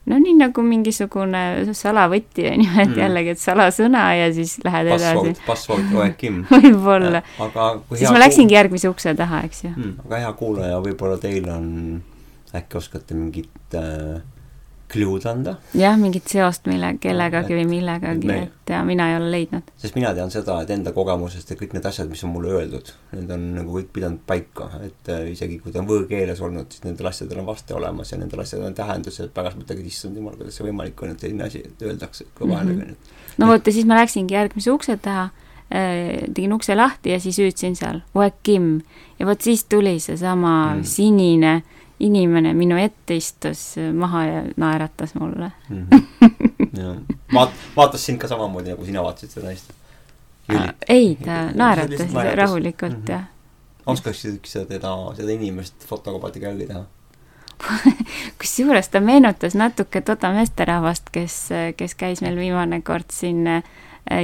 no 0.10 0.18
nii 0.18 0.34
nagu 0.40 0.64
mingisugune 0.66 1.42
salavõti 1.78 2.48
on 2.50 2.64
ju, 2.66 2.70
et 2.82 2.90
Mm. 2.90 2.98
jällegi, 3.04 3.30
et 3.36 3.40
salasõna 3.40 4.06
ja 4.18 4.32
siis 4.34 4.58
lähed 4.66 4.88
edasi 4.88 5.14
password, 5.14 5.42
password 5.48 5.92
Joakim. 5.94 6.44
võib-olla. 6.52 7.22
siis 7.94 8.10
ma 8.10 8.20
läksingi 8.24 8.54
järgmise 8.58 8.90
ukse 8.90 9.14
taha, 9.16 9.44
eks 9.46 9.64
ju. 9.64 9.70
hmm,. 9.76 9.94
aga 10.08 10.24
hea 10.26 10.34
kuulaja, 10.34 10.80
võib-olla 10.82 11.18
teil 11.22 11.50
on, 11.54 12.02
äkki 12.58 12.78
oskate 12.82 13.14
mingit 13.16 13.78
äh, 13.78 14.22
clue'd 14.92 15.26
anda, 15.30 15.56
jah, 15.78 15.96
mingit 16.00 16.28
seost 16.28 16.68
mille, 16.68 16.94
kellegagi 17.04 17.56
või 17.56 17.68
millegagi, 17.70 18.32
et 18.36 18.74
ja 18.74 18.82
mina 18.88 19.08
ei 19.12 19.18
ole 19.20 19.32
leidnud. 19.32 19.72
sest 19.80 19.96
mina 19.96 20.12
tean 20.18 20.34
seda, 20.34 20.58
et 20.64 20.74
enda 20.76 20.92
kogemusest, 20.96 21.52
et 21.52 21.62
kõik 21.62 21.78
need 21.78 21.88
asjad, 21.88 22.10
mis 22.12 22.24
on 22.28 22.34
mulle 22.36 22.52
öeldud, 22.58 22.92
need 23.16 23.32
on 23.32 23.48
nagu 23.62 23.78
kõik 23.80 23.92
pidanud 23.96 24.22
paika, 24.28 24.72
et 24.84 25.14
äh, 25.14 25.26
isegi 25.32 25.62
kui 25.64 25.72
ta 25.72 25.84
on 25.84 25.90
võõrkeeles 25.90 26.44
olnud, 26.44 26.72
siis 26.72 26.84
nendel 26.88 27.12
asjadel 27.12 27.44
on 27.44 27.50
vaste 27.54 27.78
olemas 27.78 28.12
ja 28.12 28.20
nendel 28.20 28.44
asjadel 28.44 28.68
on 28.72 28.78
tähendus 28.78 29.22
ja 29.22 29.30
pärast 29.32 29.60
mõtled, 29.60 29.80
et 29.80 29.92
issand 29.94 30.20
jumal, 30.20 30.36
kuidas 30.40 30.60
see 30.60 30.68
võimalik 30.68 31.06
on, 31.06 31.16
et 31.16 31.24
selline 31.24 31.48
asi 31.48 31.64
öeldakse 31.82 32.28
kõva 32.38 32.60
häälega 32.62 32.82
Mhm. 32.82 32.90
mm. 32.90 33.38
no 33.38 33.48
vot, 33.48 33.68
ja 33.68 33.74
siis 33.74 33.86
ma 33.86 34.00
läksingi 34.00 34.36
järgmise 34.36 34.72
ukse 34.72 34.98
taha, 34.98 35.30
tegin 35.72 36.54
ukse 36.54 36.76
lahti 36.76 37.14
ja 37.14 37.20
siis 37.20 37.38
hüüdsin 37.40 37.78
seal 37.80 38.02
ja 39.20 39.26
vot 39.26 39.42
siis 39.42 39.64
tuli 39.64 40.00
seesama 40.00 40.76
mm. 40.76 40.84
sinine 40.84 41.64
inimene 42.02 42.54
minu 42.58 42.78
ette 42.82 43.16
istus 43.16 43.76
maha 43.94 44.24
ja 44.26 44.44
naeratas 44.58 45.16
mulle. 45.16 45.52
-hmm. 45.70 46.02
ja 46.82 46.96
vaat-, 47.34 47.60
vaatas 47.76 48.06
sind 48.06 48.20
ka 48.22 48.28
samamoodi, 48.28 48.74
nagu 48.74 48.86
sina 48.86 49.04
vaatasid 49.04 49.30
seda 49.30 49.46
naist. 49.46 49.74
ei, 50.90 51.18
ta 51.26 51.44
naeratas 51.56 52.12
naeratas. 52.14 52.38
rahulikult 52.38 52.92
Mhm. 52.92 53.00
mm 53.02 53.06
-hmm. 53.06 53.12
jah. 53.12 53.24
oskaksid 53.86 54.40
sa 54.46 54.66
teda, 54.66 54.96
seda 55.16 55.32
inimest 55.32 55.88
fotokabaatiga 55.88 56.48
järgi 56.48 56.68
teha? 56.68 56.84
kusjuures 58.40 58.90
ta 58.90 59.00
meenutas 59.00 59.56
natuke 59.56 60.02
Toda 60.02 60.32
meesterahvast, 60.34 61.10
kes, 61.12 61.50
kes 61.78 61.96
käis 61.96 62.22
meil 62.22 62.36
viimane 62.36 62.82
kord 62.82 63.10
siin 63.12 63.48
äh, 63.48 63.64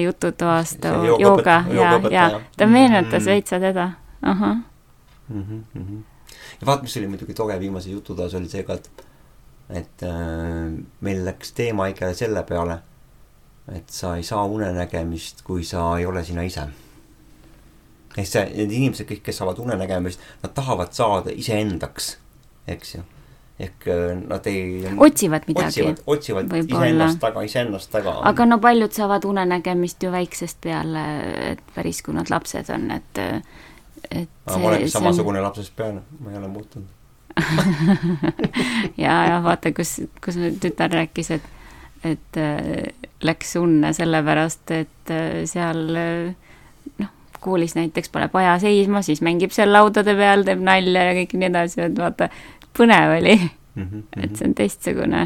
jututoast 0.04 0.82
See 0.82 1.18
jooga 1.22 1.64
ja, 1.74 2.02
ja 2.12 2.42
ta 2.58 2.68
meenutas 2.68 3.24
Mm. 3.24 3.26
veitsa 3.26 3.60
teda, 3.60 3.92
ahah. 4.22 4.58
Ja 6.62 6.68
vaat, 6.68 6.82
mis 6.82 6.98
oli 6.98 7.08
muidugi 7.08 7.34
tore 7.34 7.60
viimase 7.60 7.90
jutu 7.90 8.16
taas, 8.16 8.36
oli 8.38 8.50
see 8.50 8.64
ka, 8.68 8.78
et, 8.78 9.06
et 9.82 10.06
äh, 10.08 10.72
meil 11.06 11.26
läks 11.26 11.54
teema 11.58 11.90
ikka 11.92 12.12
selle 12.18 12.44
peale, 12.48 12.80
et 13.76 13.90
sa 13.92 14.16
ei 14.18 14.24
saa 14.24 14.46
unenägemist, 14.46 15.44
kui 15.48 15.66
sa 15.68 15.90
ei 16.00 16.06
ole 16.06 16.24
sina 16.24 16.46
ise. 16.48 16.68
ehk 18.18 18.26
see, 18.26 18.48
need 18.56 18.72
inimesed 18.74 19.06
kõik, 19.06 19.22
kes 19.28 19.38
saavad 19.44 19.60
unenägemist, 19.62 20.24
nad 20.42 20.56
tahavad 20.58 20.96
saada 20.98 21.34
iseendaks, 21.34 22.16
eks 22.68 22.96
ju. 22.96 23.04
ehk 23.60 23.88
äh, 23.94 24.18
nad 24.18 24.48
ei. 24.50 24.82
otsivad 24.98 25.46
midagi 25.50 25.84
otsivad, 25.84 26.02
otsivad 26.06 26.58
iseennast 26.64 27.20
taga, 27.22 27.42
iseennast 27.46 27.92
taga. 27.94 28.18
aga 28.32 28.46
no 28.46 28.58
paljud 28.64 28.94
saavad 28.94 29.26
unenägemist 29.26 30.04
ju 30.04 30.12
väiksest 30.14 30.62
peale, 30.62 31.06
et 31.52 31.64
päris 31.76 32.02
kui 32.02 32.18
nad 32.18 32.30
lapsed 32.34 32.70
on, 32.74 32.92
et, 32.98 33.24
et 34.12 34.30
ma 34.48 34.62
olengi 34.72 34.90
samasugune 34.90 35.42
lapsest 35.42 35.76
peale, 35.76 36.02
ma 36.20 36.32
ei 36.32 36.38
ole 36.38 36.48
muutunud. 36.48 36.88
ja, 39.04 39.14
ja 39.30 39.38
vaata, 39.44 39.72
kus, 39.76 40.00
kus 40.24 40.40
nüüd 40.42 40.58
tütar 40.64 40.92
rääkis, 40.94 41.32
et 41.38 41.54
et 42.06 42.38
äh, 42.38 42.94
läks 43.26 43.56
unne 43.60 43.94
sellepärast, 43.96 44.72
et 44.76 45.14
äh, 45.14 45.42
seal 45.50 45.98
äh, 45.98 46.36
noh, 47.02 47.10
koolis 47.44 47.76
näiteks 47.78 48.12
paneb 48.14 48.36
aja 48.38 48.58
seisma, 48.62 49.02
siis 49.06 49.24
mängib 49.26 49.54
seal 49.56 49.72
laudade 49.74 50.16
peal, 50.18 50.46
teeb 50.48 50.62
nalja 50.64 51.08
ja 51.10 51.18
kõik 51.18 51.36
nii 51.38 51.50
edasi, 51.50 51.82
et 51.88 51.98
vaata, 51.98 52.30
põnev 52.78 53.18
oli 53.18 53.36
mm. 53.38 53.84
-hmm. 53.84 54.06
et 54.24 54.38
see 54.38 54.50
on 54.50 54.56
teistsugune. 54.58 55.26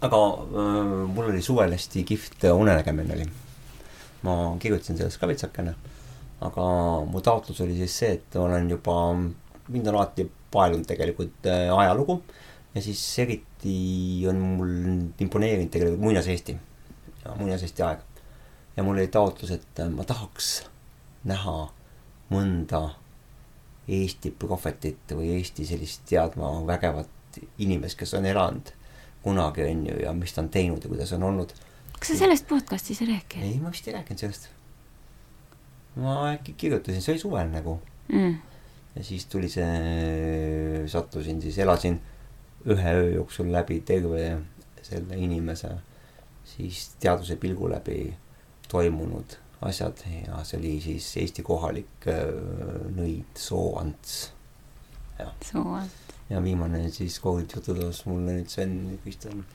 aga 0.00 0.22
äh, 0.36 0.94
mul 1.14 1.32
oli 1.32 1.42
suvel 1.42 1.72
hästi 1.72 2.04
kihvt 2.04 2.48
unenägemine 2.52 3.14
oli. 3.14 3.28
ma 4.22 4.56
kirjutasin 4.58 4.96
sellest 4.96 5.20
ka 5.20 5.28
vitsakene, 5.28 5.74
aga 6.44 6.64
mu 7.08 7.20
taotlus 7.24 7.60
oli 7.64 7.76
siis 7.78 7.98
see, 7.98 8.12
et 8.18 8.36
olen 8.36 8.68
juba, 8.70 8.96
mind 9.68 9.86
on 9.88 9.94
alati 9.94 10.26
paelunud 10.52 10.86
tegelikult 10.88 11.48
äh, 11.48 11.70
ajalugu 11.72 12.20
ja 12.74 12.82
siis 12.82 13.02
eriti 13.18 14.26
on 14.28 14.42
mul 14.58 14.74
imponeerinud 15.20 15.72
tegelikult 15.72 16.02
muinaseesti 16.02 16.56
ja 17.24 17.34
muinaseesti 17.38 17.82
aeg. 17.82 18.04
ja 18.76 18.82
mul 18.82 18.98
oli 18.98 19.08
taotlus, 19.08 19.50
et 19.50 19.82
ma 19.94 20.04
tahaks 20.04 20.66
näha 21.24 21.58
mõnda 22.30 22.88
Eesti 23.86 24.32
prohvetit 24.34 25.12
või 25.14 25.30
Eesti 25.36 25.64
sellist 25.66 26.02
teadma 26.10 26.48
vägevat 26.66 27.38
inimest, 27.62 27.98
kes 28.00 28.16
on 28.18 28.26
elanud 28.26 28.72
kunagi, 29.22 29.62
on 29.62 29.86
ju, 29.86 29.96
ja 30.02 30.12
mis 30.14 30.34
ta 30.34 30.42
on 30.42 30.50
teinud 30.50 30.82
ja 30.82 30.90
kuidas 30.90 31.12
on 31.14 31.22
olnud. 31.22 31.54
kas 31.98 32.12
sa 32.12 32.18
sellest 32.24 32.48
podcast'is 32.50 33.02
ei 33.02 33.12
rääkinud? 33.14 33.46
ei, 33.46 33.58
ma 33.62 33.72
vist 33.74 33.88
ei 33.88 33.94
rääkinud 33.94 34.24
sellest. 34.24 34.48
Ma 36.02 36.16
äkki 36.34 36.54
kirjutasin, 36.58 37.02
see 37.02 37.14
oli 37.14 37.22
suvel 37.22 37.48
nagu 37.52 37.78
mm. 38.12 38.36
ja 38.96 39.04
siis 39.04 39.26
tuli 39.32 39.48
see, 39.52 40.84
sattusin 40.92 41.40
siis, 41.42 41.58
elasin 41.64 41.98
ühe 42.66 42.92
öö 43.00 43.10
jooksul 43.14 43.52
läbi 43.52 43.80
terve 43.86 44.38
selle 44.82 45.16
inimese 45.16 45.70
siis 46.44 46.88
teaduse 47.00 47.36
pilgu 47.36 47.70
läbi 47.70 48.14
toimunud 48.68 49.36
asjad 49.66 50.02
ja 50.26 50.42
see 50.44 50.58
oli 50.58 50.72
siis 50.84 51.08
Eesti 51.22 51.44
kohalik 51.46 52.08
äh, 52.12 52.26
nõid 52.96 53.38
Soo-Ants. 53.40 54.16
Soo-Ants. 55.44 55.94
ja 56.30 56.42
viimane 56.42 56.90
siis 56.90 57.20
Covid 57.22 57.56
jututoas 57.56 58.04
mulle 58.06 58.36
nüüd 58.36 58.52
Sven 58.52 58.98
Kristjan 59.02 59.46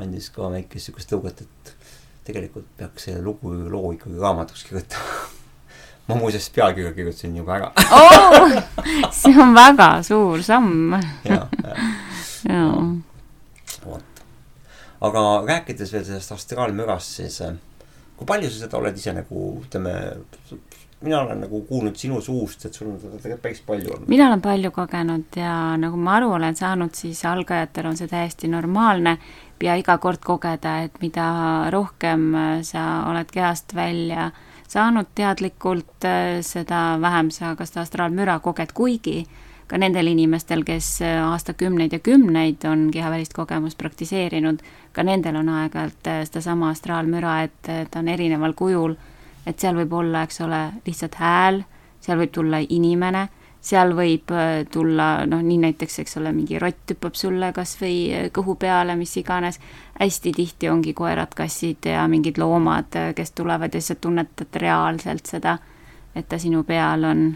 andis 0.00 0.30
ka 0.34 0.50
väikest 0.50 0.90
siukest 0.90 1.12
tõuget, 1.12 1.44
et 1.44 1.74
tegelikult 2.26 2.66
peaks 2.78 3.06
selle 3.08 3.22
lugu, 3.22 3.52
loo 3.70 3.92
ikkagi 3.94 4.18
raamatuks 4.18 4.66
kirjutama 4.66 5.22
ma 6.08 6.18
muuseas 6.20 6.50
pealkirja 6.52 6.92
kirjutasin 6.92 7.36
juba 7.36 7.56
ära 7.56 7.72
oh, 7.96 8.56
see 9.12 9.34
on 9.40 9.54
väga 9.56 9.88
suur 10.04 10.42
samm. 10.44 10.96
ja, 11.24 11.46
ja 12.48 12.64
vot. 13.84 14.24
aga 15.00 15.22
rääkides 15.48 15.92
veel 15.92 16.04
sellest 16.04 16.34
astraalmürast, 16.36 17.20
siis 17.20 17.40
äh, 17.44 17.56
kui 18.16 18.28
palju 18.28 18.50
sa 18.50 18.66
seda 18.66 18.80
oled 18.80 18.98
ise 19.00 19.14
nagu, 19.16 19.46
ütleme, 19.64 19.94
mina 21.04 21.22
olen 21.24 21.42
nagu 21.44 21.62
kuulnud 21.68 21.96
sinu 22.00 22.20
suust, 22.24 22.66
et 22.68 22.76
sul 22.76 22.92
on 22.92 23.00
seda 23.00 23.18
tegelikult 23.18 23.46
päris 23.48 23.64
palju 23.66 23.96
olnud. 23.96 24.08
mina 24.12 24.28
olen 24.28 24.44
palju 24.44 24.70
kogenud 24.76 25.40
ja 25.40 25.56
nagu 25.80 26.00
ma 26.00 26.18
aru 26.18 26.34
olen 26.38 26.56
saanud, 26.56 26.94
siis 26.96 27.24
algajatel 27.28 27.90
on 27.90 28.00
see 28.00 28.10
täiesti 28.12 28.52
normaalne 28.52 29.18
ja 29.64 29.76
iga 29.80 29.96
kord 29.98 30.20
kogeda, 30.24 30.82
et 30.84 31.00
mida 31.00 31.28
rohkem 31.72 32.34
äh, 32.34 32.58
sa 32.66 33.06
oled 33.08 33.30
kehast 33.32 33.72
välja 33.74 34.30
saanud 34.68 35.06
teadlikult, 35.14 36.04
äh, 36.04 36.40
seda 36.42 36.98
vähem 37.00 37.30
sa 37.30 37.54
ka 37.56 37.66
seda 37.66 37.84
astraalmüra 37.84 38.38
koged, 38.42 38.72
kuigi 38.74 39.24
ka 39.66 39.78
nendel 39.80 40.10
inimestel, 40.12 40.64
kes 40.64 41.00
äh, 41.02 41.20
aastakümneid 41.24 41.92
ja 41.92 41.98
kümneid 41.98 42.64
on 42.68 42.88
kehavälist 42.92 43.32
kogemust 43.32 43.78
praktiseerinud, 43.78 44.62
ka 44.92 45.02
nendel 45.02 45.36
on 45.40 45.48
aeg-ajalt 45.48 46.10
äh, 46.10 46.24
sedasama 46.28 46.72
astraalmüra, 46.74 47.42
et 47.48 47.70
ta 47.90 48.02
on 48.02 48.08
erineval 48.08 48.56
kujul, 48.58 48.96
et 49.46 49.60
seal 49.60 49.76
võib 49.76 49.92
olla, 50.00 50.24
eks 50.24 50.40
ole, 50.44 50.66
lihtsalt 50.86 51.16
hääl, 51.20 51.64
seal 52.00 52.20
võib 52.20 52.32
tulla 52.32 52.60
inimene, 52.64 53.28
seal 53.64 53.94
võib 53.96 54.28
tulla 54.72 55.24
noh, 55.24 55.40
nii 55.40 55.56
näiteks, 55.62 56.02
eks 56.02 56.18
ole, 56.20 56.34
mingi 56.36 56.58
rott 56.60 56.90
hüppab 56.92 57.16
sulle 57.16 57.48
kas 57.56 57.78
või 57.80 58.28
kõhu 58.36 58.58
peale, 58.60 58.96
mis 59.00 59.16
iganes, 59.16 59.56
hästi 60.00 60.32
tihti 60.32 60.68
ongi 60.68 60.94
koerad, 60.94 61.34
kassid 61.36 61.86
ja 61.86 62.08
mingid 62.08 62.38
loomad, 62.38 62.96
kes 63.14 63.32
tulevad 63.32 63.74
ja 63.74 63.82
sa 63.82 63.94
tunnetad 63.94 64.56
reaalselt 64.60 65.26
seda, 65.26 65.58
et 66.14 66.28
ta 66.28 66.38
sinu 66.38 66.64
peal 66.64 67.04
on 67.04 67.26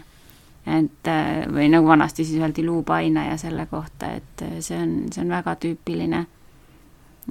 et 0.69 1.09
või 1.53 1.69
nagu 1.71 1.87
vanasti 1.87 2.25
siis 2.25 2.41
öeldi 2.41 2.65
luupainaja 2.65 3.37
selle 3.37 3.65
kohta, 3.65 4.11
et 4.19 4.43
see 4.59 4.77
on, 4.77 4.91
see 5.11 5.23
on 5.23 5.31
väga 5.33 5.55
tüüpiline. 5.55 6.25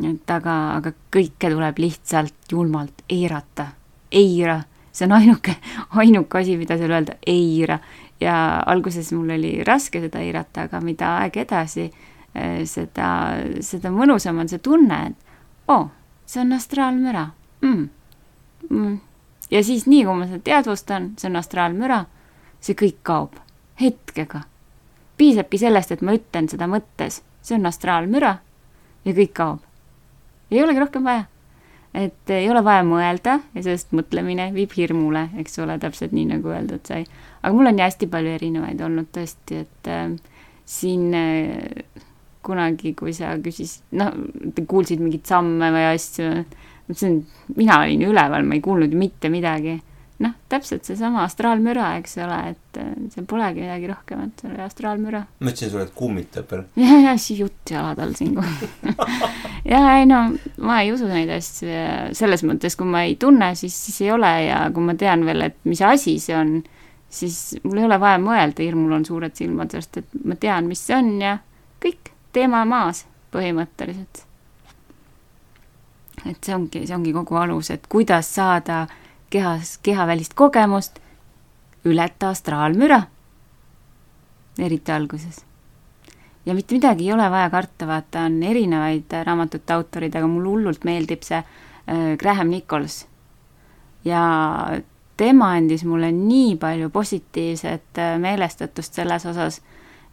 et 0.04 0.30
aga, 0.30 0.56
aga 0.76 0.92
kõike 1.12 1.50
tuleb 1.50 1.78
lihtsalt 1.78 2.52
julmalt 2.52 3.04
eirata, 3.10 3.66
eira, 4.12 4.60
see 4.92 5.06
on 5.06 5.12
ainuke, 5.12 5.56
ainuke 6.02 6.38
asi, 6.38 6.56
mida 6.56 6.78
seal 6.78 6.90
öelda, 6.90 7.18
eira. 7.26 7.78
ja 8.20 8.60
alguses 8.66 9.12
mul 9.12 9.30
oli 9.30 9.64
raske 9.64 10.00
seda 10.00 10.18
eirata, 10.18 10.66
aga 10.66 10.80
mida 10.80 11.16
aeg 11.22 11.36
edasi, 11.36 11.90
seda, 12.68 13.10
seda 13.64 13.90
mõnusam 13.90 14.38
on 14.38 14.48
see 14.48 14.60
tunne, 14.62 14.98
et 15.10 15.68
oo 15.68 15.80
oh,, 15.80 15.88
see 16.28 16.42
on 16.42 16.52
astraalmüra 16.52 17.24
mm.. 17.64 17.88
Mm. 18.70 18.98
ja 19.50 19.62
siis 19.64 19.86
nii, 19.86 20.04
kui 20.04 20.14
ma 20.14 20.28
seda 20.28 20.44
teadvustan, 20.44 21.12
see 21.18 21.30
on 21.30 21.40
astraalmüra 21.40 22.04
see 22.60 22.76
kõik 22.78 23.00
kaob 23.06 23.38
hetkega. 23.80 24.42
piisabki 25.18 25.58
sellest, 25.58 25.92
et 25.92 26.02
ma 26.02 26.14
ütlen 26.14 26.48
seda 26.50 26.68
mõttes, 26.70 27.22
see 27.42 27.56
on 27.58 27.66
astraalmüra 27.70 28.36
ja 29.04 29.14
kõik 29.14 29.34
kaob. 29.34 29.60
ei 30.50 30.62
olegi 30.62 30.80
rohkem 30.80 31.04
vaja. 31.04 31.24
et 31.94 32.30
ei 32.30 32.50
ole 32.50 32.64
vaja 32.64 32.82
mõelda 32.84 33.40
ja 33.54 33.62
sellest 33.62 33.92
mõtlemine 33.92 34.50
viib 34.54 34.74
hirmule, 34.76 35.28
eks 35.38 35.58
ole, 35.58 35.78
täpselt 35.78 36.12
nii 36.12 36.26
nagu 36.34 36.48
öeldud 36.48 36.84
sai. 36.86 37.06
aga 37.42 37.54
mul 37.54 37.66
on 37.66 37.78
ju 37.78 37.84
hästi 37.84 38.06
palju 38.06 38.34
erinevaid 38.34 38.80
olnud 38.80 39.08
tõesti, 39.12 39.64
et 39.64 39.88
äh, 39.88 40.12
siin 40.66 41.14
äh, 41.14 42.04
kunagi, 42.48 42.94
kui 42.98 43.12
sa 43.16 43.34
küsisid, 43.42 43.84
noh, 44.00 44.14
kuulsid 44.68 45.02
mingeid 45.04 45.28
samme 45.28 45.70
või 45.74 45.84
asju, 45.92 46.30
mõtlesin, 46.88 47.20
mina 47.56 47.82
olin 47.84 48.08
üleval, 48.08 48.48
ma 48.48 48.56
ei 48.56 48.64
kuulnud 48.64 48.94
ju 48.94 49.00
mitte 49.00 49.30
midagi 49.32 49.78
noh, 50.22 50.34
täpselt 50.50 50.86
seesama 50.86 51.22
astraalmüra, 51.26 51.92
eks 52.00 52.16
ole, 52.24 52.38
et 52.52 52.78
äh, 52.80 52.90
seal 53.12 53.26
polegi 53.30 53.62
midagi 53.62 53.90
rohkemat, 53.90 54.40
see 54.40 54.50
oli 54.50 54.62
astraalmüra. 54.64 55.20
ma 55.38 55.52
ütlesin 55.52 55.70
sulle, 55.72 55.84
et 55.86 55.94
kummitab 55.98 56.48
veel. 56.52 56.64
ja, 56.80 56.96
ja 57.04 57.14
siis 57.20 57.42
jutt 57.44 57.72
jalad 57.74 58.00
all 58.02 58.16
siin 58.18 58.34
kohe 58.38 58.98
ja 59.72 59.82
ei 59.98 60.08
no, 60.10 60.24
ma 60.66 60.80
ei 60.82 60.90
usu 60.94 61.08
neid 61.10 61.30
asju 61.36 61.70
ja 61.70 61.86
selles 62.18 62.42
mõttes, 62.48 62.76
kui 62.78 62.90
ma 62.90 63.04
ei 63.06 63.14
tunne, 63.20 63.52
siis, 63.58 63.76
siis 63.86 64.02
ei 64.06 64.12
ole 64.14 64.32
ja 64.48 64.64
kui 64.74 64.90
ma 64.90 64.96
tean 64.98 65.24
veel, 65.28 65.46
et 65.50 65.58
mis 65.68 65.82
asi 65.86 66.18
see 66.22 66.36
on, 66.38 66.56
siis 67.08 67.58
mul 67.62 67.82
ei 67.82 67.88
ole 67.88 68.00
vaja 68.02 68.18
mõelda, 68.22 68.64
hirmul 68.64 68.98
on 68.98 69.06
suured 69.06 69.38
silmad, 69.38 69.74
sest 69.74 70.02
et 70.02 70.22
ma 70.24 70.38
tean, 70.40 70.66
mis 70.70 70.82
see 70.82 70.98
on 70.98 71.14
ja 71.22 71.38
kõik, 71.84 72.10
teema 72.32 72.64
maas 72.64 73.06
põhimõtteliselt. 73.32 74.24
et 76.26 76.44
see 76.44 76.54
ongi, 76.54 76.86
see 76.86 76.96
ongi 76.96 77.12
kogu 77.12 77.36
alus, 77.38 77.70
et 77.70 77.86
kuidas 77.88 78.34
saada 78.34 78.86
kehas, 79.30 79.78
kehavälist 79.82 80.34
kogemust, 80.34 80.98
ületa 81.84 82.28
astraalmüra. 82.28 83.02
eriti 84.58 84.92
alguses. 84.92 85.44
ja 86.46 86.54
mitte 86.54 86.74
midagi 86.74 87.06
ei 87.06 87.12
ole 87.12 87.30
vaja 87.30 87.50
karta, 87.50 87.86
vaata, 87.86 88.20
on 88.20 88.42
erinevaid 88.42 89.12
raamatute 89.24 89.72
autorid, 89.72 90.14
aga 90.14 90.26
mulle 90.26 90.48
hullult 90.48 90.84
meeldib 90.84 91.22
see 91.22 91.38
äh, 91.38 92.16
Graham 92.18 92.48
Nichols. 92.48 93.06
ja 94.04 94.22
tema 95.16 95.52
andis 95.52 95.84
mulle 95.84 96.12
nii 96.12 96.56
palju 96.56 96.90
positiivset 96.90 97.98
äh, 97.98 98.18
meelestatust 98.18 98.94
selles 98.94 99.26
osas 99.26 99.60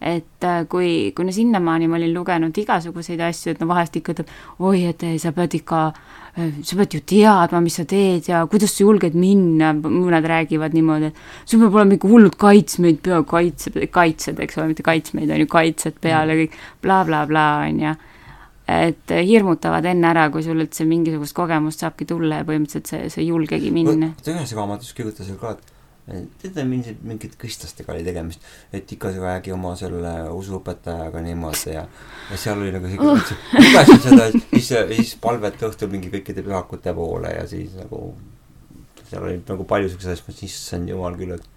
et 0.06 0.46
äh, 0.46 0.66
kui, 0.70 0.90
kui 1.18 1.26
no 1.26 1.34
sinnamaani 1.34 1.88
ma 1.90 1.98
olin 1.98 2.14
lugenud 2.14 2.58
igasuguseid 2.62 3.24
asju, 3.26 3.56
et 3.56 3.62
no 3.64 3.68
vahest 3.72 3.98
ikka 3.98 4.14
ütleb, 4.14 4.34
oi, 4.62 4.84
et 4.92 5.02
sa 5.22 5.32
pead 5.34 5.56
ikka, 5.58 5.80
äh, 6.38 6.60
sa 6.62 6.78
pead 6.78 6.94
ju 6.94 7.02
teadma, 7.10 7.62
mis 7.66 7.80
sa 7.80 7.88
teed 7.90 8.30
ja 8.30 8.44
kuidas 8.52 8.76
sa 8.78 8.86
julged 8.86 9.18
minna, 9.18 9.74
mõned 9.74 10.30
räägivad 10.30 10.78
niimoodi, 10.78 11.10
et 11.10 11.50
sul 11.50 11.64
peab 11.64 11.80
olema 11.80 11.98
ikka 11.98 12.12
hullud 12.12 12.38
kaitsmeid 12.46 13.02
peal, 13.06 13.26
kaitsed, 13.30 13.80
kaitsed, 13.96 14.42
eks 14.46 14.62
ole, 14.62 14.70
mitte 14.76 14.86
kaitsmeid, 14.86 15.32
on 15.34 15.42
ju, 15.42 15.50
kaitsed 15.58 15.98
peal 16.04 16.30
ja 16.30 16.38
kõik 16.44 16.60
blablabla 16.86 17.26
bla, 17.32 17.48
bla, 17.66 17.72
on 17.72 17.88
ju. 17.88 17.96
Et 18.76 19.12
hirmutavad 19.14 19.86
enne 19.86 20.08
ära, 20.10 20.24
kui 20.34 20.42
sul 20.42 20.58
üldse 20.58 20.88
mingisugust 20.90 21.36
kogemust 21.38 21.84
saabki 21.84 22.08
tulla 22.10 22.40
ja 22.40 22.46
põhimõtteliselt 22.48 22.90
sa, 22.90 23.02
sa 23.14 23.22
ei 23.22 23.28
julgegi 23.30 23.70
minna. 23.74 24.14
ühes 24.26 24.54
raamatus 24.58 24.94
kirjutas 24.98 25.30
ka, 25.38 25.54
et 25.54 25.75
tead, 26.06 26.60
mingid, 26.70 27.00
mingid 27.06 27.34
kõstlastega 27.42 27.94
oli 27.96 28.06
tegemist, 28.06 28.44
et 28.76 28.92
ikka 28.94 29.12
räägi 29.16 29.54
oma 29.56 29.74
selle 29.80 30.14
usuõpetajaga 30.36 31.24
niimoodi 31.26 31.74
ja, 31.74 31.88
ja 32.30 32.38
seal 32.40 32.62
oli 32.62 32.76
nagu 32.76 32.92
siuke 32.92 33.10
uh., 33.10 33.34
lugesin 33.58 34.04
seda, 34.04 34.30
siis, 34.36 34.70
siis 34.92 35.16
palveta 35.22 35.70
õhtul 35.70 35.90
mingi 35.94 36.14
kõikide 36.14 36.46
pühakute 36.46 36.94
poole 36.98 37.34
ja 37.34 37.48
siis 37.50 37.74
nagu 37.80 38.12
seal 39.10 39.26
oli 39.26 39.42
nagu 39.48 39.68
palju 39.70 39.92
siukseid 39.94 40.16
asju, 40.18 40.38
issand 40.46 40.94
jumal 40.94 41.18
küll, 41.18 41.36
et 41.40 41.52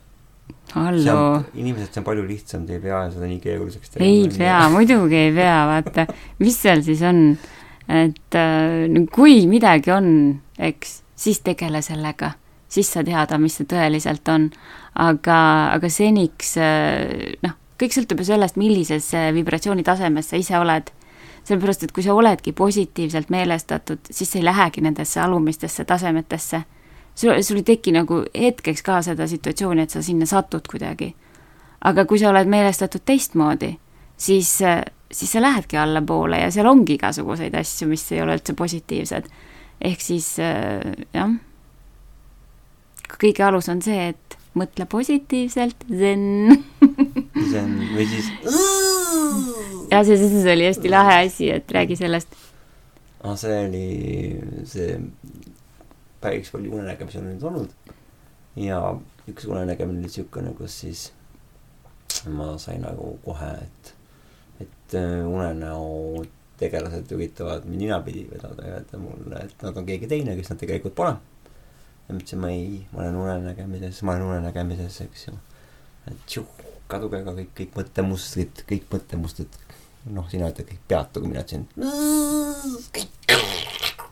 hallo. 0.72 1.44
inimesed, 1.52 1.92
see 1.92 2.00
on 2.00 2.08
palju 2.08 2.24
lihtsam, 2.28 2.64
te 2.68 2.78
ei 2.78 2.82
pea 2.82 3.04
seda 3.12 3.28
nii 3.28 3.40
keeruliseks 3.44 3.94
tegema. 3.94 4.08
ei 4.08 4.32
pea, 4.32 4.64
muidugi 4.72 5.22
ei 5.26 5.32
pea, 5.36 5.60
vaata, 5.74 6.08
mis 6.40 6.60
seal 6.64 6.84
siis 6.86 7.04
on 7.08 7.24
et 7.88 8.36
äh, 8.36 9.06
kui 9.12 9.46
midagi 9.48 9.92
on, 9.94 10.10
eks, 10.60 11.00
siis 11.18 11.40
tegele 11.44 11.80
sellega, 11.84 12.34
siis 12.68 12.90
sa 12.92 13.04
teada, 13.04 13.38
mis 13.38 13.58
see 13.58 13.68
tõeliselt 13.68 14.28
on. 14.28 14.50
aga, 14.98 15.38
aga 15.74 15.88
seniks 15.88 16.56
äh, 16.58 17.36
noh, 17.42 17.54
kõik 17.78 17.94
sõltub 17.94 18.22
ju 18.22 18.30
sellest, 18.32 18.56
millises 18.58 19.12
vibratsioonitasemes 19.34 20.30
sa 20.30 20.36
ise 20.36 20.58
oled. 20.58 20.90
sellepärast, 21.48 21.84
et 21.84 21.92
kui 21.92 22.02
sa 22.02 22.14
oledki 22.14 22.52
positiivselt 22.52 23.30
meelestatud, 23.30 23.98
siis 24.10 24.32
sa 24.32 24.38
ei 24.38 24.44
lähegi 24.44 24.80
nendesse 24.80 25.20
alumistesse 25.20 25.84
tasemetesse. 25.84 26.62
sul, 27.14 27.42
sul 27.42 27.56
ei 27.56 27.62
teki 27.62 27.92
nagu 27.92 28.24
hetkeks 28.34 28.82
ka 28.82 29.02
seda 29.02 29.26
situatsiooni, 29.26 29.82
et 29.82 29.90
sa 29.90 30.02
sinna 30.02 30.26
satud 30.26 30.68
kuidagi. 30.70 31.14
aga 31.84 32.04
kui 32.04 32.18
sa 32.18 32.30
oled 32.30 32.46
meelestatud 32.46 33.00
teistmoodi, 33.04 33.78
siis 34.16 34.58
siis 35.12 35.32
sa 35.32 35.42
lähedki 35.42 35.76
allapoole 35.76 36.40
ja 36.40 36.50
seal 36.52 36.68
ongi 36.68 36.98
igasuguseid 36.98 37.54
asju, 37.58 37.88
mis 37.88 38.04
ei 38.12 38.22
ole 38.22 38.36
üldse 38.38 38.54
positiivsed. 38.54 39.28
ehk 39.80 40.00
siis 40.02 40.38
äh, 40.42 40.80
jah, 41.14 41.30
kõige 43.12 43.44
alus 43.46 43.68
on 43.72 43.82
see, 43.84 44.10
et 44.12 44.38
mõtle 44.58 44.86
positiivselt, 44.90 45.84
zen 45.88 46.24
zen 47.52 47.74
või 47.94 48.06
siis 48.10 48.30
ja 49.90 50.02
see, 50.04 50.16
see 50.18 50.54
oli 50.54 50.68
hästi 50.68 50.92
lahe 50.92 51.20
asi, 51.26 51.50
et 51.54 51.70
räägi 51.72 51.98
sellest. 52.00 52.34
ah, 53.22 53.36
see 53.38 53.60
oli, 53.68 53.84
see 54.68 54.98
päris 56.20 56.50
palju 56.54 56.74
unenägemisi 56.74 57.20
on 57.20 57.30
nüüd 57.30 57.46
olnud 57.50 57.94
ja 58.58 58.80
üks 59.30 59.46
unenägemine 59.46 60.00
oli 60.00 60.08
niisugune, 60.08 60.54
kus 60.58 60.80
siis 60.82 61.06
ma 62.32 62.54
sain 62.58 62.82
nagu 62.82 63.14
kohe, 63.24 63.52
et 63.62 63.94
et 64.58 64.94
äh, 64.98 65.22
unenäo 65.28 66.24
tegelased 66.58 67.12
üritavad 67.14 67.66
mind 67.68 67.84
ninapidi 67.84 68.24
vedada 68.30 68.66
ja 68.66 68.78
öelda 68.78 68.98
mulle, 68.98 69.42
et 69.44 69.62
nad 69.62 69.76
on 69.76 69.86
keegi 69.86 70.08
teine, 70.10 70.34
kes 70.36 70.50
nad 70.50 70.58
tegelikult 70.58 70.96
pole. 70.98 71.12
Ja 72.08 72.14
ma 72.14 72.20
ütlesin, 72.20 72.40
ma 72.40 72.50
ei, 72.50 72.86
ma 72.92 73.02
olen 73.04 73.16
unenägemises, 73.22 74.02
ma 74.02 74.14
olen 74.16 74.22
unenägemises, 74.30 75.00
eks 75.04 75.26
ju. 75.28 75.36
et 76.08 76.26
tšuh, 76.26 76.46
kaduge 76.88 77.20
ka 77.24 77.34
kõik, 77.36 77.50
kõik 77.60 77.76
mõttemustrid, 77.76 78.62
kõik 78.68 78.88
mõttemustrid. 78.92 79.58
noh, 80.08 80.28
sina 80.30 80.48
ütled 80.48 80.70
kõik 80.70 80.84
peatuge, 80.88 81.28
mina 81.28 81.44
ütlesin. 81.44 81.68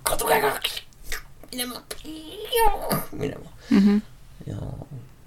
kaduge 0.04 0.40
ka, 0.44 0.52
minema, 1.50 1.82
minema 3.12 3.50
mm. 3.70 3.78
-hmm. 3.78 4.00
ja 4.46 4.58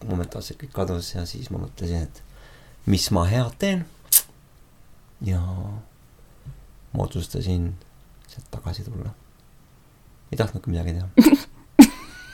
momentaalselt 0.06 0.62
kõik 0.62 0.74
kadus 0.74 1.14
ja 1.16 1.26
siis 1.26 1.50
ma 1.50 1.58
mõtlesin, 1.58 2.06
et 2.06 2.24
mis 2.86 3.10
ma 3.12 3.26
head 3.26 3.58
teen 3.60 3.86
ja 5.26 5.42
ma 6.94 7.04
otsustasin 7.04 7.74
sealt 8.28 8.52
tagasi 8.52 8.84
tulla. 8.84 9.10
ei 10.32 10.38
tahtnudki 10.38 10.70
midagi 10.70 10.94
teha. 10.94 11.10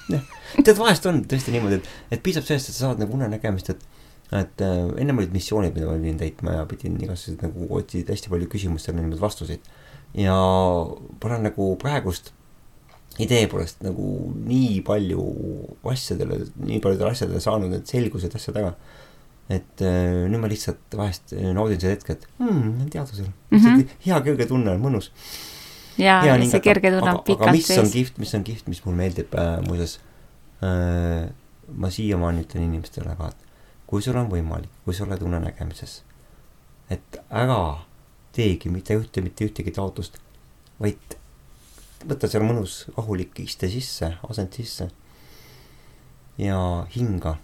tead, 0.10 0.78
vahest 0.78 1.06
on 1.10 1.24
tõesti 1.30 1.54
niimoodi, 1.56 1.82
et, 1.82 1.92
et 2.18 2.24
piisab 2.26 2.48
sellest, 2.48 2.72
et 2.72 2.78
sa 2.78 2.90
saad 2.90 3.04
nagu 3.04 3.18
unenägemist, 3.18 3.74
et 3.76 3.92
et 4.34 4.62
äh, 4.66 4.80
ennem 4.98 5.20
olid 5.22 5.36
missioonid, 5.36 5.76
mida 5.76 5.86
ma 5.86 6.00
pidin 6.00 6.18
täitma 6.18 6.56
ja 6.56 6.64
pidin 6.66 6.96
igasuguseid 6.98 7.44
nagu 7.46 7.68
otsida 7.78 8.16
hästi 8.16 8.32
palju 8.32 8.48
küsimustele 8.50 8.98
niimoodi 8.98 9.22
vastuseid. 9.22 9.68
ja 10.18 10.34
ma 10.34 11.30
olen 11.30 11.46
nagu 11.46 11.68
praegust 11.78 12.32
idee 13.22 13.46
poolest 13.52 13.84
nagu 13.86 14.32
nii 14.48 14.82
palju 14.88 15.26
asjadele, 15.92 16.40
nii 16.58 16.82
paljudele 16.84 17.14
asjadele 17.14 17.42
saanud 17.44 17.72
need 17.76 17.86
selgused 17.88 18.34
asjad 18.36 18.58
ära 18.64 18.74
et 19.54 19.84
äh, 19.86 20.26
nüüd 20.26 20.42
ma 20.42 20.50
lihtsalt 20.50 20.98
vahest 20.98 21.36
naudin 21.54 21.78
seda 21.78 21.94
hetke, 21.94 22.18
et 22.18 22.26
hmm, 22.40 22.88
teadusel 22.90 23.28
mm, 23.28 23.60
-hmm. 23.60 24.00
hea 24.08 24.22
kerge 24.26 24.48
tunne 24.50 24.74
on 24.74 24.82
mõnus. 24.82 25.12
Ja, 25.98 26.20
ja 26.26 26.36
see 26.44 26.62
kerge 26.64 26.92
tunne 26.94 27.14
on 27.14 27.24
pikalt 27.28 27.62
sees. 27.62 27.70
mis 27.70 27.80
on 27.82 27.92
kihvt, 27.94 28.20
mis 28.22 28.36
on 28.38 28.46
kihvt, 28.48 28.70
mis 28.72 28.84
mulle 28.86 29.02
meeldib 29.04 29.36
äh, 29.40 29.58
muuseas 29.68 29.98
äh,. 30.64 31.30
ma 31.76 31.90
siiamaani 31.90 32.46
ütlen 32.46 32.68
inimestele 32.68 33.16
ka, 33.18 33.32
et 33.34 33.48
kui 33.90 34.04
sul 34.06 34.18
on 34.20 34.30
võimalik, 34.30 34.70
kui 34.86 34.94
sa 34.94 35.06
oled 35.08 35.24
unenägemises, 35.26 36.04
et 36.94 37.18
ära 37.30 37.62
teegi 38.36 38.70
mitte 38.70 38.98
ühte, 39.00 39.24
mitte 39.26 39.48
ühtegi 39.48 39.74
taotlust, 39.74 40.20
vaid 40.78 41.18
võta 42.06 42.30
seal 42.30 42.46
mõnus 42.46 42.84
rahulik 42.94 43.40
iste 43.42 43.72
sisse, 43.72 44.12
asend 44.30 44.54
sisse 44.54 44.92
ja 46.38 46.60
hinga 46.94 47.38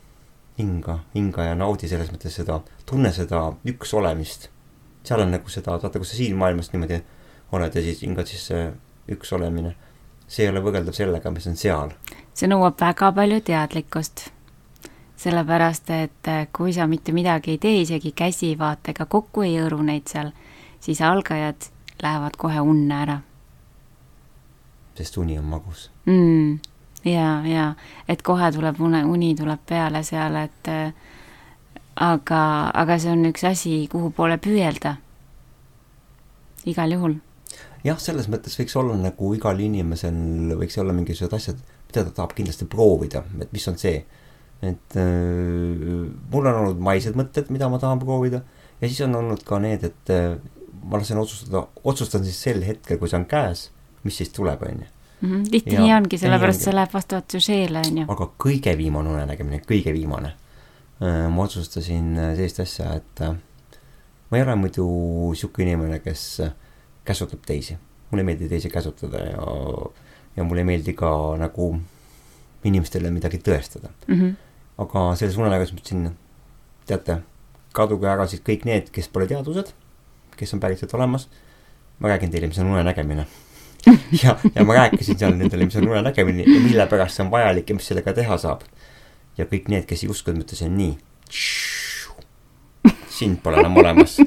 hinga, 0.61 0.99
hinga 1.15 1.45
ja 1.49 1.55
naudi 1.57 1.89
selles 1.89 2.11
mõttes 2.13 2.35
seda, 2.37 2.59
tunne 2.89 3.11
seda 3.15 3.49
üks 3.67 3.93
olemist. 3.97 4.49
seal 5.03 5.23
on 5.23 5.31
nagu 5.33 5.49
seda, 5.49 5.77
vaata, 5.81 5.99
kus 5.99 6.13
sa 6.13 6.19
siin 6.19 6.37
maailmas 6.37 6.69
niimoodi 6.73 6.99
oled 7.51 7.75
ja 7.75 7.81
siis 7.81 8.01
hingad 8.01 8.27
sisse 8.27 8.73
üks 9.11 9.33
olemine. 9.33 9.75
see 10.27 10.45
ei 10.45 10.49
ole 10.51 10.61
võrreldav 10.63 10.95
sellega, 10.95 11.31
mis 11.31 11.47
on 11.47 11.55
seal. 11.55 11.91
see 12.33 12.47
nõuab 12.47 12.79
väga 12.79 13.11
palju 13.11 13.41
teadlikkust. 13.41 14.29
sellepärast, 15.15 15.89
et 15.89 16.27
eh, 16.27 16.47
kui 16.53 16.73
sa 16.73 16.87
mitte 16.87 17.11
midagi 17.11 17.51
ei 17.51 17.57
tee, 17.57 17.81
isegi 17.81 18.11
käsivaatega 18.11 19.05
kokku 19.05 19.41
ei 19.41 19.59
hõõru 19.59 19.83
neid 19.83 20.07
seal, 20.07 20.31
siis 20.79 21.01
algajad 21.01 21.69
lähevad 22.01 22.37
kohe 22.37 22.59
unne 22.59 23.01
ära. 23.03 23.21
sest 24.95 25.17
uni 25.17 25.39
on 25.39 25.45
magus 25.45 25.89
mm 26.05 26.59
ja, 27.05 27.41
ja 27.45 27.73
et 28.09 28.21
kohe 28.21 28.51
tuleb 28.51 28.79
une, 28.81 29.03
uni 29.05 29.33
tuleb 29.35 29.59
peale 29.67 30.03
seal, 30.05 30.35
et 30.43 30.69
äh, 30.69 30.93
aga, 31.95 32.43
aga 32.73 32.97
see 33.01 33.13
on 33.13 33.25
üks 33.31 33.45
asi, 33.47 33.75
kuhu 33.91 34.11
poole 34.15 34.37
püüelda. 34.41 34.95
igal 36.65 36.91
juhul. 36.93 37.15
Jah, 37.83 37.99
selles 37.99 38.29
mõttes 38.31 38.57
võiks 38.59 38.75
olla 38.79 38.95
nagu 38.99 39.33
igal 39.35 39.59
inimesel 39.59 40.55
võiks 40.59 40.77
olla 40.81 40.95
mingisugused 40.97 41.37
asjad, 41.37 41.61
mida 41.89 42.05
ta 42.07 42.15
tahab 42.21 42.35
kindlasti 42.37 42.67
proovida, 42.71 43.23
et 43.41 43.53
mis 43.53 43.67
on 43.71 43.77
see. 43.81 44.03
et 44.61 44.97
äh, 45.01 46.07
mul 46.31 46.45
on 46.45 46.57
olnud 46.63 46.81
maised 46.85 47.15
mõtted, 47.17 47.49
mida 47.49 47.69
ma 47.69 47.79
tahan 47.81 47.99
proovida 47.99 48.43
ja 48.81 48.87
siis 48.87 49.01
on 49.07 49.15
olnud 49.17 49.41
ka 49.45 49.57
need, 49.59 49.83
et 49.89 50.13
äh, 50.13 50.35
ma 50.83 50.99
lasen 51.01 51.17
otsustada, 51.21 51.65
otsustan 51.83 52.25
siis 52.25 52.37
sel 52.41 52.61
hetkel, 52.65 52.99
kui 53.01 53.09
see 53.09 53.17
on 53.17 53.25
käes, 53.29 53.69
mis 54.05 54.17
siis 54.21 54.29
tuleb, 54.33 54.61
on 54.65 54.83
ju 54.83 54.89
mm. 55.21 55.31
-hmm. 55.31 55.49
tihti 55.51 55.75
ja, 55.75 55.81
nii 55.81 55.93
ongi, 55.93 56.17
sellepärast 56.17 56.65
see 56.65 56.75
läheb 56.75 56.93
vastavalt 56.93 57.35
süžeele, 57.35 57.83
on 57.87 57.97
ju. 57.97 58.05
aga 58.07 58.29
kõige 58.45 58.77
viimane 58.77 59.09
unenägemine, 59.09 59.61
kõige 59.67 59.93
viimane. 59.93 60.33
Äh, 61.01 61.29
ma 61.33 61.43
otsustasin 61.43 62.17
äh, 62.17 62.35
sellist 62.35 62.59
asja, 62.59 62.93
et 62.95 63.21
äh, 63.21 63.35
ma 64.29 64.37
ei 64.37 64.43
ole 64.43 64.55
muidu 64.55 64.87
sihuke 65.35 65.63
inimene, 65.63 65.99
kes 65.99 66.41
käsutab 67.11 67.43
teisi. 67.45 67.77
mulle 68.11 68.23
ei 68.23 68.29
meeldi 68.31 68.49
teisi 68.49 68.69
käsutada 68.69 69.17
ja, 69.23 69.43
ja 70.35 70.43
mulle 70.43 70.61
ei 70.61 70.69
meeldi 70.73 70.93
ka 70.97 71.11
nagu 71.39 71.73
inimestele 72.63 73.11
midagi 73.11 73.39
tõestada 73.41 73.91
mm. 74.07 74.15
-hmm. 74.15 74.33
aga 74.83 75.05
selles 75.15 75.37
unenägemuses 75.37 75.75
mõtlesin, 75.75 76.09
teate, 76.89 77.21
kaduge 77.73 78.09
ära 78.09 78.27
siis 78.27 78.43
kõik 78.45 78.65
need, 78.67 78.89
kes 78.91 79.07
pole 79.09 79.27
teadused, 79.27 79.71
kes 80.37 80.53
on 80.53 80.59
päriselt 80.59 80.93
olemas. 80.93 81.29
ma 81.99 82.09
räägin 82.09 82.31
teile, 82.31 82.47
mis 82.47 82.59
on 82.59 82.71
unenägemine 82.73 83.25
ja, 84.23 84.37
ja 84.55 84.63
ma 84.65 84.73
rääkisin 84.73 85.19
seal 85.19 85.35
nendele, 85.37 85.65
mis 85.65 85.75
on 85.75 85.87
unenägemine 85.89 86.43
ja 86.43 86.59
mille 86.61 86.87
pärast 86.87 87.15
see 87.15 87.25
on 87.25 87.31
vajalik 87.31 87.69
ja 87.69 87.75
mis 87.75 87.87
sellega 87.87 88.13
teha 88.13 88.37
saab. 88.37 88.61
ja 89.37 89.45
kõik 89.45 89.69
need, 89.71 89.85
kes 89.89 90.03
ei 90.03 90.09
uskunud, 90.09 90.41
ma 90.41 90.45
ütlesin 90.45 90.75
nii. 90.77 90.97
Sind 93.21 93.41
pole 93.43 93.61
enam 93.61 93.77
olemas, 93.81 94.17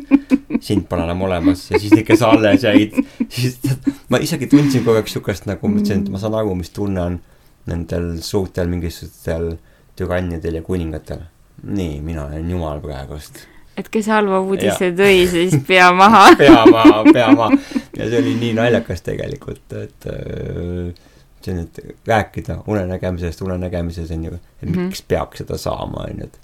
sind 0.63 0.89
pole 0.89 1.05
enam 1.07 1.23
olemas 1.27 1.67
ja 1.71 1.81
siis 1.83 1.95
need, 1.95 2.07
kes 2.09 2.25
alles 2.27 2.67
jäid, 2.67 2.97
siis 3.29 3.59
ma 4.13 4.21
isegi 4.23 4.49
tundsin 4.51 4.85
kogu 4.87 5.01
aeg 5.01 5.11
siukest 5.11 5.49
nagu, 5.51 5.71
mõtlesin, 5.71 6.05
et 6.05 6.13
ma 6.15 6.23
saan 6.23 6.37
aru, 6.39 6.55
mis 6.59 6.73
tunne 6.75 7.03
on 7.03 7.21
nendel 7.71 8.13
suurtel 8.25 8.69
mingisugustel 8.71 9.55
türannidel 9.97 10.61
ja 10.61 10.63
kuningatel. 10.63 11.27
nii, 11.65 12.01
mina 12.05 12.27
olen 12.27 12.51
jumal 12.51 12.81
praegust 12.85 13.47
et 13.79 13.89
kes 13.91 14.09
halva 14.13 14.41
uudise 14.45 14.91
tõi, 14.97 15.25
siis 15.31 15.57
pea 15.67 15.89
maha 16.03 16.29
pea 16.39 16.63
maha, 16.71 17.03
pea 17.11 17.31
maha. 17.35 17.59
ja 17.97 18.07
see 18.09 18.21
oli 18.21 18.37
nii 18.43 18.53
naljakas 18.59 19.03
tegelikult, 19.07 19.65
et 19.81 20.09
äh, 20.11 20.95
see 21.45 21.55
on, 21.55 21.65
et 21.65 21.81
rääkida 22.09 22.61
unenägemisest, 22.71 23.43
unenägemises 23.47 24.13
on 24.15 24.25
ju, 24.29 24.35
et 24.35 24.69
mm 24.69 24.75
-hmm. 24.75 24.91
miks 24.91 25.03
peaks 25.03 25.43
seda 25.43 25.59
saama, 25.59 26.07
on 26.11 26.21
ju, 26.21 26.31
et 26.31 26.41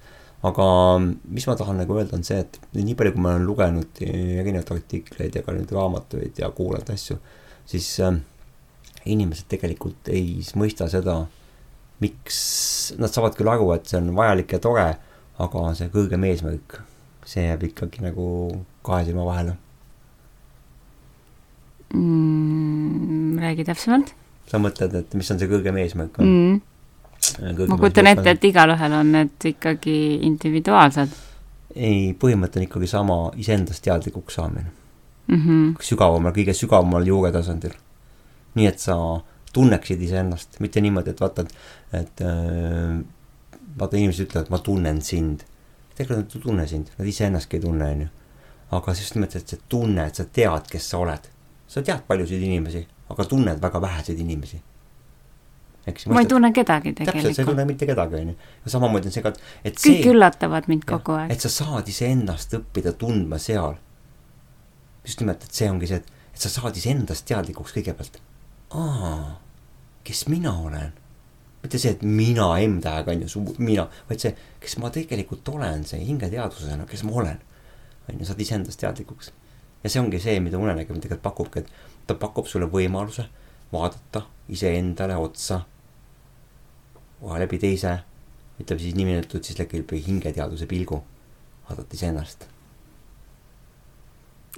aga 0.47 0.67
mis 1.01 1.47
ma 1.49 1.57
tahan 1.59 1.83
nagu 1.83 1.99
öelda, 1.99 2.17
on 2.17 2.25
see, 2.27 2.41
et 2.41 2.59
nii 2.77 2.97
palju, 2.99 3.15
kui 3.17 3.25
ma 3.25 3.35
olen 3.35 3.49
lugenud 3.49 4.03
erinevaid 4.05 4.73
artikleid 4.77 5.37
ja 5.37 5.45
ka 5.45 5.55
neid 5.57 5.73
raamatuid 5.75 6.41
ja 6.41 6.49
kuulanud 6.57 6.93
asju, 6.95 7.19
siis 7.69 7.93
äh, 8.05 8.17
inimesed 9.05 9.51
tegelikult 9.53 10.09
ei 10.13 10.39
mõista 10.57 10.89
seda, 10.93 11.23
miks, 12.01 12.39
nad 13.01 13.13
saavad 13.13 13.37
küll 13.37 13.53
aru, 13.53 13.69
et 13.77 13.91
see 13.91 14.01
on 14.01 14.15
vajalik 14.17 14.57
ja 14.57 14.63
tore, 14.65 14.87
aga 15.41 15.67
see 15.77 15.93
kõrgem 15.93 16.25
eesmärk 16.29 16.81
see 17.31 17.45
jääb 17.47 17.67
ikkagi 17.69 18.03
nagu 18.05 18.25
kahe 18.87 19.05
silma 19.07 19.27
vahele 19.29 19.55
mm,. 21.95 23.39
räägi 23.43 23.67
täpsemalt. 23.69 24.15
sa 24.51 24.59
mõtled, 24.63 24.97
et 25.03 25.15
mis 25.19 25.31
on 25.31 25.41
see 25.41 25.51
kõrgem 25.51 25.79
eesmärk 25.83 26.21
mm.? 26.23 26.61
Ma 27.69 27.77
kujutan 27.77 28.07
ette, 28.11 28.31
et 28.31 28.45
igalühel 28.45 28.97
on 29.01 29.13
need 29.13 29.51
ikkagi 29.53 29.97
individuaalsed. 30.29 31.15
ei, 31.75 32.13
põhimõte 32.19 32.61
on 32.61 32.67
ikkagi 32.67 32.91
sama, 32.91 33.21
iseendast 33.37 33.85
teadlikuks 33.85 34.35
saamine 34.41 34.67
mm. 34.67 35.37
-hmm. 35.37 35.71
sügavamal, 35.85 36.35
kõige 36.37 36.57
sügavamal 36.57 37.07
juuretasandil 37.07 37.77
nii 38.55 38.67
et 38.67 38.79
sa 38.83 38.97
tunneksid 39.53 40.03
iseennast, 40.03 40.61
mitte 40.63 40.83
niimoodi, 40.83 41.15
et 41.15 41.21
vaata, 41.21 41.45
et, 41.45 41.55
et 42.01 42.23
äh, 42.27 43.01
vaata, 43.79 43.99
inimesed 43.99 44.29
ütlevad, 44.29 44.51
ma 44.53 44.61
tunnen 44.65 45.03
sind. 45.03 45.47
tegelikult 46.01 46.33
nad 46.33 46.37
ei 46.37 46.43
tunne 46.43 46.67
sind, 46.67 46.93
nad 46.97 47.09
iseennastki 47.09 47.59
ei 47.59 47.65
tunne, 47.65 47.91
onju. 47.95 48.09
aga 48.79 48.95
just 48.95 49.15
nimelt, 49.15 49.37
et 49.37 49.53
see 49.53 49.61
tunne, 49.69 50.07
et 50.07 50.17
sa 50.17 50.25
tead, 50.25 50.71
kes 50.71 50.91
sa 50.91 51.03
oled. 51.03 51.31
sa 51.71 51.83
tead 51.87 52.07
paljusid 52.07 52.43
inimesi, 52.43 52.87
aga 53.11 53.25
tunned 53.25 53.63
väga 53.63 53.81
väheseid 53.83 54.19
inimesi. 54.19 54.63
Eks. 55.91 56.07
ma 56.11 56.23
ei 56.25 56.31
tunne 56.31 56.53
kedagi 56.57 56.95
tegelikult. 56.95 57.21
täpselt, 57.21 57.37
sa 57.37 57.45
ei 57.45 57.51
tunne 57.53 57.67
mitte 57.69 57.89
kedagi, 57.91 58.23
onju. 58.23 58.35
ja 58.65 58.73
samamoodi 58.77 59.11
on 59.11 59.17
see 59.17 59.27
ka, 59.27 59.35
et 59.65 59.77
kõik 59.77 60.03
see, 60.03 60.09
üllatavad 60.15 60.71
mind 60.71 60.89
kogu 60.89 61.19
aeg. 61.19 61.35
et 61.35 61.45
sa 61.45 61.53
saad 61.53 61.89
iseennast 61.91 62.57
õppida 62.61 62.95
tundma 62.99 63.39
seal. 63.43 63.77
just 65.05 65.23
nimelt, 65.23 65.45
et 65.45 65.63
see 65.63 65.71
ongi 65.71 65.91
see, 65.91 66.03
et, 66.03 66.19
et 66.35 66.47
sa 66.47 66.53
saad 66.53 66.77
iseendast 66.77 67.29
teadlikuks 67.29 67.77
kõigepealt 67.77 68.21
aa, 68.71 69.41
kes 70.05 70.29
mina 70.29 70.53
olen. 70.59 70.93
mitte 71.63 71.79
see, 71.79 71.91
et 71.93 72.03
mina 72.03 72.55
M-tähega 72.57 73.13
on 73.13 73.23
ju, 73.27 73.29
su 73.29 73.43
mina, 73.59 73.85
vaid 74.09 74.23
see, 74.23 74.33
kes 74.63 74.79
ma 74.81 74.89
tegelikult 74.95 75.49
olen, 75.53 75.85
see 75.85 76.01
hingeteadvusena, 76.07 76.87
kes 76.89 77.05
ma 77.05 77.19
olen. 77.23 77.43
on 78.09 78.23
ju, 78.23 78.29
saad 78.29 78.41
iseendast 78.41 78.81
teadlikuks. 78.81 79.33
ja 79.83 79.91
see 79.91 80.01
ongi 80.01 80.21
see, 80.23 80.39
mida 80.41 80.59
unenägemine 80.59 81.03
tegelikult 81.03 81.27
pakubki, 81.27 81.65
et 81.65 82.07
ta 82.07 82.15
pakub 82.15 82.49
sulle 82.49 82.71
võimaluse 82.71 83.27
vaadata 83.73 84.25
iseendale 84.49 85.17
otsa 85.17 85.61
kohe 87.21 87.43
läbi 87.43 87.61
teise, 87.63 87.99
ütleme 88.61 88.83
siis 88.83 88.97
nimetatud 88.97 89.45
siis 89.45 89.61
läbi 89.61 90.05
hingeteadvuse 90.07 90.69
pilgu, 90.71 91.03
vaadata 91.69 91.97
iseennast 91.97 92.49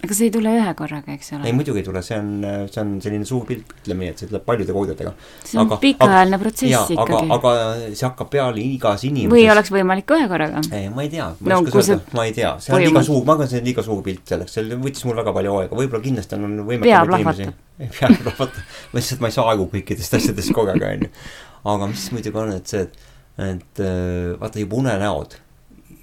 aga 0.03 0.15
see 0.17 0.27
ei 0.27 0.33
tule 0.35 0.51
ühe 0.57 0.71
korraga, 0.75 1.15
eks 1.15 1.35
ole? 1.37 1.45
ei, 1.47 1.53
muidugi 1.55 1.83
ei 1.83 1.85
tule, 1.87 2.01
see 2.03 2.17
on, 2.19 2.31
see 2.73 2.81
on 2.81 2.95
selline 3.05 3.27
suur 3.29 3.45
pilt, 3.47 3.75
ütleme 3.83 4.07
nii, 4.07 4.15
et 4.15 4.23
see 4.23 4.31
tuleb 4.31 4.45
paljude 4.49 4.75
koodidega. 4.75 5.13
see 5.47 5.61
on 5.61 5.71
pikaajaline 5.83 6.39
protsess 6.41 6.73
jaa, 6.73 6.83
ikkagi. 6.97 7.29
aga, 7.37 7.53
aga 7.53 7.93
see 7.93 8.07
hakkab 8.09 8.33
peale 8.33 8.65
igas 8.65 9.05
inimeses. 9.07 9.35
või 9.35 9.45
oleks 9.53 9.71
võimalik 9.75 10.15
ühe 10.17 10.27
korraga? 10.33 10.65
ei, 10.73 10.89
ma 10.95 11.05
ei 11.05 11.13
tea, 11.13 11.29
ma 11.39 11.53
ei 11.53 11.55
no, 11.55 11.61
oska 11.61 11.85
öelda, 11.85 12.17
ma 12.19 12.27
ei 12.27 12.35
tea, 12.41 12.55
see 12.65 12.75
on 12.75 12.85
liiga 12.87 13.05
suur, 13.11 13.23
ma 13.29 13.37
arvan, 13.37 13.53
see 13.53 13.63
on 13.63 13.71
liiga 13.71 13.87
suur 13.87 14.03
pilt 14.09 14.35
selleks, 14.35 14.57
see 14.59 14.81
võttis 14.89 15.07
mul 15.07 15.21
väga 15.21 15.37
palju 15.39 15.55
aega, 15.61 15.81
võib-olla 15.85 16.05
kindlasti 16.09 16.41
on 16.41 16.59
võimekaid 16.73 17.15
inimesi. 17.21 17.49
pea 18.01 18.13
plahvatab. 18.17 18.77
ma 18.91 18.99
lihtsalt, 18.99 19.23
ma 19.23 19.31
ei 19.31 19.39
saa 19.39 19.49
aegu 19.53 19.71
kõikidest 19.77 20.19
asjadest 20.19 20.57
kogu 20.57 20.75
aeg, 20.75 20.89
onju. 20.89 21.13
Aga 21.65 21.87
mis 21.87 22.11
muidugi 22.13 22.39
on, 22.39 22.53
et 22.57 22.67
see, 22.67 22.83
et, 22.83 23.01
et 23.47 23.83
vaata 24.41 24.63
juba 24.63 24.81
unenäod 24.83 25.39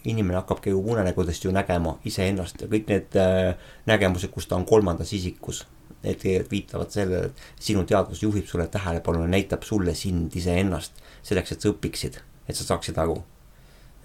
inimene 0.04 0.40
hakkabki 0.40 0.70
ju 0.70 0.80
unenägudest 0.92 1.46
ju 1.46 1.52
nägema 1.52 1.98
iseennast 2.08 2.62
ja 2.64 2.70
kõik 2.72 2.88
need 2.92 3.18
äh, 3.20 3.54
nägemused, 3.90 4.32
kus 4.32 4.48
ta 4.48 4.58
on 4.58 4.66
kolmandas 4.70 5.14
isikus. 5.14 5.66
Need 6.00 6.22
tegelikult 6.22 6.52
viitavad 6.54 6.94
sellele, 6.96 7.28
et 7.28 7.64
sinu 7.66 7.84
teadvus 7.88 8.22
juhib 8.24 8.48
sulle 8.48 8.70
tähelepanu 8.72 9.26
ja 9.26 9.32
näitab 9.32 9.66
sulle 9.68 9.96
sind 9.96 10.36
iseennast. 10.36 10.94
selleks, 11.24 11.52
et 11.52 11.62
sa 11.62 11.70
õpiksid, 11.74 12.22
et 12.48 12.56
sa 12.56 12.64
saaksid 12.64 12.98
aru, 12.98 13.18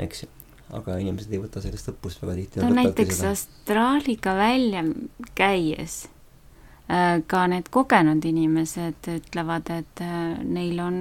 eks 0.03 0.25
ju 0.25 0.29
aga 0.75 0.97
inimesed 0.99 1.31
ei 1.31 1.39
võta 1.39 1.61
sellest 1.63 1.93
õppust 1.93 2.23
väga 2.23 2.35
tihti. 2.35 2.61
no 2.65 2.73
näiteks 2.75 3.21
astraaliga 3.29 4.35
välja 4.35 4.83
käies 5.39 6.09
äh, 6.09 6.14
ka 7.27 7.47
need 7.49 7.71
kogenud 7.73 8.25
inimesed 8.25 9.09
ütlevad, 9.09 9.71
et 9.73 10.03
äh, 10.05 10.41
neil 10.45 10.81
on 10.85 10.99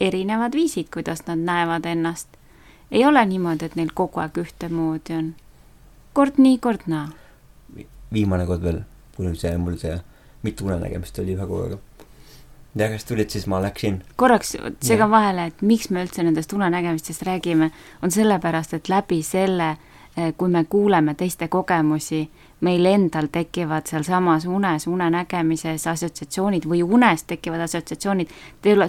erinevad 0.00 0.54
viisid, 0.54 0.90
kuidas 0.94 1.24
nad 1.26 1.40
näevad 1.42 1.86
ennast 1.88 2.38
ei 2.90 3.04
ole 3.04 3.24
niimoodi, 3.26 3.64
et 3.64 3.76
neil 3.76 3.90
kogu 3.94 4.22
aeg 4.22 4.38
ühtemoodi 4.42 5.16
on. 5.16 5.32
kord 6.12 6.38
nii, 6.40 6.58
kord 6.58 6.86
naa. 6.86 7.08
viimane 8.12 8.46
kord 8.46 8.64
veel, 8.64 8.80
mul 9.18 9.34
see, 9.36 9.56
mul 9.60 9.76
see 9.80 9.98
mitu 10.42 10.66
unenägemist 10.66 11.18
oli 11.18 11.36
ühe 11.36 11.46
korraga. 11.46 11.78
ja 12.76 12.88
kes 12.88 13.04
tulid, 13.04 13.30
siis 13.30 13.46
ma 13.46 13.60
läksin. 13.62 14.02
korraks 14.16 14.56
segan 14.84 15.10
vahele, 15.10 15.50
et 15.52 15.62
miks 15.62 15.90
me 15.90 16.04
üldse 16.06 16.24
nendest 16.24 16.52
unenägemistest 16.52 17.22
räägime, 17.28 17.70
on 18.02 18.10
sellepärast, 18.10 18.74
et 18.74 18.88
läbi 18.88 19.22
selle, 19.22 19.76
kui 20.36 20.48
me 20.48 20.64
kuuleme 20.64 21.14
teiste 21.14 21.48
kogemusi, 21.48 22.30
meil 22.60 22.86
endal 22.90 23.28
tekivad 23.32 23.86
sealsamas 23.86 24.46
unes, 24.50 24.86
unenägemises 24.90 25.86
assotsiatsioonid 25.86 26.66
või 26.66 26.82
unes 26.82 27.22
tekivad 27.24 27.62
assotsiatsioonid, 27.68 28.32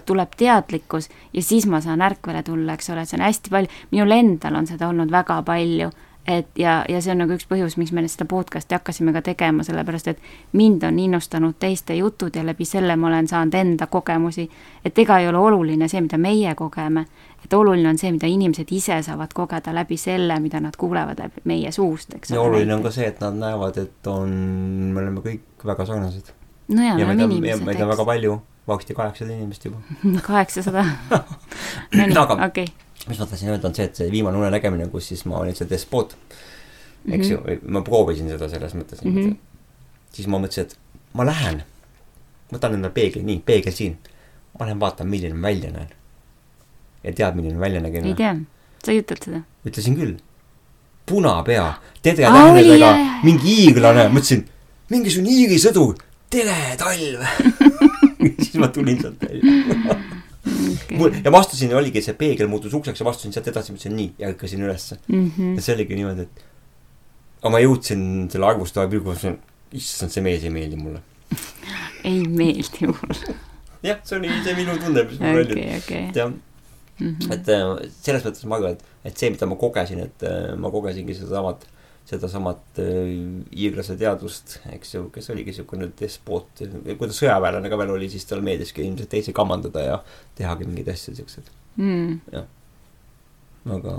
tuleb 0.05 0.35
teadlikkus 0.37 1.09
ja 1.33 1.43
siis 1.43 1.67
ma 1.69 1.81
saan 1.81 2.01
ärkvele 2.01 2.43
tulla, 2.43 2.73
eks 2.73 2.89
ole, 2.89 3.05
see 3.05 3.19
on 3.19 3.25
hästi 3.27 3.53
palju, 3.53 3.81
minul 3.91 4.15
endal 4.17 4.57
on 4.57 4.67
seda 4.67 4.89
olnud 4.89 5.11
väga 5.11 5.41
palju, 5.45 5.91
et 6.27 6.47
ja, 6.59 6.85
ja 6.89 7.01
see 7.01 7.13
on 7.13 7.23
nagu 7.23 7.33
üks 7.33 7.47
põhjus, 7.49 7.75
miks 7.79 7.91
me 7.95 8.03
seda 8.07 8.27
podcast'i 8.29 8.75
hakkasime 8.77 9.13
ka 9.15 9.21
tegema, 9.25 9.63
sellepärast 9.65 10.11
et 10.11 10.19
mind 10.57 10.83
on 10.85 10.99
innustanud 10.99 11.57
teiste 11.59 11.95
jutud 11.97 12.35
ja 12.35 12.43
läbi 12.45 12.67
selle 12.67 12.95
ma 12.99 13.07
olen 13.07 13.27
saanud 13.27 13.55
enda 13.57 13.87
kogemusi, 13.87 14.49
et 14.85 14.99
ega 14.99 15.19
ei 15.19 15.29
ole 15.29 15.41
oluline 15.41 15.87
see, 15.89 16.01
mida 16.05 16.19
meie 16.21 16.53
kogeme, 16.59 17.05
et 17.43 17.53
oluline 17.53 17.89
on 17.89 17.97
see, 17.97 18.11
mida 18.15 18.29
inimesed 18.29 18.71
ise 18.75 18.99
saavad 19.05 19.33
kogeda 19.33 19.73
läbi 19.75 19.97
selle, 19.97 20.39
mida 20.43 20.61
nad 20.63 20.77
kuulevad 20.77 21.23
läbi 21.23 21.45
meie 21.49 21.71
suust, 21.75 22.13
eks. 22.19 22.35
ja 22.35 22.41
oluline 22.41 22.75
on 22.75 22.85
ka 22.85 22.93
see, 22.93 23.07
et 23.09 23.23
nad 23.23 23.39
näevad, 23.39 23.79
et 23.81 24.11
on, 24.11 24.35
me 24.93 25.01
oleme 25.05 25.23
kõik 25.25 25.65
väga 25.71 25.87
sarnased. 25.89 26.33
no 26.67 26.83
ja, 26.83 26.93
me 26.99 27.07
oleme 27.07 27.23
inimesed, 27.23 27.55
eks. 27.57 27.65
meid 27.71 27.81
on 27.87 27.93
väga 27.95 28.05
palju, 28.11 28.35
varsti 28.69 28.97
kaheksasada 28.97 29.33
inimest 29.33 29.65
juba. 29.65 29.81
kaheksasada 30.29 30.85
no 31.97 32.05
nii, 32.05 32.19
okei 32.19 32.45
okay. 32.45 32.88
Mis 33.07 33.19
ma 33.19 33.25
tahtsin 33.25 33.49
öelda, 33.49 33.67
on 33.69 33.75
see, 33.75 33.87
et 33.87 33.99
see 33.99 34.11
viimane 34.11 34.37
unenägemine, 34.37 34.87
kus 34.91 35.09
siis 35.11 35.25
ma 35.29 35.39
olin 35.39 35.55
see 35.55 35.69
despoot, 35.69 36.15
eks 37.11 37.29
mm 37.29 37.35
-hmm. 37.35 37.51
ju, 37.51 37.59
ma 37.71 37.81
proovisin 37.81 38.29
seda 38.29 38.49
selles 38.49 38.75
mõttes 38.75 39.03
mm, 39.03 39.15
-hmm. 39.15 39.35
siis 40.13 40.27
ma 40.27 40.39
mõtlesin, 40.39 40.67
et 40.67 40.77
ma 41.13 41.25
lähen, 41.25 41.63
võtan 42.53 42.73
endale 42.73 42.93
peegli, 42.93 43.23
nii, 43.23 43.39
peegel 43.45 43.73
siin, 43.73 43.97
ma 44.59 44.65
lähen 44.65 44.79
vaatan, 44.79 45.07
milline 45.07 45.33
ma 45.33 45.47
välja 45.47 45.71
näen 45.71 45.89
ja 47.03 47.13
tead, 47.13 47.35
milline 47.35 47.59
välja 47.59 47.81
nägin? 47.81 48.05
ei 48.05 48.13
tea, 48.13 48.35
sa 48.83 48.91
ei 48.91 48.99
ütelnud 48.99 49.23
seda? 49.23 49.41
ütlesin 49.65 49.95
küll. 49.95 50.17
punapea, 51.05 51.73
tedretähnedega, 52.01 52.93
mingi 53.23 53.55
hiiglane, 53.55 54.09
mõtlesin, 54.13 54.45
mingisugune 54.89 55.31
Iiri 55.33 55.57
sõdur, 55.57 55.95
tere 56.29 56.75
talv 56.77 57.25
siis 58.43 58.55
ma 58.59 58.67
tulin 58.67 59.01
sealt 59.01 59.23
välja. 59.23 59.95
mul 60.99 61.15
ja 61.23 61.33
ma 61.33 61.41
astusin, 61.43 61.73
oligi 61.77 62.03
see 62.05 62.15
peegel 62.19 62.49
muutus 62.51 62.75
ukseks 62.77 63.01
ja 63.01 63.07
ma 63.07 63.13
astusin 63.15 63.35
sealt 63.35 63.49
edasi, 63.51 63.75
mõtlesin 63.75 63.95
nii 63.97 64.09
ja 64.21 64.31
hõikasin 64.31 64.65
ülesse 64.65 64.99
mm. 65.07 65.31
-hmm. 65.35 65.55
ja 65.59 65.65
see 65.65 65.75
oligi 65.77 65.99
niimoodi, 65.99 66.27
et 66.27 66.43
aga 67.41 67.53
ma 67.55 67.63
jõudsin 67.63 68.03
selle 68.31 68.49
arvustava 68.49 68.89
pilguga, 68.91 69.15
mõtlesin, 69.15 69.39
issand, 69.79 70.13
see 70.15 70.25
mees 70.25 70.43
ei 70.43 70.53
meeldi 70.53 70.79
mulle 70.79 71.03
ei 72.09 72.21
meeldi 72.27 72.91
mulle 72.91 73.37
jah, 73.85 73.99
see 74.03 74.19
oli 74.19 74.31
see 74.43 74.55
minu 74.59 74.77
tunne, 74.81 75.07
mis 75.09 75.19
mul 75.23 75.41
okay, 75.43 75.57
oli 75.57 75.67
okay.. 75.77 76.05
jah 76.15 76.31
mm. 76.99 77.15
-hmm. 77.15 77.33
et 77.33 77.49
äh, 77.49 77.91
selles 78.01 78.25
mõttes 78.25 78.45
ma 78.45 78.59
arvan, 78.59 78.77
et, 78.77 78.85
et 79.11 79.17
see, 79.17 79.29
mida 79.33 79.47
ma 79.49 79.57
kogesin, 79.59 80.03
et 80.05 80.25
äh, 80.27 80.55
ma 80.59 80.71
kogesingi 80.73 81.15
sedasamat, 81.17 81.65
sedasamat 82.09 82.81
äh, 82.81 83.13
hiiglase 83.53 83.95
teadvust, 83.99 84.57
eks 84.73 84.95
ju, 84.95 85.05
kes 85.13 85.29
oligi 85.33 85.53
niisugune 85.53 85.91
despoot. 85.99 86.63
kui 86.63 87.05
ta 87.05 87.15
sõjaväelane 87.15 87.71
ka 87.71 87.79
veel 87.79 87.95
oli, 87.95 88.09
siis 88.11 88.27
tal 88.29 88.43
meeldiski 88.45 88.85
ilmselt 88.85 89.11
teisi 89.13 89.35
kamandada 89.35 89.85
ja 89.85 89.99
tehagi 90.39 90.67
mingeid 90.69 90.91
asju 90.93 91.15
siukseid 91.19 91.51
mm.. 91.77 92.19
jah, 92.33 92.47
aga 93.77 93.97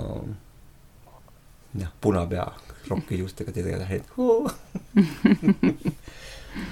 jah, 1.81 1.93
punapea, 2.03 2.49
rokkijuustega 2.91 3.55
tedretähed 3.55 4.03
ähm,. 4.19 4.51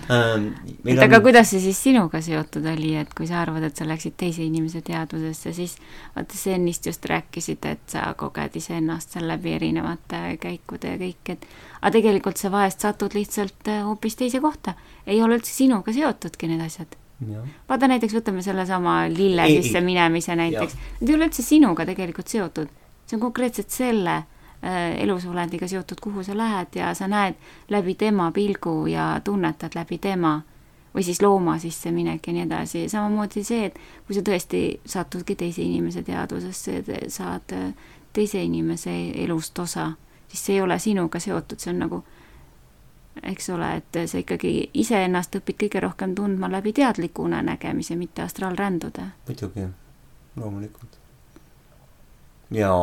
et 0.09 0.99
aga 0.99 1.17
on... 1.17 1.23
kuidas 1.23 1.51
see 1.53 1.61
siis 1.63 1.79
sinuga 1.83 2.19
seotud 2.23 2.65
oli, 2.71 2.91
et 2.99 3.11
kui 3.15 3.27
sa 3.29 3.39
arvad, 3.43 3.63
et 3.67 3.79
sa 3.79 3.87
läksid 3.87 4.15
teise 4.19 4.43
inimese 4.43 4.81
teadvusesse, 4.85 5.53
siis 5.55 5.75
vaata, 6.15 6.35
sa 6.35 6.55
ennist 6.55 6.89
just 6.89 7.05
rääkisid, 7.09 7.65
et 7.69 7.83
sa 7.93 8.07
koged 8.19 8.57
iseennast 8.59 9.15
seal 9.15 9.29
läbi 9.29 9.53
erinevate 9.55 10.21
käikude 10.41 10.95
ja 10.95 11.01
kõik, 11.01 11.33
et 11.35 11.45
aga 11.79 11.93
tegelikult 11.95 12.41
sa 12.41 12.51
vahest 12.51 12.83
satud 12.83 13.15
lihtsalt 13.15 13.71
äh, 13.71 13.83
hoopis 13.87 14.19
teise 14.19 14.41
kohta. 14.43 14.75
ei 15.07 15.21
ole 15.23 15.39
üldse 15.39 15.53
sinuga 15.53 15.93
seotudki 15.95 16.49
need 16.51 16.65
asjad. 16.65 16.97
vaata 17.69 17.87
näiteks 17.91 18.15
võtame 18.15 18.43
sellesama 18.43 19.01
lille 19.11 19.47
sisse 19.59 19.81
minemise 19.83 20.35
näiteks, 20.35 20.75
need 20.99 21.09
ei 21.09 21.15
ole 21.15 21.29
üldse 21.29 21.43
sinuga 21.43 21.85
tegelikult 21.85 22.27
seotud, 22.27 22.67
see 23.05 23.15
on 23.17 23.23
konkreetselt 23.29 23.71
selle 23.71 24.23
Äh, 24.63 25.03
elusolendiga 25.03 25.67
seotud, 25.67 25.97
kuhu 26.01 26.23
sa 26.23 26.37
lähed 26.37 26.67
ja 26.75 26.93
sa 26.93 27.07
näed 27.07 27.35
läbi 27.69 27.93
tema 27.95 28.31
pilgu 28.31 28.87
ja 28.91 29.21
tunnetad 29.23 29.71
läbi 29.75 29.97
tema 29.97 30.41
või 30.95 31.03
siis 31.03 31.21
looma 31.21 31.53
sisse 31.59 31.93
minek 31.95 32.27
ja 32.27 32.33
nii 32.33 32.43
edasi, 32.43 32.81
samamoodi 32.91 33.43
see, 33.43 33.69
et 33.69 33.79
kui 34.07 34.17
sa 34.17 34.21
tõesti 34.27 34.81
satudki 34.83 35.37
teise 35.39 35.63
inimese 35.63 36.03
teadvusesse, 36.03 36.83
saad 37.07 37.55
äh, 37.55 37.71
teise 38.13 38.43
inimese 38.43 38.91
elust 39.23 39.59
osa, 39.63 39.93
siis 40.27 40.43
see 40.45 40.57
ei 40.57 40.61
ole 40.67 40.79
sinuga 40.79 41.23
seotud, 41.23 41.55
see 41.59 41.71
on 41.71 41.79
nagu 41.85 42.03
eks 43.23 43.49
ole, 43.55 43.69
et 43.79 44.03
sa 44.11 44.19
ikkagi 44.19 44.71
iseennast 44.73 45.39
õpid 45.39 45.63
kõige 45.63 45.87
rohkem 45.87 46.17
tundma 46.19 46.51
läbi 46.51 46.73
teadliku 46.75 47.29
unenägemise, 47.31 47.95
mitte 47.95 48.27
astraalrändude. 48.27 49.07
muidugi, 49.27 49.69
loomulikult. 50.35 50.99
ja 52.51 52.75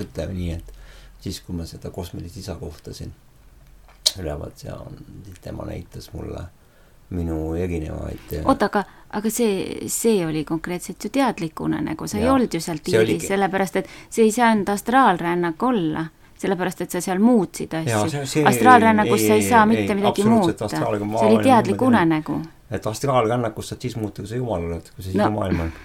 ütleme 0.00 0.34
nii, 0.34 0.50
et 0.52 0.72
siis, 1.20 1.40
kui 1.40 1.56
ma 1.56 1.66
seda 1.68 1.90
kosmilist 1.90 2.36
isa 2.36 2.54
kohtasin 2.60 3.12
ülevalt 4.20 4.64
ja 4.64 4.76
tema 5.42 5.66
näitas 5.66 6.10
mulle 6.12 6.44
minu 7.14 7.54
erinevaid 7.54 8.34
oota, 8.44 8.68
aga, 8.70 8.84
aga 9.18 9.30
see, 9.30 9.86
see 9.92 10.24
oli 10.26 10.44
konkreetselt 10.48 11.04
ju 11.04 11.10
teadlik 11.12 11.60
unenägu, 11.60 12.08
sa 12.08 12.18
ei 12.18 12.28
olnud 12.28 12.54
ju 12.54 12.60
seal 12.60 12.80
tiiris, 12.82 13.04
oligi... 13.04 13.26
sellepärast 13.26 13.80
et 13.80 13.90
see 14.10 14.26
ei 14.28 14.32
saanud 14.34 14.68
astraalrännak 14.74 15.62
olla 15.62 16.06
sellepärast, 16.44 16.84
et 16.84 16.96
sa 16.96 17.00
seal 17.04 17.22
muutsid 17.22 17.74
asju. 17.78 18.44
astraalrännakus 18.48 19.26
sa 19.26 19.38
ei 19.38 19.48
saa 19.48 19.64
mitte 19.66 19.92
ei, 19.92 19.98
midagi 20.00 20.24
muuta. 20.28 20.68
see 20.68 20.84
oli 21.28 21.42
teadlik 21.44 21.82
unenägu. 21.82 22.40
et 22.70 22.86
astraalrännakus 22.86 23.72
saad 23.72 23.80
siis 23.86 23.96
muuta, 23.96 24.22
kui 24.22 24.28
sa 24.28 24.40
jumal 24.40 24.70
oled, 24.70 24.94
kui 24.94 25.02
sa 25.02 25.10
siis 25.10 25.20
no. 25.22 25.30
maailm 25.30 25.66
oled 25.66 25.82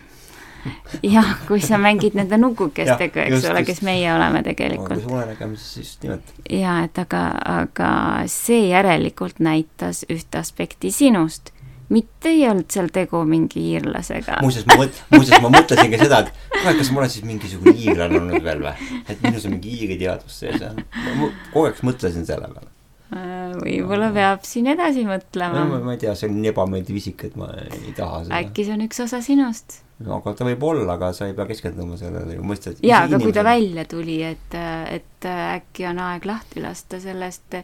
jah, 1.04 1.36
kui 1.48 1.62
sa 1.64 1.80
mängid 1.82 2.18
nende 2.18 2.40
nukukestega, 2.42 3.28
eks 3.28 3.48
ole, 3.52 3.64
kes 3.68 3.84
meie 3.86 4.10
oleme 4.14 4.44
tegelikult. 4.44 5.06
unenägemises 5.06 5.74
siis 5.74 5.94
nimelt. 6.04 6.34
jaa, 6.50 6.82
et 6.88 7.00
aga, 7.06 7.24
aga 7.60 7.94
see 8.32 8.68
järelikult 8.70 9.40
näitas 9.44 10.06
ühte 10.10 10.42
aspekti 10.42 10.92
sinust 10.92 11.54
mitte 11.90 12.30
ei 12.30 12.44
olnud 12.50 12.70
seal 12.70 12.90
tegu 12.94 13.22
mingi 13.26 13.62
iirlasega. 13.74 14.40
muuseas, 14.46 14.66
ma 14.70 14.78
mõt-, 14.84 15.00
muuseas 15.14 15.42
ma 15.44 15.52
mõtlesin 15.54 15.94
ka 15.94 16.02
seda, 16.04 16.20
et 16.26 16.34
kuule, 16.54 16.74
kas 16.82 16.92
ma 16.94 17.02
olen 17.04 17.14
siis 17.14 17.26
mingisugune 17.26 17.74
iirlane 17.76 18.20
olnud 18.22 18.44
veel 18.46 18.66
või? 18.66 18.90
et 19.08 19.24
minus 19.26 19.48
on 19.50 19.56
mingi 19.56 19.74
iiri 19.78 19.98
teadvus 20.02 20.42
sees 20.44 20.62
ja 20.62 20.74
ma 20.76 21.32
kogu 21.54 21.66
aeg 21.66 21.82
mõtlesin 21.90 22.28
selle 22.30 22.52
peale. 22.54 22.79
Äh, 23.10 23.52
võib-olla 23.58 24.12
peab 24.14 24.44
siin 24.46 24.70
edasi 24.70 25.06
mõtlema. 25.08 25.66
no 25.66 25.82
ma 25.86 25.96
ei 25.96 26.02
tea, 26.02 26.16
see 26.16 26.30
on 26.30 26.40
nii 26.40 26.52
ebameeldiv 26.52 27.00
isik, 27.02 27.28
et 27.30 27.38
ma 27.40 27.52
ei 27.58 27.94
taha 27.98 28.24
seda. 28.26 28.42
äkki 28.44 28.66
see 28.68 28.76
on 28.78 28.86
üks 28.86 29.04
osa 29.06 29.22
sinust? 29.26 29.80
no 30.06 30.20
aga 30.20 30.36
ta 30.38 30.48
võib 30.48 30.66
olla, 30.70 30.94
aga 30.94 31.12
sa 31.18 31.28
ei 31.30 31.34
pea 31.38 31.48
keskenduma 31.50 31.98
sellele 32.00 32.38
ju, 32.38 32.46
mõistad. 32.46 32.78
jaa, 32.86 33.06
aga 33.10 33.22
kui 33.24 33.34
ta 33.36 33.44
välja 33.48 33.88
tuli, 33.90 34.22
et, 34.28 34.60
et 34.94 35.30
äkki 35.34 35.90
on 35.90 36.04
aeg 36.06 36.28
lahti 36.30 36.62
lasta 36.62 37.02
sellest 37.02 37.58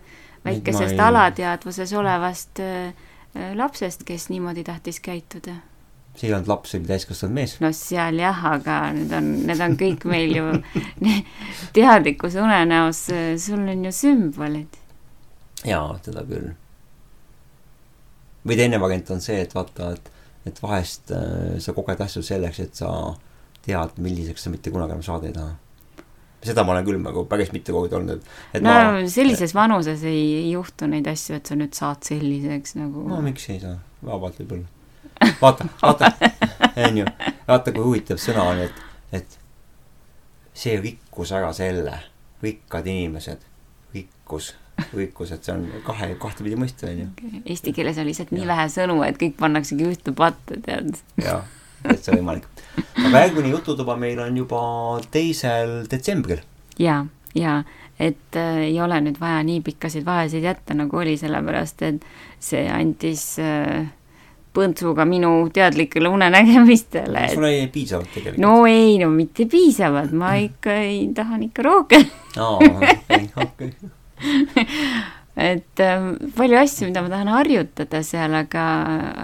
väikesest 0.45 0.97
ei... 0.97 1.03
alateadvuses 1.09 1.93
olevast 1.93 2.63
Äh, 3.35 3.55
lapsest, 3.55 4.03
kes 4.07 4.29
niimoodi 4.29 4.63
tahtis 4.63 4.99
käituda. 5.03 5.55
see 6.15 6.29
ei 6.29 6.33
olnud 6.33 6.47
laps, 6.47 6.71
see 6.71 6.79
oli 6.79 6.87
täiskasvanud 6.87 7.35
mees. 7.35 7.57
no 7.59 7.71
seal 7.75 8.15
jah, 8.21 8.37
aga 8.47 8.77
need 8.95 9.11
on, 9.11 9.25
need 9.49 9.63
on 9.65 9.75
kõik 9.81 10.05
meil 10.07 10.31
ju 10.37 10.45
teadlikus 11.75 12.37
unenäos, 12.39 13.01
sul 13.43 13.67
on 13.73 13.83
ju 13.83 13.91
sümbolid. 13.91 14.79
Jaa, 15.65 15.99
seda 16.05 16.23
küll. 16.29 16.53
või 18.45 18.57
teine 18.59 18.79
variant 18.81 19.11
on 19.15 19.21
see, 19.21 19.39
et 19.41 19.53
vaata, 19.55 19.91
et, 19.97 20.11
et 20.51 20.63
vahest 20.63 21.13
äh, 21.15 21.55
sa 21.59 21.73
koged 21.73 22.01
asju 22.05 22.23
selleks, 22.25 22.59
et 22.61 22.81
sa 22.81 22.89
tead, 23.65 23.95
milliseks 23.97 24.45
sa 24.45 24.53
mitte 24.53 24.73
kunagi 24.73 24.93
enam 24.93 25.05
saada 25.05 25.29
ei 25.29 25.35
taha 25.35 25.55
seda 26.45 26.63
ma 26.65 26.75
olen 26.75 26.85
küll 26.85 27.01
nagu 27.01 27.25
päris 27.29 27.51
mitu 27.53 27.73
korda 27.75 27.97
olnud, 27.99 28.23
et, 28.53 28.61
no 28.63 28.69
ma, 28.69 29.01
sellises 29.11 29.55
vanuses 29.57 30.03
ei, 30.07 30.25
ei 30.43 30.51
juhtu 30.53 30.89
neid 30.89 31.07
asju, 31.09 31.39
et 31.39 31.49
sa 31.49 31.57
nüüd 31.57 31.73
saad 31.77 32.05
selliseks 32.05 32.77
nagu. 32.79 33.05
no 33.09 33.21
miks 33.25 33.47
ei 33.49 33.61
saa, 33.63 33.77
vabalt 34.05 34.37
võib 34.41 34.57
olla. 34.59 35.31
vaata, 35.41 35.67
vaata, 35.81 36.11
onju, 36.87 37.07
vaata 37.47 37.73
kui 37.75 37.87
huvitav 37.87 38.21
sõna 38.21 38.45
on, 38.51 38.61
et, 38.67 38.83
et 39.21 39.39
see 40.55 40.77
rikkus 40.81 41.33
ära 41.35 41.51
selle, 41.55 41.97
rikkad 42.43 42.87
inimesed, 42.91 43.41
rikkus, 43.95 44.53
rikkus, 44.93 45.31
et 45.31 45.43
see 45.43 45.53
on 45.55 45.67
kahe, 45.85 46.13
kahtepidi 46.19 46.59
mõiste, 46.59 46.89
onju. 46.91 47.41
Eesti 47.45 47.73
keeles 47.75 47.99
on 48.01 48.09
lihtsalt 48.09 48.33
nii 48.35 48.47
vähe 48.49 48.67
sõnu, 48.71 48.99
et 49.07 49.19
kõik 49.21 49.37
pannaksegi 49.39 49.87
ühte 49.87 50.15
patta, 50.15 50.59
tead. 50.67 50.95
jah, 51.21 51.45
täitsa 51.85 52.15
võimalik 52.17 52.47
aga 52.95 53.25
järgmine 53.25 53.51
jututuba 53.53 53.95
meil 53.99 54.19
on 54.23 54.37
juba 54.37 54.61
teisel 55.11 55.83
detsembril. 55.91 56.41
ja, 56.79 57.05
ja 57.35 57.63
et 57.99 58.35
äh, 58.35 58.57
ei 58.69 58.79
ole 58.81 58.99
nüüd 59.05 59.19
vaja 59.21 59.43
nii 59.47 59.61
pikkasid 59.63 60.05
vahesid 60.05 60.43
jätta, 60.43 60.75
nagu 60.75 60.99
oli, 60.99 61.15
sellepärast 61.19 61.85
et 61.87 62.07
see 62.43 62.65
andis 62.71 63.23
äh, 63.39 63.85
põntsuga 64.55 65.05
minu 65.07 65.49
teadlikele 65.53 66.11
unenägemistele. 66.11 67.27
sul 67.33 67.47
oli 67.47 67.67
piisavalt 67.71 68.11
tegelikult? 68.13 68.41
no 68.43 68.65
ei, 68.69 68.97
no 68.99 69.11
mitte 69.13 69.47
piisavalt, 69.51 70.15
ma 70.15 70.35
ikka 70.43 70.79
ei, 70.83 71.05
tahan 71.15 71.47
ikka 71.49 71.69
rohkem. 71.69 72.09
aa, 72.35 72.57
okei, 72.59 73.29
okei 73.35 73.94
et 75.49 75.83
äh, 75.83 76.05
palju 76.37 76.59
asju, 76.59 76.87
mida 76.89 77.03
ma 77.03 77.11
tahan 77.11 77.33
harjutada 77.33 78.03
seal, 78.03 78.37
aga, 78.39 78.63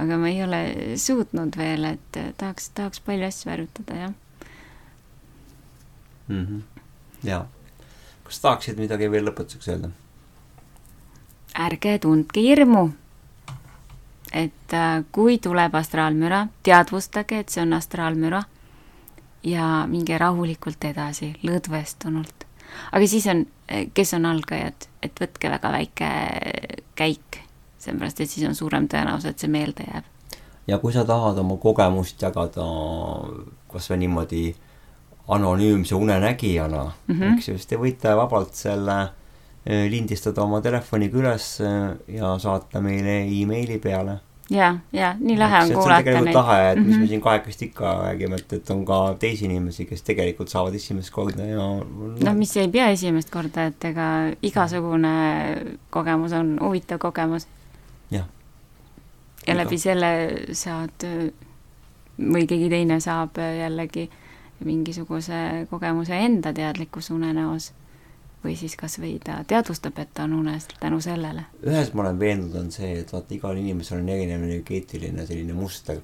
aga 0.01 0.19
ma 0.19 0.29
ei 0.31 0.43
ole 0.43 0.61
suutnud 0.99 1.55
veel, 1.57 1.87
et 1.93 2.19
äh, 2.19 2.33
tahaks, 2.37 2.69
tahaks 2.77 3.03
palju 3.05 3.29
asju 3.29 3.53
harjutada, 3.53 4.03
jah 4.05 4.13
mm. 6.27 6.45
-hmm. 6.45 6.61
jaa. 7.23 7.47
kas 8.23 8.39
tahaksid 8.39 8.77
midagi 8.77 9.11
veel 9.11 9.25
lõpetuseks 9.29 9.71
öelda? 9.71 9.91
ärge 11.59 11.99
tundke 11.99 12.41
hirmu. 12.41 12.89
et 14.31 14.73
äh, 14.73 15.03
kui 15.11 15.37
tuleb 15.37 15.75
astraalmüra, 15.75 16.47
teadvustage, 16.63 17.39
et 17.39 17.49
see 17.49 17.61
on 17.61 17.73
astraalmüra 17.73 18.43
ja 19.43 19.87
minge 19.87 20.17
rahulikult 20.17 20.83
edasi, 20.83 21.33
lõdvestunult. 21.43 22.45
aga 22.91 23.07
siis 23.07 23.27
on, 23.27 23.45
kes 23.93 24.13
on 24.17 24.25
algajad 24.25 24.91
et 25.03 25.21
võtke 25.21 25.51
väga 25.51 25.71
väike 25.73 26.09
käik, 26.97 27.39
sellepärast 27.81 28.21
et 28.21 28.29
siis 28.29 28.47
on 28.47 28.57
suurem 28.57 28.87
tõenäosus, 28.91 29.31
et 29.31 29.41
see 29.41 29.51
meelde 29.51 29.85
jääb. 29.87 30.09
ja 30.67 30.77
kui 30.79 30.93
sa 30.93 31.05
tahad 31.05 31.39
oma 31.41 31.57
kogemust 31.57 32.21
jagada 32.21 32.65
kas 33.71 33.89
või 33.91 34.03
niimoodi 34.05 34.43
anonüümse 35.31 35.95
unenägijana 35.95 36.83
mm, 36.83 37.15
-hmm. 37.15 37.37
eks 37.37 37.47
ju, 37.47 37.57
siis 37.57 37.67
te 37.67 37.77
võite 37.77 38.15
vabalt 38.17 38.53
selle 38.55 38.97
eh, 39.65 39.89
lindistada 39.89 40.43
oma 40.43 40.61
telefoniga 40.61 41.17
üles 41.17 41.47
eh, 41.61 42.17
ja 42.17 42.37
saata 42.39 42.81
meile 42.81 43.21
emaili 43.41 43.79
peale 43.79 44.19
ja, 44.51 44.75
ja 44.93 45.15
nii 45.19 45.37
lahe 45.39 45.63
on 45.63 45.71
kuulata 45.73 45.95
neid. 45.95 46.05
tegelikult 46.05 46.35
lahe, 46.35 46.71
et 46.71 46.77
mm 46.77 46.83
-hmm. 46.83 46.87
mis 46.87 46.95
me 46.95 47.01
mhm. 47.01 47.07
siin 47.09 47.21
kahekesti 47.21 47.65
ikka 47.65 47.93
räägime, 48.03 48.35
et, 48.35 48.53
et 48.53 48.69
on 48.69 48.85
ka 48.85 49.15
teisi 49.19 49.45
inimesi, 49.45 49.85
kes 49.85 50.01
tegelikult 50.01 50.49
saavad 50.49 50.75
esimest 50.75 51.13
korda 51.13 51.45
ja 51.45 51.67
noh, 52.25 52.35
mis 52.35 52.57
ei 52.57 52.67
pea 52.67 52.89
esimest 52.89 53.29
korda, 53.29 53.65
et 53.65 53.85
ega 53.85 54.07
igasugune 54.41 55.15
kogemus 55.89 56.31
on 56.31 56.57
huvitav 56.61 56.99
kogemus. 56.99 57.47
jah. 58.11 58.25
ja 59.47 59.57
läbi 59.57 59.77
selle 59.77 60.11
saad 60.53 61.07
või 62.19 62.47
keegi 62.47 62.69
teine 62.69 62.99
saab 62.99 63.37
jällegi 63.37 64.09
mingisuguse 64.65 65.67
kogemuse 65.69 66.17
enda 66.17 66.53
teadlikus 66.53 67.09
unenäos 67.09 67.73
või 68.43 68.55
siis 68.57 68.75
kas 68.79 68.97
või 68.99 69.17
ta 69.23 69.41
teadvustab, 69.47 69.99
et 70.01 70.13
ta 70.13 70.25
on 70.25 70.33
unes 70.39 70.67
tänu 70.79 71.01
sellele. 71.01 71.45
ühes 71.65 71.93
ma 71.93 72.05
olen 72.07 72.19
veendunud, 72.19 72.55
on 72.63 72.71
see, 72.73 72.95
et 73.03 73.13
vaata, 73.13 73.35
igal 73.35 73.57
inimesel 73.57 74.01
on 74.01 74.09
erinev 74.09 74.43
energeetiline 74.43 75.25
selline 75.25 75.53
muster 75.53 76.01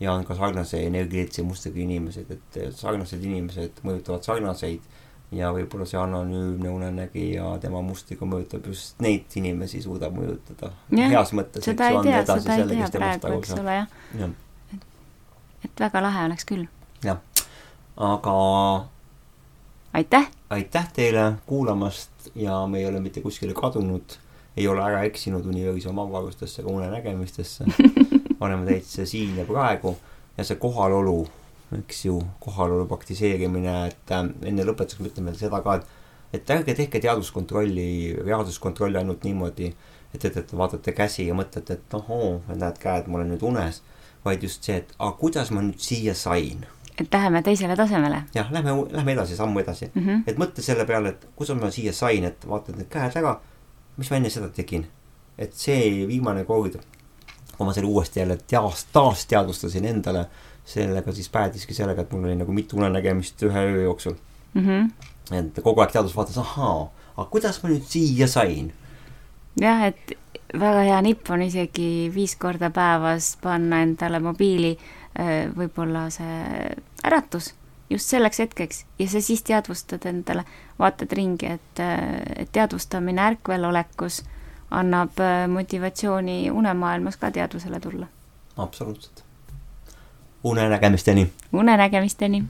ja 0.00 0.12
on 0.12 0.24
ka 0.24 0.36
sarnase 0.36 0.82
energeetilise 0.86 1.44
mustriga 1.44 1.80
inimesed, 1.84 2.30
et 2.30 2.60
sarnased 2.76 3.24
inimesed 3.24 3.80
mõjutavad 3.84 4.26
sarnaseid 4.26 4.84
ja 5.32 5.52
võib-olla 5.54 5.86
see 5.86 5.98
anonüümne 6.00 6.70
unenägija 6.74 7.52
tema 7.62 7.82
mustriga 7.86 8.26
mõjutab 8.26 8.66
just 8.66 9.00
neid 9.04 9.30
inimesi, 9.38 9.82
suudab 9.84 10.16
mõjutada 10.16 10.72
ja, 10.90 11.10
heas 11.14 11.34
mõttes. 11.36 11.64
seda 11.64 11.90
ei 11.92 12.00
tea, 12.06 12.22
seda 12.26 12.56
ei 12.58 12.70
tea 12.72 12.88
praegu, 12.96 13.34
eks 13.38 13.52
ole, 13.56 13.76
jah 13.82 14.22
ja. 14.22 14.30
et, 14.74 14.88
et 15.68 15.84
väga 15.86 16.02
lahe 16.02 16.24
oleks 16.30 16.48
küll. 16.48 16.66
jah, 17.06 17.22
aga 17.96 18.34
aitäh! 19.92 20.30
aitäh 20.50 20.92
teile 20.92 21.32
kuulamast 21.46 22.10
ja 22.34 22.66
me 22.66 22.78
ei 22.78 22.86
ole 22.86 23.00
mitte 23.00 23.20
kuskile 23.20 23.54
kadunud, 23.54 24.16
ei 24.56 24.68
ole 24.68 24.82
ära 24.82 25.02
eksinud 25.02 25.46
universumi 25.46 26.00
avarustesse 26.00 26.62
ega 26.62 26.70
unenägemistesse. 26.70 27.64
Oleme 28.40 28.66
täitsa 28.66 29.06
siin 29.06 29.36
ja 29.36 29.44
praegu. 29.44 29.96
Ja 30.38 30.44
see 30.44 30.56
kohalolu, 30.56 31.28
eks 31.78 32.04
ju, 32.04 32.22
kohalolu 32.40 32.86
praktiseerimine, 32.88 33.74
et 33.90 34.12
äh, 34.16 34.30
enne 34.48 34.64
lõpetuseks 34.64 35.02
ma 35.02 35.10
ütlen 35.10 35.28
veel 35.28 35.40
seda 35.42 35.60
ka, 35.64 35.74
et 35.80 35.98
et 36.32 36.50
ärge 36.54 36.74
tehke 36.78 37.00
teaduskontrolli, 37.02 38.16
reaalsuskontrolli 38.24 39.00
ainult 39.00 39.24
niimoodi, 39.26 39.72
et, 40.14 40.24
et, 40.24 40.36
et 40.36 40.52
vaatate 40.56 40.94
käsi 40.94 41.26
ja 41.26 41.34
mõtlete, 41.34 41.74
et 41.74 41.96
ohoo, 41.98 42.36
näed 42.48 42.78
käed, 42.82 43.08
ma 43.10 43.18
olen 43.18 43.32
nüüd 43.34 43.42
unes, 43.46 43.82
vaid 44.24 44.44
just 44.46 44.66
see, 44.66 44.78
et 44.82 44.94
aga 44.98 45.16
kuidas 45.18 45.50
ma 45.50 45.64
nüüd 45.64 45.82
siia 45.82 46.14
sain 46.14 46.62
et 47.00 47.14
läheme 47.14 47.42
teisele 47.42 47.76
tasemele. 47.76 48.22
jah, 48.34 48.52
lähme, 48.52 48.70
lähme 48.90 49.12
edasi, 49.12 49.36
sammu 49.36 49.60
edasi 49.60 49.90
mm. 49.94 50.06
-hmm. 50.06 50.22
et 50.26 50.38
mõtle 50.38 50.62
selle 50.62 50.84
peale, 50.84 51.08
et 51.08 51.28
kuidas 51.36 51.56
ma 51.60 51.70
siia 51.70 51.92
sain, 51.92 52.24
et 52.24 52.48
vaatad 52.48 52.76
need 52.76 52.88
käed 52.92 53.16
ära, 53.16 53.36
mis 53.96 54.10
ma 54.10 54.16
enne 54.16 54.30
seda 54.30 54.48
tegin. 54.48 54.86
et 55.38 55.54
see 55.54 56.06
viimane 56.06 56.44
kord, 56.44 56.76
kui 57.56 57.66
ma 57.66 57.72
selle 57.72 57.88
uuesti 57.88 58.20
jälle 58.20 58.36
teas, 58.36 58.84
taas 58.92 59.26
teadvustasin 59.26 59.84
endale, 59.84 60.26
sellega 60.64 61.12
siis 61.12 61.28
päädiski 61.28 61.74
sellega, 61.74 62.02
et 62.02 62.12
mul 62.12 62.24
oli 62.24 62.36
nagu 62.36 62.52
mitu 62.52 62.76
unenägemist 62.76 63.42
ühe 63.42 63.64
öö 63.72 63.82
jooksul 63.82 64.14
mm. 64.54 64.66
-hmm. 64.66 64.90
et 65.38 65.62
kogu 65.62 65.80
aeg 65.80 65.92
teadvus 65.92 66.16
vaatas, 66.16 66.38
ahaa, 66.38 66.90
aga 67.16 67.30
kuidas 67.30 67.62
ma 67.62 67.70
nüüd 67.70 67.84
siia 67.88 68.26
sain? 68.26 68.72
jah, 69.60 69.86
et 69.86 70.16
väga 70.60 70.80
hea 70.80 71.02
nipp 71.02 71.30
on 71.30 71.42
isegi 71.42 72.12
viis 72.14 72.36
korda 72.36 72.70
päevas 72.70 73.36
panna 73.42 73.82
endale 73.82 74.20
mobiili 74.20 74.78
Äh, 75.18 75.48
võib-olla 75.50 76.04
see 76.14 76.68
äratus 77.04 77.54
just 77.90 78.06
selleks 78.06 78.38
hetkeks 78.38 78.86
ja 78.98 79.08
sa 79.08 79.20
siis 79.20 79.42
teadvustad 79.42 80.06
endale, 80.06 80.44
vaatad 80.78 81.12
ringi, 81.12 81.46
et, 81.46 81.82
et 82.36 82.52
teadvustamine 82.52 83.22
ärkvelolekus 83.22 84.22
annab 84.70 85.18
äh, 85.20 85.48
motivatsiooni 85.48 86.50
unemaailmas 86.50 87.16
ka 87.16 87.30
teadvusele 87.30 87.80
tulla. 87.80 88.06
absoluutselt. 88.56 89.24
unenägemisteni. 90.44 91.32
unenägemisteni 91.52 92.44